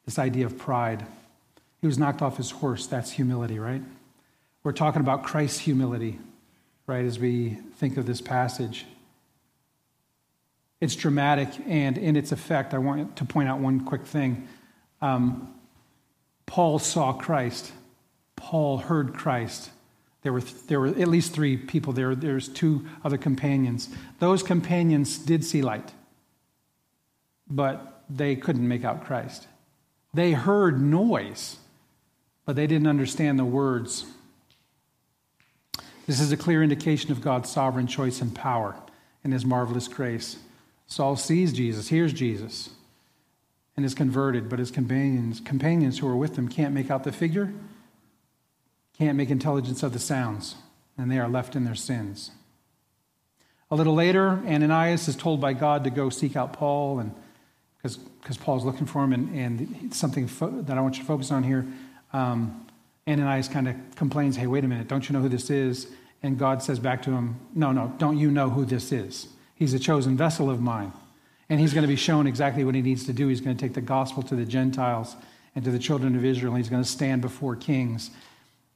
This 0.04 0.18
idea 0.18 0.44
of 0.44 0.58
pride. 0.58 1.06
He 1.80 1.86
was 1.86 1.98
knocked 1.98 2.22
off 2.22 2.36
his 2.36 2.50
horse. 2.50 2.86
That's 2.86 3.10
humility, 3.10 3.58
right? 3.58 3.82
We're 4.62 4.72
talking 4.72 5.00
about 5.00 5.22
Christ's 5.22 5.60
humility, 5.60 6.18
right, 6.86 7.04
as 7.04 7.18
we 7.18 7.58
think 7.76 7.96
of 7.96 8.06
this 8.06 8.20
passage. 8.20 8.84
It's 10.80 10.94
dramatic, 10.94 11.48
and 11.66 11.98
in 11.98 12.16
its 12.16 12.32
effect, 12.32 12.74
I 12.74 12.78
want 12.78 13.16
to 13.16 13.24
point 13.24 13.48
out 13.48 13.58
one 13.60 13.84
quick 13.84 14.06
thing. 14.06 14.48
Um, 15.02 15.54
Paul 16.46 16.78
saw 16.78 17.12
Christ. 17.12 17.72
Paul 18.36 18.78
heard 18.78 19.14
Christ. 19.14 19.70
There 20.22 20.32
were, 20.32 20.40
there 20.40 20.80
were 20.80 20.88
at 20.88 21.08
least 21.08 21.32
three 21.32 21.56
people 21.56 21.92
there. 21.92 22.14
There's 22.14 22.48
two 22.48 22.86
other 23.04 23.16
companions. 23.16 23.88
Those 24.18 24.42
companions 24.42 25.16
did 25.18 25.44
see 25.44 25.62
light, 25.62 25.92
but 27.48 28.04
they 28.10 28.36
couldn't 28.36 28.66
make 28.66 28.84
out 28.84 29.04
Christ. 29.04 29.46
They 30.12 30.32
heard 30.32 30.82
noise, 30.82 31.56
but 32.44 32.56
they 32.56 32.66
didn't 32.66 32.86
understand 32.86 33.38
the 33.38 33.44
words. 33.44 34.04
This 36.06 36.20
is 36.20 36.32
a 36.32 36.36
clear 36.36 36.62
indication 36.62 37.12
of 37.12 37.20
God's 37.20 37.50
sovereign 37.50 37.86
choice 37.86 38.20
and 38.20 38.34
power 38.34 38.74
and 39.22 39.32
his 39.32 39.44
marvelous 39.44 39.86
grace. 39.86 40.38
Saul 40.86 41.16
sees 41.16 41.52
Jesus, 41.52 41.88
hears 41.88 42.12
Jesus, 42.12 42.70
and 43.76 43.86
is 43.86 43.94
converted, 43.94 44.48
but 44.48 44.58
his 44.58 44.70
companions, 44.70 45.40
companions 45.40 45.98
who 45.98 46.08
are 46.08 46.16
with 46.16 46.36
him 46.36 46.48
can't 46.48 46.74
make 46.74 46.90
out 46.90 47.04
the 47.04 47.12
figure, 47.12 47.52
can't 48.98 49.16
make 49.16 49.30
intelligence 49.30 49.82
of 49.82 49.92
the 49.92 49.98
sounds, 49.98 50.56
and 50.98 51.10
they 51.10 51.18
are 51.18 51.28
left 51.28 51.54
in 51.54 51.64
their 51.64 51.76
sins. 51.76 52.32
A 53.70 53.76
little 53.76 53.94
later, 53.94 54.42
Ananias 54.46 55.06
is 55.06 55.14
told 55.14 55.40
by 55.40 55.52
God 55.52 55.84
to 55.84 55.90
go 55.90 56.10
seek 56.10 56.34
out 56.34 56.52
Paul, 56.52 56.98
and 56.98 57.14
because 57.82 58.36
Paul's 58.36 58.64
looking 58.64 58.86
for 58.86 59.04
him, 59.04 59.12
and, 59.12 59.30
and 59.34 59.94
something 59.94 60.26
fo- 60.26 60.50
that 60.62 60.76
I 60.76 60.80
want 60.80 60.96
you 60.96 61.02
to 61.02 61.06
focus 61.06 61.30
on 61.30 61.44
here. 61.44 61.66
Um, 62.12 62.66
Ananias 63.08 63.48
kind 63.48 63.68
of 63.68 63.76
complains, 63.96 64.36
Hey, 64.36 64.46
wait 64.46 64.64
a 64.64 64.68
minute, 64.68 64.88
don't 64.88 65.08
you 65.08 65.12
know 65.12 65.20
who 65.20 65.28
this 65.28 65.50
is? 65.50 65.88
And 66.22 66.38
God 66.38 66.62
says 66.62 66.78
back 66.78 67.02
to 67.02 67.10
him, 67.10 67.40
No, 67.54 67.72
no, 67.72 67.92
don't 67.98 68.18
you 68.18 68.30
know 68.30 68.50
who 68.50 68.64
this 68.64 68.92
is? 68.92 69.28
He's 69.54 69.74
a 69.74 69.78
chosen 69.78 70.16
vessel 70.16 70.50
of 70.50 70.60
mine. 70.60 70.92
And 71.48 71.58
he's 71.58 71.74
going 71.74 71.82
to 71.82 71.88
be 71.88 71.96
shown 71.96 72.26
exactly 72.26 72.64
what 72.64 72.74
he 72.74 72.82
needs 72.82 73.04
to 73.06 73.12
do. 73.12 73.26
He's 73.28 73.40
going 73.40 73.56
to 73.56 73.60
take 73.60 73.74
the 73.74 73.80
gospel 73.80 74.22
to 74.24 74.36
the 74.36 74.44
Gentiles 74.44 75.16
and 75.54 75.64
to 75.64 75.70
the 75.70 75.80
children 75.80 76.14
of 76.14 76.24
Israel. 76.24 76.54
He's 76.54 76.68
going 76.68 76.82
to 76.82 76.88
stand 76.88 77.22
before 77.22 77.56
kings. 77.56 78.10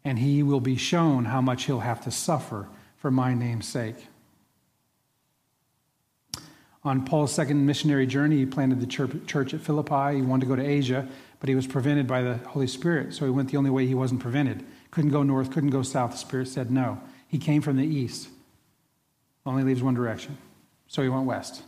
And 0.05 0.19
he 0.19 0.43
will 0.43 0.61
be 0.61 0.77
shown 0.77 1.27
how 1.27 1.41
much 1.41 1.65
he'll 1.65 1.81
have 1.81 2.03
to 2.05 2.11
suffer 2.11 2.69
for 2.97 3.11
my 3.11 3.33
name's 3.33 3.69
sake. 3.69 4.09
On 6.85 7.05
Paul's 7.05 7.33
second 7.33 7.65
missionary 7.65 8.07
journey, 8.07 8.37
he 8.37 8.47
planted 8.47 8.81
the 8.81 8.87
church 8.87 9.55
at 9.55 9.61
Philippi. 9.61 10.17
He 10.17 10.23
wanted 10.23 10.43
to 10.43 10.47
go 10.47 10.57
to 10.57 10.65
Asia, 10.65 11.09
but 11.41 11.49
he 11.49 11.55
was 11.55 11.67
prevented 11.67 12.07
by 12.07 12.21
the 12.21 12.37
Holy 12.49 12.67
Spirit. 12.67 13.15
So 13.15 13.25
he 13.25 13.31
went 13.31 13.51
the 13.51 13.57
only 13.57 13.71
way 13.71 13.87
he 13.87 13.95
wasn't 13.95 14.21
prevented. 14.21 14.65
Couldn't 14.91 15.11
go 15.11 15.23
north, 15.23 15.51
couldn't 15.51 15.71
go 15.71 15.83
south. 15.83 16.13
The 16.13 16.19
Spirit 16.19 16.49
said 16.49 16.71
no. 16.71 17.01
He 17.27 17.39
came 17.39 17.63
from 17.63 17.77
the 17.77 17.87
east. 17.87 18.29
Only 19.47 19.63
leaves 19.63 19.83
one 19.83 19.95
direction. 19.95 20.37
So 20.87 21.03
he 21.03 21.09
went 21.09 21.25
west. 21.25 21.63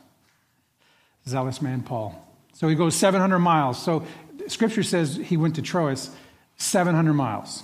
Zealous 1.26 1.62
man 1.62 1.82
Paul. 1.82 2.22
So 2.52 2.68
he 2.68 2.74
goes 2.74 2.94
700 2.94 3.38
miles. 3.38 3.82
So 3.82 4.06
scripture 4.48 4.82
says 4.82 5.16
he 5.16 5.36
went 5.36 5.56
to 5.56 5.62
Troas 5.62 6.10
700 6.56 7.12
miles. 7.14 7.62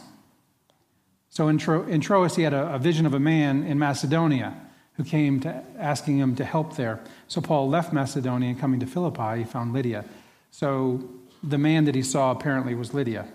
So 1.28 1.48
in, 1.48 1.59
Tro- 1.59 1.84
in 1.84 2.00
Troas, 2.00 2.36
he 2.36 2.42
had 2.42 2.53
a, 2.53 2.74
a 2.74 2.78
vision 2.78 3.07
of 3.07 3.14
a 3.14 3.20
man 3.20 3.64
in 3.64 3.78
Macedonia 3.78 4.55
who 5.03 5.09
came 5.09 5.40
to 5.40 5.62
asking 5.78 6.18
him 6.18 6.36
to 6.36 6.44
help 6.44 6.76
there. 6.76 7.00
So 7.28 7.40
Paul 7.40 7.68
left 7.68 7.92
Macedonia 7.92 8.50
and 8.50 8.59
coming 8.59 8.80
to 8.80 8.86
Philippi, 8.86 9.38
he 9.38 9.44
found 9.44 9.72
Lydia. 9.72 10.05
So 10.50 11.03
the 11.42 11.59
man 11.59 11.86
that 11.86 11.94
he 11.94 12.03
saw 12.03 12.30
apparently 12.30 12.74
was 12.74 12.94
Lydia. 12.94 13.26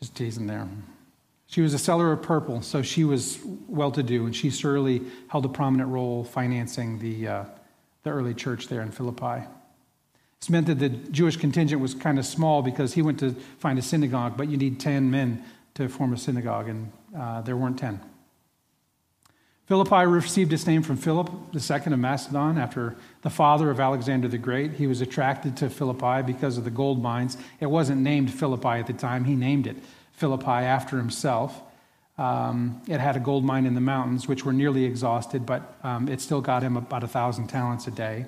Just 0.00 0.16
teasing 0.16 0.46
there. 0.46 0.68
She 1.46 1.60
was 1.60 1.74
a 1.74 1.78
seller 1.78 2.12
of 2.12 2.22
purple, 2.22 2.62
so 2.62 2.80
she 2.80 3.04
was 3.04 3.38
well 3.68 3.90
to 3.92 4.02
do, 4.02 4.24
and 4.24 4.34
she 4.34 4.50
surely 4.50 5.02
held 5.28 5.44
a 5.44 5.48
prominent 5.48 5.90
role 5.90 6.24
financing 6.24 6.98
the, 7.00 7.28
uh, 7.28 7.44
the 8.04 8.10
early 8.10 8.34
church 8.34 8.68
there 8.68 8.82
in 8.82 8.90
Philippi. 8.92 9.46
This 10.40 10.48
meant 10.48 10.68
that 10.68 10.78
the 10.78 10.88
Jewish 10.88 11.36
contingent 11.36 11.80
was 11.80 11.94
kind 11.94 12.18
of 12.18 12.24
small 12.24 12.62
because 12.62 12.94
he 12.94 13.02
went 13.02 13.18
to 13.20 13.32
find 13.58 13.78
a 13.78 13.82
synagogue, 13.82 14.36
but 14.36 14.48
you 14.48 14.56
need 14.56 14.80
10 14.80 15.10
men 15.10 15.44
to 15.74 15.88
form 15.88 16.12
a 16.12 16.18
synagogue, 16.18 16.68
and 16.68 16.92
uh, 17.16 17.42
there 17.42 17.56
weren't 17.56 17.78
10. 17.78 18.00
Philippi 19.70 20.04
received 20.04 20.52
its 20.52 20.66
name 20.66 20.82
from 20.82 20.96
Philip 20.96 21.30
II 21.54 21.92
of 21.92 21.98
Macedon, 22.00 22.58
after 22.58 22.96
the 23.22 23.30
father 23.30 23.70
of 23.70 23.78
Alexander 23.78 24.26
the 24.26 24.36
Great. 24.36 24.72
He 24.72 24.88
was 24.88 25.00
attracted 25.00 25.58
to 25.58 25.70
Philippi 25.70 26.22
because 26.22 26.58
of 26.58 26.64
the 26.64 26.72
gold 26.72 27.00
mines. 27.00 27.36
It 27.60 27.66
wasn't 27.66 28.00
named 28.00 28.34
Philippi 28.34 28.80
at 28.80 28.88
the 28.88 28.92
time, 28.94 29.22
he 29.22 29.36
named 29.36 29.68
it. 29.68 29.76
Philippi 30.14 30.50
after 30.50 30.96
himself. 30.96 31.62
Um, 32.18 32.82
it 32.88 32.98
had 32.98 33.14
a 33.14 33.20
gold 33.20 33.44
mine 33.44 33.64
in 33.64 33.74
the 33.76 33.80
mountains, 33.80 34.26
which 34.26 34.44
were 34.44 34.52
nearly 34.52 34.86
exhausted, 34.86 35.46
but 35.46 35.72
um, 35.84 36.08
it 36.08 36.20
still 36.20 36.40
got 36.40 36.64
him 36.64 36.76
about 36.76 37.04
a 37.04 37.08
thousand 37.08 37.46
talents 37.46 37.86
a 37.86 37.92
day. 37.92 38.26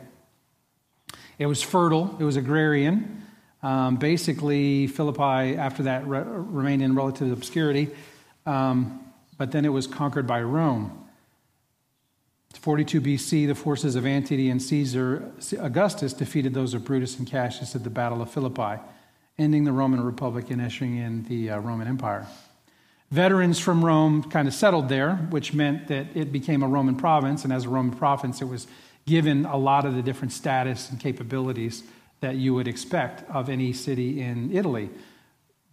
It 1.40 1.46
was 1.46 1.60
fertile, 1.60 2.16
it 2.20 2.24
was 2.24 2.36
agrarian. 2.36 3.26
Um, 3.64 3.96
basically, 3.96 4.86
Philippi, 4.86 5.56
after 5.56 5.82
that, 5.82 6.06
re- 6.06 6.22
remained 6.24 6.82
in 6.82 6.94
relative 6.94 7.32
obscurity, 7.32 7.90
um, 8.46 9.04
but 9.38 9.50
then 9.50 9.64
it 9.64 9.70
was 9.70 9.88
conquered 9.88 10.28
by 10.28 10.40
Rome. 10.40 11.01
42 12.58 13.00
BC, 13.00 13.46
the 13.46 13.54
forces 13.54 13.96
of 13.96 14.06
Antony 14.06 14.50
and 14.50 14.60
Caesar 14.60 15.32
Augustus 15.58 16.12
defeated 16.12 16.54
those 16.54 16.74
of 16.74 16.84
Brutus 16.84 17.18
and 17.18 17.26
Cassius 17.26 17.74
at 17.74 17.84
the 17.84 17.90
Battle 17.90 18.22
of 18.22 18.30
Philippi 18.30 18.80
ending 19.38 19.64
the 19.64 19.72
Roman 19.72 20.02
Republic 20.02 20.50
and 20.50 20.60
ushering 20.60 20.96
in 20.96 21.24
the 21.24 21.50
uh, 21.50 21.58
Roman 21.58 21.88
Empire. 21.88 22.26
Veterans 23.10 23.58
from 23.58 23.84
Rome 23.84 24.22
kind 24.22 24.48
of 24.48 24.54
settled 24.54 24.88
there, 24.88 25.16
which 25.30 25.52
meant 25.52 25.88
that 25.88 26.06
it 26.14 26.32
became 26.32 26.62
a 26.62 26.68
Roman 26.68 26.96
province, 26.96 27.44
and 27.44 27.52
as 27.52 27.64
a 27.64 27.68
Roman 27.68 27.96
province, 27.96 28.40
it 28.40 28.46
was 28.46 28.66
given 29.04 29.44
a 29.44 29.56
lot 29.56 29.84
of 29.84 29.94
the 29.94 30.02
different 30.02 30.32
status 30.32 30.90
and 30.90 30.98
capabilities 30.98 31.82
that 32.20 32.36
you 32.36 32.54
would 32.54 32.68
expect 32.68 33.28
of 33.30 33.48
any 33.48 33.72
city 33.72 34.20
in 34.20 34.52
Italy. 34.52 34.88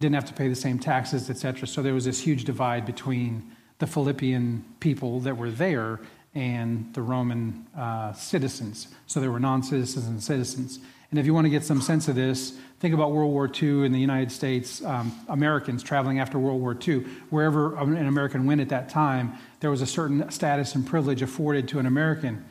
Didn't 0.00 0.16
have 0.16 0.26
to 0.26 0.34
pay 0.34 0.48
the 0.48 0.54
same 0.54 0.78
taxes, 0.78 1.30
etc. 1.30 1.66
So 1.66 1.80
there 1.82 1.94
was 1.94 2.04
this 2.04 2.20
huge 2.20 2.44
divide 2.44 2.84
between 2.84 3.52
the 3.78 3.86
Philippian 3.86 4.64
people 4.80 5.20
that 5.20 5.36
were 5.36 5.50
there 5.50 6.00
and 6.34 6.92
the 6.94 7.02
Roman 7.02 7.66
uh, 7.76 8.12
citizens. 8.12 8.88
So 9.06 9.20
there 9.20 9.30
were 9.30 9.40
non 9.40 9.62
citizens 9.62 10.06
and 10.06 10.22
citizens. 10.22 10.78
And 11.10 11.18
if 11.18 11.26
you 11.26 11.34
want 11.34 11.46
to 11.46 11.50
get 11.50 11.64
some 11.64 11.82
sense 11.82 12.06
of 12.06 12.14
this, 12.14 12.56
think 12.78 12.94
about 12.94 13.10
World 13.10 13.32
War 13.32 13.50
II 13.50 13.84
in 13.84 13.90
the 13.90 13.98
United 13.98 14.30
States, 14.30 14.82
um, 14.84 15.12
Americans 15.28 15.82
traveling 15.82 16.20
after 16.20 16.38
World 16.38 16.60
War 16.60 16.76
II. 16.86 17.00
Wherever 17.30 17.76
an 17.76 18.06
American 18.06 18.46
went 18.46 18.60
at 18.60 18.68
that 18.68 18.88
time, 18.88 19.32
there 19.58 19.70
was 19.70 19.82
a 19.82 19.86
certain 19.86 20.30
status 20.30 20.76
and 20.76 20.86
privilege 20.86 21.20
afforded 21.20 21.66
to 21.68 21.80
an 21.80 21.86
American. 21.86 22.44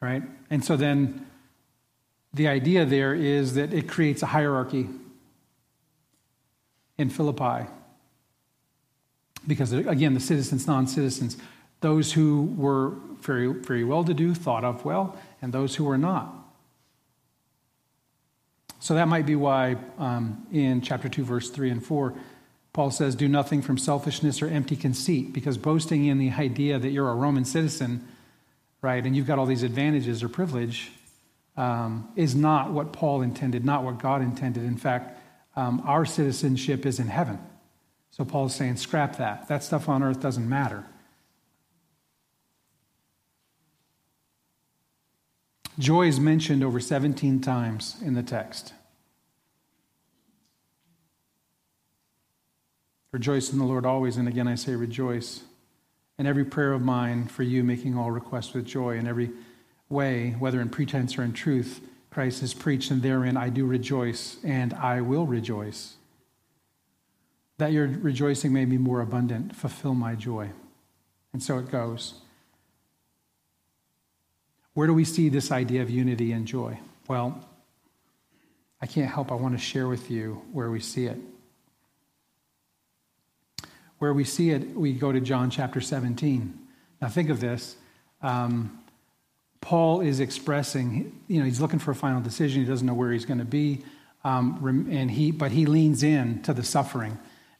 Right? 0.00 0.22
And 0.48 0.64
so 0.64 0.76
then 0.76 1.26
the 2.32 2.48
idea 2.48 2.86
there 2.86 3.14
is 3.14 3.54
that 3.54 3.74
it 3.74 3.86
creates 3.86 4.22
a 4.22 4.26
hierarchy 4.26 4.88
in 6.96 7.10
Philippi. 7.10 7.68
Because, 9.46 9.72
again, 9.72 10.14
the 10.14 10.20
citizens, 10.20 10.66
non 10.66 10.86
citizens, 10.86 11.36
those 11.82 12.12
who 12.12 12.54
were 12.56 12.94
very, 13.20 13.52
very 13.52 13.84
well 13.84 14.04
to 14.04 14.14
do, 14.14 14.34
thought 14.34 14.64
of 14.64 14.84
well, 14.84 15.16
and 15.40 15.52
those 15.52 15.76
who 15.76 15.84
were 15.84 15.98
not. 15.98 16.34
So 18.80 18.94
that 18.94 19.06
might 19.06 19.26
be 19.26 19.36
why 19.36 19.76
um, 19.98 20.46
in 20.50 20.80
chapter 20.80 21.08
2, 21.08 21.22
verse 21.24 21.50
3 21.50 21.70
and 21.70 21.84
4, 21.84 22.14
Paul 22.72 22.90
says, 22.90 23.14
Do 23.14 23.28
nothing 23.28 23.62
from 23.62 23.78
selfishness 23.78 24.42
or 24.42 24.48
empty 24.48 24.76
conceit, 24.76 25.32
because 25.32 25.58
boasting 25.58 26.06
in 26.06 26.18
the 26.18 26.30
idea 26.30 26.78
that 26.78 26.90
you're 26.90 27.08
a 27.08 27.14
Roman 27.14 27.44
citizen, 27.44 28.08
right, 28.80 29.04
and 29.04 29.14
you've 29.14 29.26
got 29.26 29.38
all 29.38 29.46
these 29.46 29.62
advantages 29.62 30.22
or 30.22 30.28
privilege, 30.28 30.90
um, 31.56 32.08
is 32.16 32.34
not 32.34 32.72
what 32.72 32.92
Paul 32.92 33.22
intended, 33.22 33.64
not 33.64 33.84
what 33.84 33.98
God 33.98 34.22
intended. 34.22 34.64
In 34.64 34.76
fact, 34.76 35.18
um, 35.54 35.82
our 35.84 36.04
citizenship 36.04 36.86
is 36.86 36.98
in 36.98 37.08
heaven. 37.08 37.38
So 38.10 38.24
Paul's 38.24 38.54
saying, 38.54 38.76
scrap 38.76 39.16
that. 39.16 39.48
That 39.48 39.62
stuff 39.62 39.88
on 39.88 40.02
earth 40.02 40.20
doesn't 40.20 40.48
matter. 40.48 40.84
Joy 45.78 46.06
is 46.06 46.20
mentioned 46.20 46.62
over 46.62 46.80
17 46.80 47.40
times 47.40 47.96
in 48.02 48.14
the 48.14 48.22
text. 48.22 48.74
Rejoice 53.10 53.52
in 53.52 53.58
the 53.58 53.64
Lord 53.64 53.84
always, 53.84 54.16
and 54.16 54.28
again 54.28 54.48
I 54.48 54.54
say 54.54 54.74
rejoice. 54.74 55.42
And 56.18 56.28
every 56.28 56.44
prayer 56.44 56.72
of 56.72 56.82
mine 56.82 57.26
for 57.26 57.42
you, 57.42 57.64
making 57.64 57.96
all 57.96 58.10
requests 58.10 58.52
with 58.52 58.66
joy, 58.66 58.96
in 58.96 59.06
every 59.06 59.30
way, 59.88 60.36
whether 60.38 60.60
in 60.60 60.68
pretense 60.68 61.18
or 61.18 61.22
in 61.22 61.32
truth, 61.32 61.80
Christ 62.10 62.42
is 62.42 62.52
preached, 62.52 62.90
and 62.90 63.02
therein 63.02 63.36
I 63.36 63.48
do 63.48 63.64
rejoice, 63.64 64.36
and 64.44 64.74
I 64.74 65.00
will 65.00 65.26
rejoice. 65.26 65.94
That 67.58 67.72
your 67.72 67.86
rejoicing 67.86 68.52
may 68.52 68.66
be 68.66 68.76
more 68.78 69.00
abundant, 69.00 69.56
fulfill 69.56 69.94
my 69.94 70.14
joy. 70.14 70.50
And 71.32 71.42
so 71.42 71.58
it 71.58 71.70
goes. 71.70 72.21
Where 74.74 74.86
do 74.86 74.94
we 74.94 75.04
see 75.04 75.28
this 75.28 75.52
idea 75.52 75.82
of 75.82 75.90
unity 75.90 76.32
and 76.32 76.46
joy? 76.46 76.78
Well, 77.08 77.46
I 78.80 78.86
can't 78.86 79.10
help, 79.10 79.30
I 79.30 79.34
want 79.34 79.54
to 79.54 79.62
share 79.62 79.86
with 79.86 80.10
you 80.10 80.42
where 80.52 80.70
we 80.70 80.80
see 80.80 81.06
it. 81.06 81.18
Where 83.98 84.12
we 84.12 84.24
see 84.24 84.50
it, 84.50 84.74
we 84.74 84.92
go 84.92 85.12
to 85.12 85.20
John 85.20 85.50
chapter 85.50 85.80
17. 85.80 86.58
Now, 87.00 87.08
think 87.08 87.30
of 87.30 87.38
this. 87.38 87.76
Um, 88.22 88.78
Paul 89.60 90.00
is 90.00 90.18
expressing, 90.18 91.20
you 91.28 91.38
know, 91.38 91.44
he's 91.44 91.60
looking 91.60 91.78
for 91.78 91.92
a 91.92 91.94
final 91.94 92.20
decision. 92.20 92.62
He 92.62 92.68
doesn't 92.68 92.86
know 92.86 92.94
where 92.94 93.12
he's 93.12 93.24
going 93.24 93.38
to 93.38 93.44
be. 93.44 93.84
um, 94.24 94.88
and 94.90 95.10
he, 95.10 95.30
but 95.30 95.52
he 95.52 95.66
leans 95.66 96.02
in 96.02 96.42
to 96.42 96.52
the 96.52 96.64
suffering. 96.64 97.18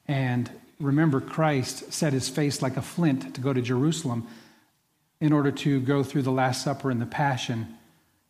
And 0.09 0.51
remember, 0.81 1.21
Christ 1.21 1.93
set 1.93 2.13
his 2.13 2.29
face 2.29 2.63
like 2.63 2.77
a 2.77 2.83
flint 2.83 3.35
to 3.35 3.41
go 3.41 3.53
to 3.53 3.63
Jerusalem 3.63 4.27
in 5.23 5.33
order 5.33 5.53
to 5.53 5.81
go 5.81 6.03
through 6.03 6.23
the 6.23 6.33
Last 6.33 6.65
Supper 6.65 6.91
and 6.91 7.01
the 7.01 7.07
Passion. 7.07 7.79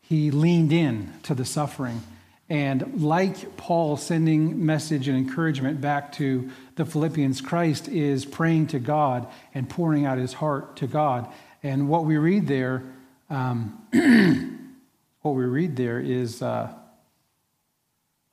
He 0.02 0.30
leaned 0.30 0.74
in 0.74 1.10
to 1.22 1.34
the 1.34 1.46
suffering. 1.46 2.02
And 2.50 3.02
like 3.02 3.56
Paul 3.56 3.96
sending 3.96 4.66
message 4.66 5.08
and 5.08 5.16
encouragement 5.16 5.80
back 5.80 6.12
to 6.12 6.50
the 6.76 6.84
Philippians, 6.84 7.40
Christ 7.40 7.88
is 7.88 8.26
praying 8.26 8.66
to 8.68 8.78
God 8.78 9.26
and 9.54 9.70
pouring 9.70 10.04
out 10.04 10.18
his 10.18 10.34
heart 10.34 10.76
to 10.76 10.86
God. 10.86 11.32
And 11.62 11.88
what 11.88 12.04
we 12.04 12.18
read 12.18 12.46
there, 12.46 12.82
um, 13.30 13.78
what 15.22 15.32
we 15.32 15.44
read 15.44 15.76
there 15.76 15.98
is, 15.98 16.42
uh, 16.42 16.70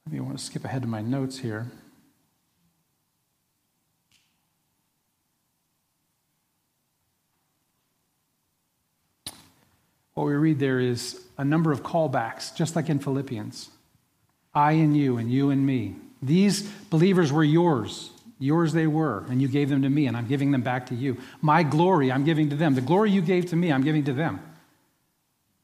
let 0.05 0.13
me 0.13 0.19
want 0.19 0.37
to 0.37 0.43
skip 0.43 0.65
ahead 0.65 0.81
to 0.81 0.87
my 0.89 1.01
notes 1.01 1.37
here. 1.37 1.71
What 10.19 10.27
we 10.27 10.33
read 10.33 10.59
there 10.59 10.81
is 10.81 11.17
a 11.37 11.45
number 11.45 11.71
of 11.71 11.81
callbacks, 11.81 12.53
just 12.53 12.75
like 12.75 12.89
in 12.89 12.99
Philippians. 12.99 13.69
I 14.53 14.73
and 14.73 14.97
you, 14.97 15.15
and 15.15 15.31
you 15.31 15.49
and 15.49 15.65
me. 15.65 15.95
These 16.21 16.63
believers 16.89 17.31
were 17.31 17.45
yours. 17.45 18.11
Yours 18.37 18.73
they 18.73 18.85
were, 18.85 19.23
and 19.29 19.41
you 19.41 19.47
gave 19.47 19.69
them 19.69 19.81
to 19.83 19.89
me, 19.89 20.07
and 20.07 20.17
I'm 20.17 20.27
giving 20.27 20.51
them 20.51 20.61
back 20.61 20.87
to 20.87 20.95
you. 20.95 21.15
My 21.39 21.63
glory 21.63 22.11
I'm 22.11 22.25
giving 22.25 22.49
to 22.49 22.57
them. 22.57 22.75
The 22.75 22.81
glory 22.81 23.11
you 23.11 23.21
gave 23.21 23.45
to 23.51 23.55
me, 23.55 23.71
I'm 23.71 23.81
giving 23.81 24.03
to 24.03 24.13
them. 24.13 24.41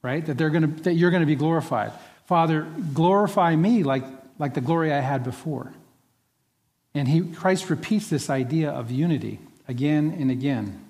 Right? 0.01 0.25
That 0.25 0.37
they're 0.37 0.49
gonna 0.49 0.67
that 0.67 0.93
you're 0.93 1.11
gonna 1.11 1.25
be 1.25 1.35
glorified. 1.35 1.91
Father, 2.25 2.65
glorify 2.93 3.57
me 3.57 3.83
like, 3.83 4.05
like 4.39 4.53
the 4.53 4.61
glory 4.61 4.93
I 4.93 5.01
had 5.01 5.25
before. 5.25 5.73
And 6.93 7.09
he 7.09 7.23
Christ 7.33 7.69
repeats 7.69 8.09
this 8.09 8.29
idea 8.29 8.71
of 8.71 8.89
unity 8.89 9.41
again 9.67 10.15
and 10.17 10.31
again. 10.31 10.84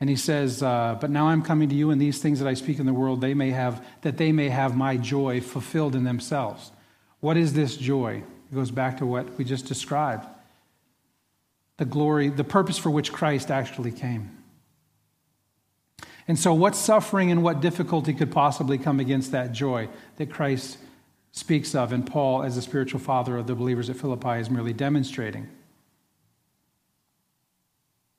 And 0.00 0.10
he 0.10 0.16
says, 0.16 0.62
uh, 0.62 0.98
But 1.00 1.10
now 1.10 1.28
I'm 1.28 1.42
coming 1.42 1.68
to 1.68 1.74
you, 1.74 1.90
and 1.90 2.00
these 2.00 2.18
things 2.18 2.38
that 2.40 2.48
I 2.48 2.54
speak 2.54 2.78
in 2.78 2.86
the 2.86 2.92
world, 2.92 3.20
they 3.20 3.34
may 3.34 3.50
have, 3.50 3.84
that 4.02 4.18
they 4.18 4.32
may 4.32 4.48
have 4.48 4.76
my 4.76 4.96
joy 4.96 5.40
fulfilled 5.40 5.94
in 5.94 6.04
themselves. 6.04 6.70
What 7.20 7.36
is 7.36 7.54
this 7.54 7.76
joy? 7.76 8.22
It 8.50 8.54
goes 8.54 8.70
back 8.70 8.98
to 8.98 9.06
what 9.06 9.36
we 9.38 9.44
just 9.44 9.66
described 9.66 10.26
the 11.78 11.84
glory, 11.84 12.30
the 12.30 12.44
purpose 12.44 12.78
for 12.78 12.88
which 12.88 13.12
Christ 13.12 13.50
actually 13.50 13.92
came. 13.92 14.30
And 16.28 16.38
so, 16.38 16.54
what 16.54 16.74
suffering 16.74 17.30
and 17.30 17.42
what 17.42 17.60
difficulty 17.60 18.14
could 18.14 18.32
possibly 18.32 18.78
come 18.78 18.98
against 18.98 19.32
that 19.32 19.52
joy 19.52 19.88
that 20.16 20.30
Christ 20.30 20.78
speaks 21.32 21.74
of, 21.74 21.92
and 21.92 22.06
Paul, 22.06 22.42
as 22.42 22.56
the 22.56 22.62
spiritual 22.62 22.98
father 22.98 23.36
of 23.36 23.46
the 23.46 23.54
believers 23.54 23.90
at 23.90 23.96
Philippi, 23.96 24.40
is 24.40 24.50
merely 24.50 24.72
demonstrating? 24.72 25.48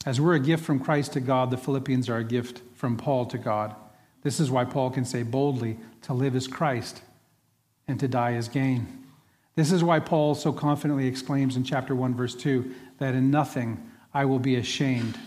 As 0.08 0.22
we're 0.22 0.36
a 0.36 0.39
gift 0.39 0.64
from 0.64 0.80
Christ 0.80 1.12
to 1.14 1.20
God, 1.20 1.51
the 1.51 1.58
Philippians 1.58 2.08
are 2.08 2.16
a 2.16 2.24
gift 2.24 2.62
from 2.76 2.95
Paul 2.95 3.26
to 3.26 3.38
God. 3.38 3.76
This 4.24 4.39
is 4.39 4.49
why 4.49 4.64
Paul 4.64 4.89
can 4.89 5.03
say 5.03 5.22
boldly, 5.22 5.78
to 6.03 6.14
live 6.14 6.34
is 6.34 6.47
Christ 6.47 7.01
and 7.89 7.99
to 7.99 8.08
die 8.08 8.36
is 8.36 8.47
gain. 8.47 9.03
This 9.55 9.70
is 9.70 9.84
why 9.84 9.99
Paul 9.99 10.34
so 10.34 10.53
confidently 10.53 11.08
exclaims 11.08 11.58
in 11.58 11.66
chapter 11.66 11.93
1, 11.93 12.16
verse 12.16 12.36
2, 12.36 12.74
that 12.99 13.16
in 13.16 13.30
nothing 13.30 13.91
I 14.14 14.24
will 14.24 14.39
be 14.39 14.55
ashamed. 14.55 15.20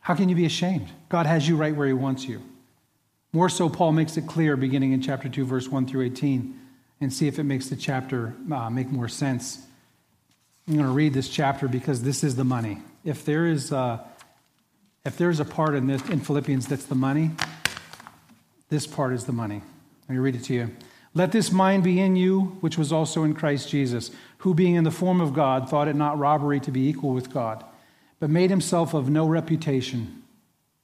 How 0.00 0.16
can 0.16 0.28
you 0.28 0.34
be 0.34 0.44
ashamed? 0.44 0.88
God 1.08 1.26
has 1.26 1.48
you 1.48 1.56
right 1.56 1.76
where 1.76 1.86
he 1.86 1.92
wants 1.92 2.24
you. 2.24 2.42
More 3.32 3.48
so, 3.48 3.68
Paul 3.68 3.92
makes 3.92 4.16
it 4.16 4.26
clear 4.26 4.56
beginning 4.56 4.90
in 4.90 5.00
chapter 5.00 5.28
2, 5.28 5.46
verse 5.46 5.68
1 5.68 5.86
through 5.86 6.04
18, 6.04 6.60
and 7.00 7.12
see 7.12 7.28
if 7.28 7.38
it 7.38 7.44
makes 7.44 7.68
the 7.68 7.76
chapter 7.76 8.34
uh, 8.50 8.70
make 8.70 8.88
more 8.88 9.06
sense. 9.06 9.64
I'm 10.66 10.74
going 10.74 10.84
to 10.84 10.90
read 10.92 11.14
this 11.14 11.28
chapter 11.28 11.68
because 11.68 12.02
this 12.02 12.24
is 12.24 12.34
the 12.34 12.42
money. 12.42 12.78
If 13.04 13.24
there 13.24 13.46
is. 13.46 13.70
Uh, 13.70 14.00
if 15.06 15.16
there's 15.16 15.38
a 15.38 15.44
part 15.44 15.76
in 15.76 15.86
this 15.86 16.02
in 16.08 16.18
Philippians 16.18 16.66
that's 16.66 16.84
the 16.84 16.96
money, 16.96 17.30
this 18.68 18.86
part 18.86 19.14
is 19.14 19.24
the 19.24 19.32
money. 19.32 19.62
Let 20.08 20.14
me 20.14 20.18
read 20.18 20.34
it 20.34 20.44
to 20.44 20.54
you. 20.54 20.76
Let 21.14 21.32
this 21.32 21.52
mind 21.52 21.84
be 21.84 22.00
in 22.00 22.16
you, 22.16 22.58
which 22.60 22.76
was 22.76 22.92
also 22.92 23.22
in 23.22 23.32
Christ 23.32 23.70
Jesus, 23.70 24.10
who 24.38 24.52
being 24.52 24.74
in 24.74 24.84
the 24.84 24.90
form 24.90 25.20
of 25.20 25.32
God, 25.32 25.70
thought 25.70 25.88
it 25.88 25.96
not 25.96 26.18
robbery 26.18 26.60
to 26.60 26.72
be 26.72 26.88
equal 26.88 27.14
with 27.14 27.32
God, 27.32 27.64
but 28.18 28.28
made 28.28 28.50
himself 28.50 28.92
of 28.92 29.08
no 29.08 29.26
reputation, 29.26 30.24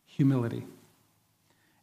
humility, 0.07 0.65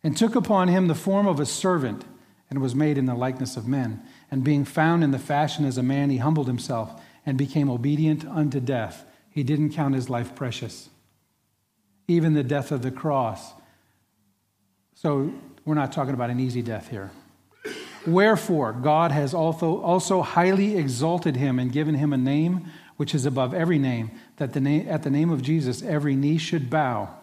and 0.01 0.15
took 0.15 0.33
upon 0.33 0.69
him 0.69 0.87
the 0.87 0.95
form 0.95 1.27
of 1.27 1.39
a 1.39 1.45
servant, 1.45 2.05
and 2.49 2.59
was 2.59 2.73
made 2.73 2.97
in 2.97 3.05
the 3.05 3.13
likeness 3.13 3.57
of 3.57 3.67
men. 3.67 4.01
And 4.31 4.43
being 4.43 4.65
found 4.65 5.03
in 5.03 5.11
the 5.11 5.19
fashion 5.19 5.65
as 5.65 5.77
a 5.77 5.83
man, 5.83 6.09
he 6.09 6.17
humbled 6.17 6.47
himself 6.47 6.99
and 7.25 7.37
became 7.37 7.69
obedient 7.69 8.25
unto 8.25 8.59
death. 8.59 9.05
He 9.29 9.43
didn't 9.43 9.73
count 9.73 9.93
his 9.93 10.09
life 10.09 10.33
precious 10.33 10.89
even 12.09 12.33
the 12.33 12.43
death 12.43 12.71
of 12.71 12.81
the 12.81 12.91
cross. 12.91 13.53
So 14.95 15.31
we're 15.63 15.75
not 15.75 15.93
talking 15.93 16.15
about 16.15 16.31
an 16.31 16.39
easy 16.39 16.61
death 16.61 16.89
here. 16.89 17.11
Wherefore, 18.07 18.73
God 18.73 19.11
has 19.11 19.33
also, 19.33 19.79
also 19.81 20.21
highly 20.21 20.75
exalted 20.77 21.35
him 21.35 21.59
and 21.59 21.71
given 21.71 21.95
him 21.95 22.11
a 22.11 22.17
name 22.17 22.67
which 22.97 23.13
is 23.13 23.25
above 23.25 23.53
every 23.53 23.77
name, 23.77 24.11
that 24.37 24.53
the 24.53 24.59
name, 24.59 24.87
at 24.89 25.03
the 25.03 25.09
name 25.09 25.29
of 25.29 25.41
Jesus 25.41 25.81
every 25.83 26.15
knee 26.15 26.37
should 26.37 26.69
bow 26.69 27.15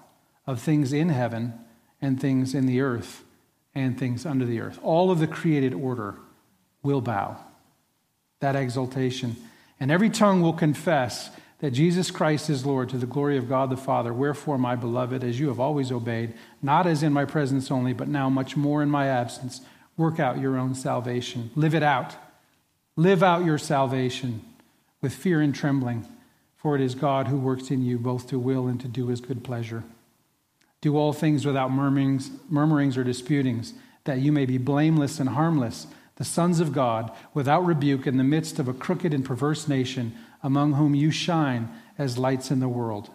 of 0.46 0.60
things 0.60 0.92
in 0.92 1.08
heaven 1.08 1.52
and 2.00 2.20
things 2.20 2.54
in 2.54 2.66
the 2.66 2.80
earth 2.80 3.24
and 3.74 3.98
things 3.98 4.24
under 4.24 4.44
the 4.44 4.60
earth. 4.60 4.78
All 4.82 5.10
of 5.10 5.18
the 5.18 5.26
created 5.26 5.74
order 5.74 6.14
will 6.82 7.00
bow. 7.00 7.36
That 8.40 8.56
exaltation. 8.56 9.36
And 9.80 9.90
every 9.90 10.08
tongue 10.08 10.40
will 10.40 10.54
confess 10.54 11.30
that 11.58 11.70
Jesus 11.70 12.10
Christ 12.10 12.50
is 12.50 12.66
Lord 12.66 12.90
to 12.90 12.98
the 12.98 13.06
glory 13.06 13.38
of 13.38 13.48
God 13.48 13.70
the 13.70 13.76
Father. 13.76 14.12
Wherefore, 14.12 14.58
my 14.58 14.76
beloved, 14.76 15.24
as 15.24 15.40
you 15.40 15.48
have 15.48 15.60
always 15.60 15.90
obeyed, 15.90 16.34
not 16.62 16.86
as 16.86 17.02
in 17.02 17.12
my 17.12 17.24
presence 17.24 17.70
only, 17.70 17.92
but 17.92 18.08
now 18.08 18.28
much 18.28 18.56
more 18.56 18.82
in 18.82 18.90
my 18.90 19.06
absence, 19.06 19.62
work 19.96 20.20
out 20.20 20.38
your 20.38 20.58
own 20.58 20.74
salvation. 20.74 21.50
Live 21.54 21.74
it 21.74 21.82
out. 21.82 22.14
Live 22.94 23.22
out 23.22 23.44
your 23.44 23.58
salvation 23.58 24.42
with 25.00 25.14
fear 25.14 25.40
and 25.40 25.54
trembling, 25.54 26.06
for 26.56 26.74
it 26.74 26.82
is 26.82 26.94
God 26.94 27.28
who 27.28 27.38
works 27.38 27.70
in 27.70 27.84
you 27.84 27.98
both 27.98 28.28
to 28.28 28.38
will 28.38 28.66
and 28.66 28.80
to 28.80 28.88
do 28.88 29.06
his 29.06 29.20
good 29.20 29.42
pleasure. 29.42 29.84
Do 30.82 30.96
all 30.96 31.12
things 31.12 31.46
without 31.46 31.70
murmurings, 31.70 32.30
murmurings 32.50 32.98
or 32.98 33.04
disputings, 33.04 33.72
that 34.04 34.18
you 34.18 34.30
may 34.30 34.46
be 34.46 34.58
blameless 34.58 35.18
and 35.18 35.30
harmless, 35.30 35.86
the 36.16 36.24
sons 36.24 36.60
of 36.60 36.72
God, 36.72 37.10
without 37.34 37.64
rebuke 37.64 38.06
in 38.06 38.18
the 38.18 38.24
midst 38.24 38.58
of 38.58 38.68
a 38.68 38.74
crooked 38.74 39.12
and 39.12 39.24
perverse 39.24 39.68
nation 39.68 40.14
among 40.42 40.74
whom 40.74 40.94
you 40.94 41.10
shine 41.10 41.68
as 41.98 42.18
lights 42.18 42.50
in 42.50 42.60
the 42.60 42.68
world, 42.68 43.10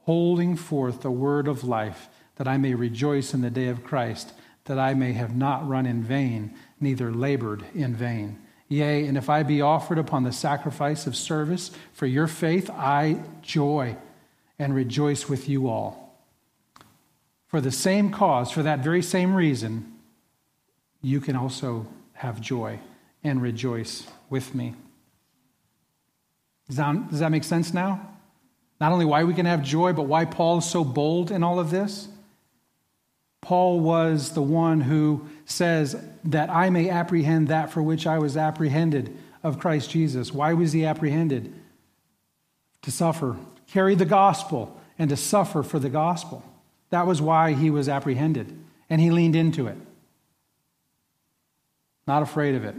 holding 0.00 0.56
forth 0.56 1.02
the 1.02 1.10
word 1.10 1.48
of 1.48 1.64
life, 1.64 2.08
that 2.36 2.48
I 2.48 2.56
may 2.56 2.74
rejoice 2.74 3.34
in 3.34 3.40
the 3.40 3.50
day 3.50 3.68
of 3.68 3.84
Christ, 3.84 4.32
that 4.64 4.78
I 4.78 4.94
may 4.94 5.12
have 5.12 5.34
not 5.34 5.66
run 5.66 5.86
in 5.86 6.02
vain, 6.02 6.54
neither 6.80 7.12
labored 7.12 7.64
in 7.74 7.94
vain. 7.94 8.38
Yea, 8.68 9.06
and 9.06 9.16
if 9.16 9.30
I 9.30 9.42
be 9.42 9.60
offered 9.60 9.98
upon 9.98 10.24
the 10.24 10.32
sacrifice 10.32 11.06
of 11.06 11.14
service 11.14 11.70
for 11.92 12.06
your 12.06 12.26
faith, 12.26 12.68
I 12.70 13.22
joy 13.42 13.96
and 14.58 14.74
rejoice 14.74 15.28
with 15.28 15.48
you 15.48 15.68
all. 15.68 16.18
For 17.46 17.60
the 17.60 17.70
same 17.70 18.10
cause, 18.10 18.50
for 18.50 18.62
that 18.64 18.80
very 18.80 19.02
same 19.02 19.34
reason, 19.34 19.94
you 21.00 21.20
can 21.20 21.36
also 21.36 21.86
have 22.14 22.40
joy 22.40 22.80
and 23.22 23.40
rejoice 23.40 24.06
with 24.28 24.54
me. 24.54 24.74
Does 26.68 26.76
that, 26.76 27.10
does 27.10 27.20
that 27.20 27.30
make 27.30 27.44
sense 27.44 27.72
now? 27.72 28.08
Not 28.80 28.92
only 28.92 29.04
why 29.04 29.24
we 29.24 29.34
can 29.34 29.46
have 29.46 29.62
joy, 29.62 29.92
but 29.92 30.02
why 30.02 30.24
Paul 30.24 30.58
is 30.58 30.68
so 30.68 30.84
bold 30.84 31.30
in 31.30 31.42
all 31.42 31.58
of 31.58 31.70
this. 31.70 32.08
Paul 33.40 33.80
was 33.80 34.32
the 34.32 34.42
one 34.42 34.80
who 34.80 35.28
says 35.44 35.96
that 36.24 36.50
I 36.50 36.68
may 36.68 36.90
apprehend 36.90 37.48
that 37.48 37.70
for 37.70 37.82
which 37.82 38.06
I 38.06 38.18
was 38.18 38.36
apprehended 38.36 39.16
of 39.42 39.60
Christ 39.60 39.90
Jesus. 39.90 40.32
Why 40.32 40.52
was 40.52 40.72
he 40.72 40.84
apprehended? 40.84 41.54
To 42.82 42.90
suffer, 42.90 43.36
carry 43.68 43.94
the 43.94 44.04
gospel, 44.04 44.80
and 44.98 45.10
to 45.10 45.16
suffer 45.16 45.62
for 45.62 45.78
the 45.78 45.88
gospel. 45.88 46.42
That 46.90 47.06
was 47.06 47.22
why 47.22 47.52
he 47.52 47.70
was 47.70 47.88
apprehended, 47.88 48.58
and 48.90 49.00
he 49.00 49.10
leaned 49.10 49.36
into 49.36 49.68
it. 49.68 49.76
Not 52.06 52.22
afraid 52.22 52.54
of 52.54 52.64
it. 52.64 52.74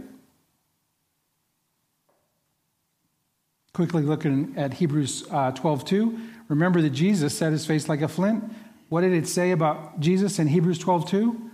Quickly 3.78 4.02
looking 4.02 4.54
at 4.56 4.74
Hebrews 4.74 5.24
uh, 5.30 5.52
12 5.52 5.84
2. 5.84 6.20
Remember 6.48 6.82
that 6.82 6.90
Jesus 6.90 7.38
set 7.38 7.52
his 7.52 7.64
face 7.64 7.88
like 7.88 8.02
a 8.02 8.08
flint. 8.08 8.42
What 8.88 9.02
did 9.02 9.12
it 9.12 9.28
say 9.28 9.52
about 9.52 10.00
Jesus 10.00 10.40
in 10.40 10.48
Hebrews 10.48 10.80
12 10.80 11.08
2? 11.08 11.50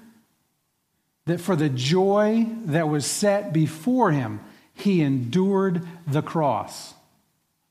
That 1.26 1.38
for 1.38 1.54
the 1.54 1.68
joy 1.68 2.46
that 2.64 2.88
was 2.88 3.04
set 3.04 3.52
before 3.52 4.10
him, 4.10 4.40
he 4.72 5.02
endured 5.02 5.86
the 6.06 6.22
cross. 6.22 6.94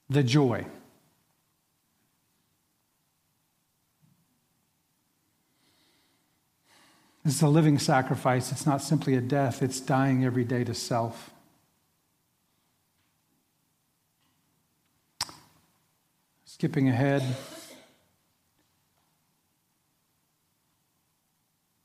The 0.08 0.22
joy. 0.22 0.68
This 7.26 7.34
is 7.38 7.42
a 7.42 7.48
living 7.48 7.80
sacrifice. 7.80 8.52
It's 8.52 8.68
not 8.68 8.84
simply 8.84 9.16
a 9.16 9.22
death, 9.22 9.64
it's 9.64 9.80
dying 9.80 10.24
every 10.24 10.44
day 10.44 10.64
to 10.64 10.76
self. 10.76 11.33
Skipping 16.64 16.88
ahead. 16.88 17.22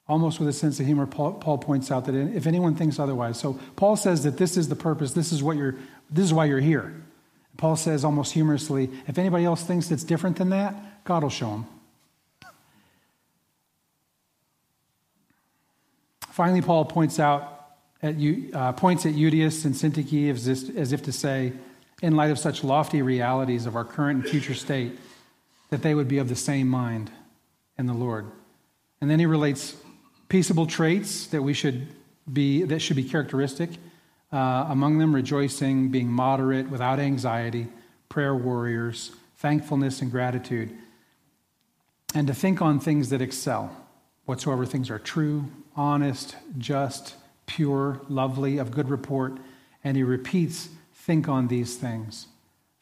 Almost 0.07 0.39
with 0.39 0.49
a 0.49 0.53
sense 0.53 0.79
of 0.79 0.87
humor, 0.87 1.05
Paul, 1.05 1.33
Paul, 1.33 1.59
points 1.59 1.91
out 1.91 2.05
that 2.05 2.14
if 2.14 2.47
anyone 2.47 2.76
thinks 2.76 3.01
otherwise, 3.01 3.41
so 3.41 3.59
Paul 3.74 3.97
says 3.97 4.22
that 4.22 4.37
this 4.37 4.57
is 4.57 4.68
the 4.68 4.76
purpose, 4.76 5.14
this 5.14 5.33
is 5.33 5.43
what 5.43 5.57
you're, 5.57 5.74
this 6.12 6.26
is 6.26 6.33
why 6.33 6.45
you're 6.45 6.61
here. 6.61 6.95
Paul 7.57 7.74
says 7.74 8.05
almost 8.05 8.33
humorously, 8.33 8.89
if 9.09 9.18
anybody 9.18 9.45
else 9.45 9.64
thinks 9.64 9.91
it's 9.91 10.05
different 10.05 10.37
than 10.37 10.51
that, 10.51 11.03
God 11.03 11.24
will 11.24 11.31
show 11.31 11.51
them. 11.51 11.66
Finally, 16.31 16.62
Paul 16.62 16.85
points 16.85 17.18
out 17.18 17.72
at, 18.01 18.14
uh, 18.55 18.70
points 18.74 19.05
at 19.07 19.14
Euodias 19.14 19.64
and 19.64 19.74
Syntyche 19.74 20.31
as, 20.31 20.70
as 20.70 20.93
if 20.93 21.03
to 21.03 21.11
say, 21.11 21.53
in 22.03 22.16
light 22.16 22.30
of 22.30 22.38
such 22.38 22.62
lofty 22.62 23.03
realities 23.03 23.66
of 23.66 23.76
our 23.76 23.84
current 23.84 24.22
and 24.22 24.30
future 24.30 24.55
state, 24.55 24.99
that 25.70 25.82
they 25.82 25.94
would 25.94 26.09
be 26.09 26.18
of 26.18 26.28
the 26.28 26.36
same 26.36 26.68
mind 26.68 27.11
in 27.76 27.86
the 27.86 27.94
Lord. 27.94 28.26
And 29.01 29.11
then 29.11 29.18
he 29.18 29.26
relates 29.26 29.76
peaceable 30.28 30.66
traits 30.66 31.26
that 31.28 31.42
we 31.42 31.53
should 31.55 31.88
be 32.30 32.62
that 32.64 32.80
should 32.80 32.96
be 32.96 33.05
characteristic 33.05 33.70
uh, 34.32 34.66
among 34.68 34.99
them 34.99 35.14
rejoicing, 35.14 35.90
being 35.90 36.09
moderate, 36.09 36.68
without 36.68 36.99
anxiety, 36.99 37.66
prayer 38.09 38.34
warriors, 38.34 39.12
thankfulness 39.38 40.03
and 40.03 40.11
gratitude, 40.11 40.76
and 42.14 42.26
to 42.26 42.34
think 42.34 42.61
on 42.61 42.80
things 42.80 43.11
that 43.11 43.22
excel, 43.22 43.74
whatsoever 44.26 44.66
things 44.66 44.90
are 44.90 44.99
true, 44.99 45.46
honest, 45.76 46.36
just, 46.59 47.14
pure, 47.46 48.01
lovely, 48.09 48.59
of 48.59 48.70
good 48.70 48.90
report. 48.90 49.38
And 49.84 49.96
he 49.96 50.03
repeats, 50.03 50.68
think 51.09 51.26
on 51.26 51.48
these 51.48 51.76
things. 51.76 52.26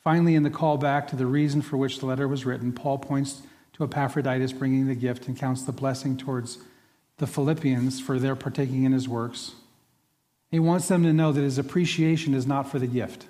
Finally, 0.03 0.35
in 0.35 0.43
the 0.43 0.51
call 0.51 0.77
back 0.77 1.07
to 1.07 1.15
the 1.15 1.27
reason 1.27 1.63
for 1.63 1.77
which 1.77 2.01
the 2.01 2.07
letter 2.07 2.27
was 2.27 2.45
written, 2.45 2.73
Paul 2.73 2.99
points 2.99 3.43
to 3.75 3.85
Epaphroditus 3.85 4.53
bringing 4.53 4.89
the 4.89 4.97
gift 4.97 5.29
and 5.29 5.39
counts 5.39 5.63
the 5.63 5.71
blessing 5.71 6.17
towards 6.17 6.59
the 7.19 7.29
Philippians 7.29 8.01
for 8.01 8.19
their 8.19 8.35
partaking 8.35 8.83
in 8.83 8.91
his 8.91 9.09
works. 9.09 9.53
He 10.51 10.59
wants 10.59 10.89
them 10.89 11.05
to 11.05 11.13
know 11.13 11.31
that 11.31 11.41
his 11.41 11.57
appreciation 11.57 12.35
is 12.35 12.49
not 12.49 12.69
for 12.69 12.81
the 12.81 12.89
gift. 12.89 13.27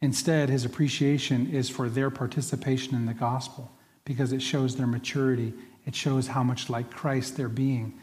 Instead, 0.00 0.48
his 0.48 0.64
appreciation 0.64 1.48
is 1.52 1.70
for 1.70 1.88
their 1.88 2.10
participation 2.10 2.96
in 2.96 3.06
the 3.06 3.14
gospel 3.14 3.70
because 4.04 4.32
it 4.32 4.42
shows 4.42 4.74
their 4.74 4.88
maturity. 4.88 5.54
It 5.86 5.94
shows 5.94 6.26
how 6.26 6.42
much 6.42 6.68
like 6.68 6.90
Christ 6.90 7.36
they're 7.36 7.48
being. 7.48 7.94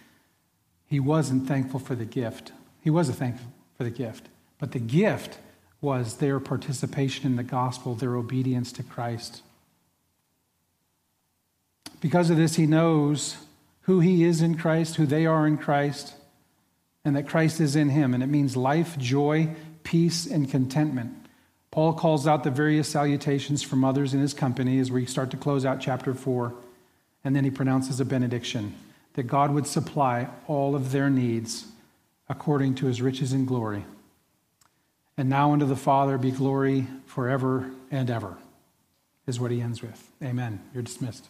He 0.88 1.02
wasn't 1.02 1.50
thankful 1.50 1.82
for 1.82 1.96
the 1.96 2.06
gift. 2.06 2.54
He 2.80 2.90
was 2.90 3.10
thankful 3.10 3.52
for 3.80 3.86
the 3.86 3.90
gift. 3.90 4.28
But 4.60 4.74
the 4.74 4.80
gift 4.80 5.40
was 5.80 6.18
their 6.18 6.42
participation 6.42 7.26
in 7.26 7.38
the 7.38 7.44
gospel, 7.44 7.96
their 7.96 8.18
obedience 8.18 8.74
to 8.74 8.84
Christ. 8.84 9.42
Because 12.02 12.30
of 12.30 12.36
this, 12.36 12.56
he 12.56 12.68
knows 12.68 13.38
who 13.84 14.02
he 14.02 14.26
is 14.26 14.42
in 14.42 14.58
Christ, 14.58 14.98
who 14.98 15.06
they 15.06 15.26
are 15.26 15.48
in 15.48 15.58
Christ, 15.58 16.14
and 17.06 17.16
that 17.16 17.30
Christ 17.30 17.62
is 17.62 17.78
in 17.78 17.88
him. 17.88 18.14
And 18.14 18.22
it 18.22 18.28
means 18.28 18.58
life, 18.58 18.98
joy, 18.98 19.56
peace, 19.84 20.26
and 20.26 20.52
contentment. 20.52 21.16
Paul 21.72 21.94
calls 21.94 22.28
out 22.28 22.44
the 22.44 22.52
various 22.52 22.90
salutations 22.90 23.62
from 23.62 23.86
others 23.86 24.14
in 24.14 24.20
his 24.20 24.34
company 24.34 24.80
as 24.80 24.92
we 24.92 25.06
start 25.06 25.32
to 25.32 25.38
close 25.38 25.66
out 25.66 25.80
chapter 25.80 26.14
4. 26.14 26.54
And 27.24 27.34
then 27.34 27.46
he 27.46 27.50
pronounces 27.50 28.02
a 28.02 28.06
benediction 28.06 28.76
that 29.14 29.24
God 29.24 29.54
would 29.54 29.68
supply 29.68 30.28
all 30.48 30.76
of 30.76 30.92
their 30.92 31.10
needs 31.10 31.66
according 32.30 32.76
to 32.76 32.86
his 32.86 33.02
riches 33.02 33.32
and 33.32 33.48
glory. 33.48 33.86
And 35.18 35.28
now 35.30 35.52
unto 35.52 35.66
the 35.66 35.76
Father 35.76 36.18
be 36.18 36.32
glory 36.32 36.88
forever 37.06 37.72
and 37.92 38.10
ever, 38.10 38.38
is 39.28 39.40
what 39.40 39.52
he 39.52 39.62
ends 39.62 39.82
with. 39.82 40.12
Amen. 40.24 40.62
You're 40.74 40.84
dismissed. 40.84 41.28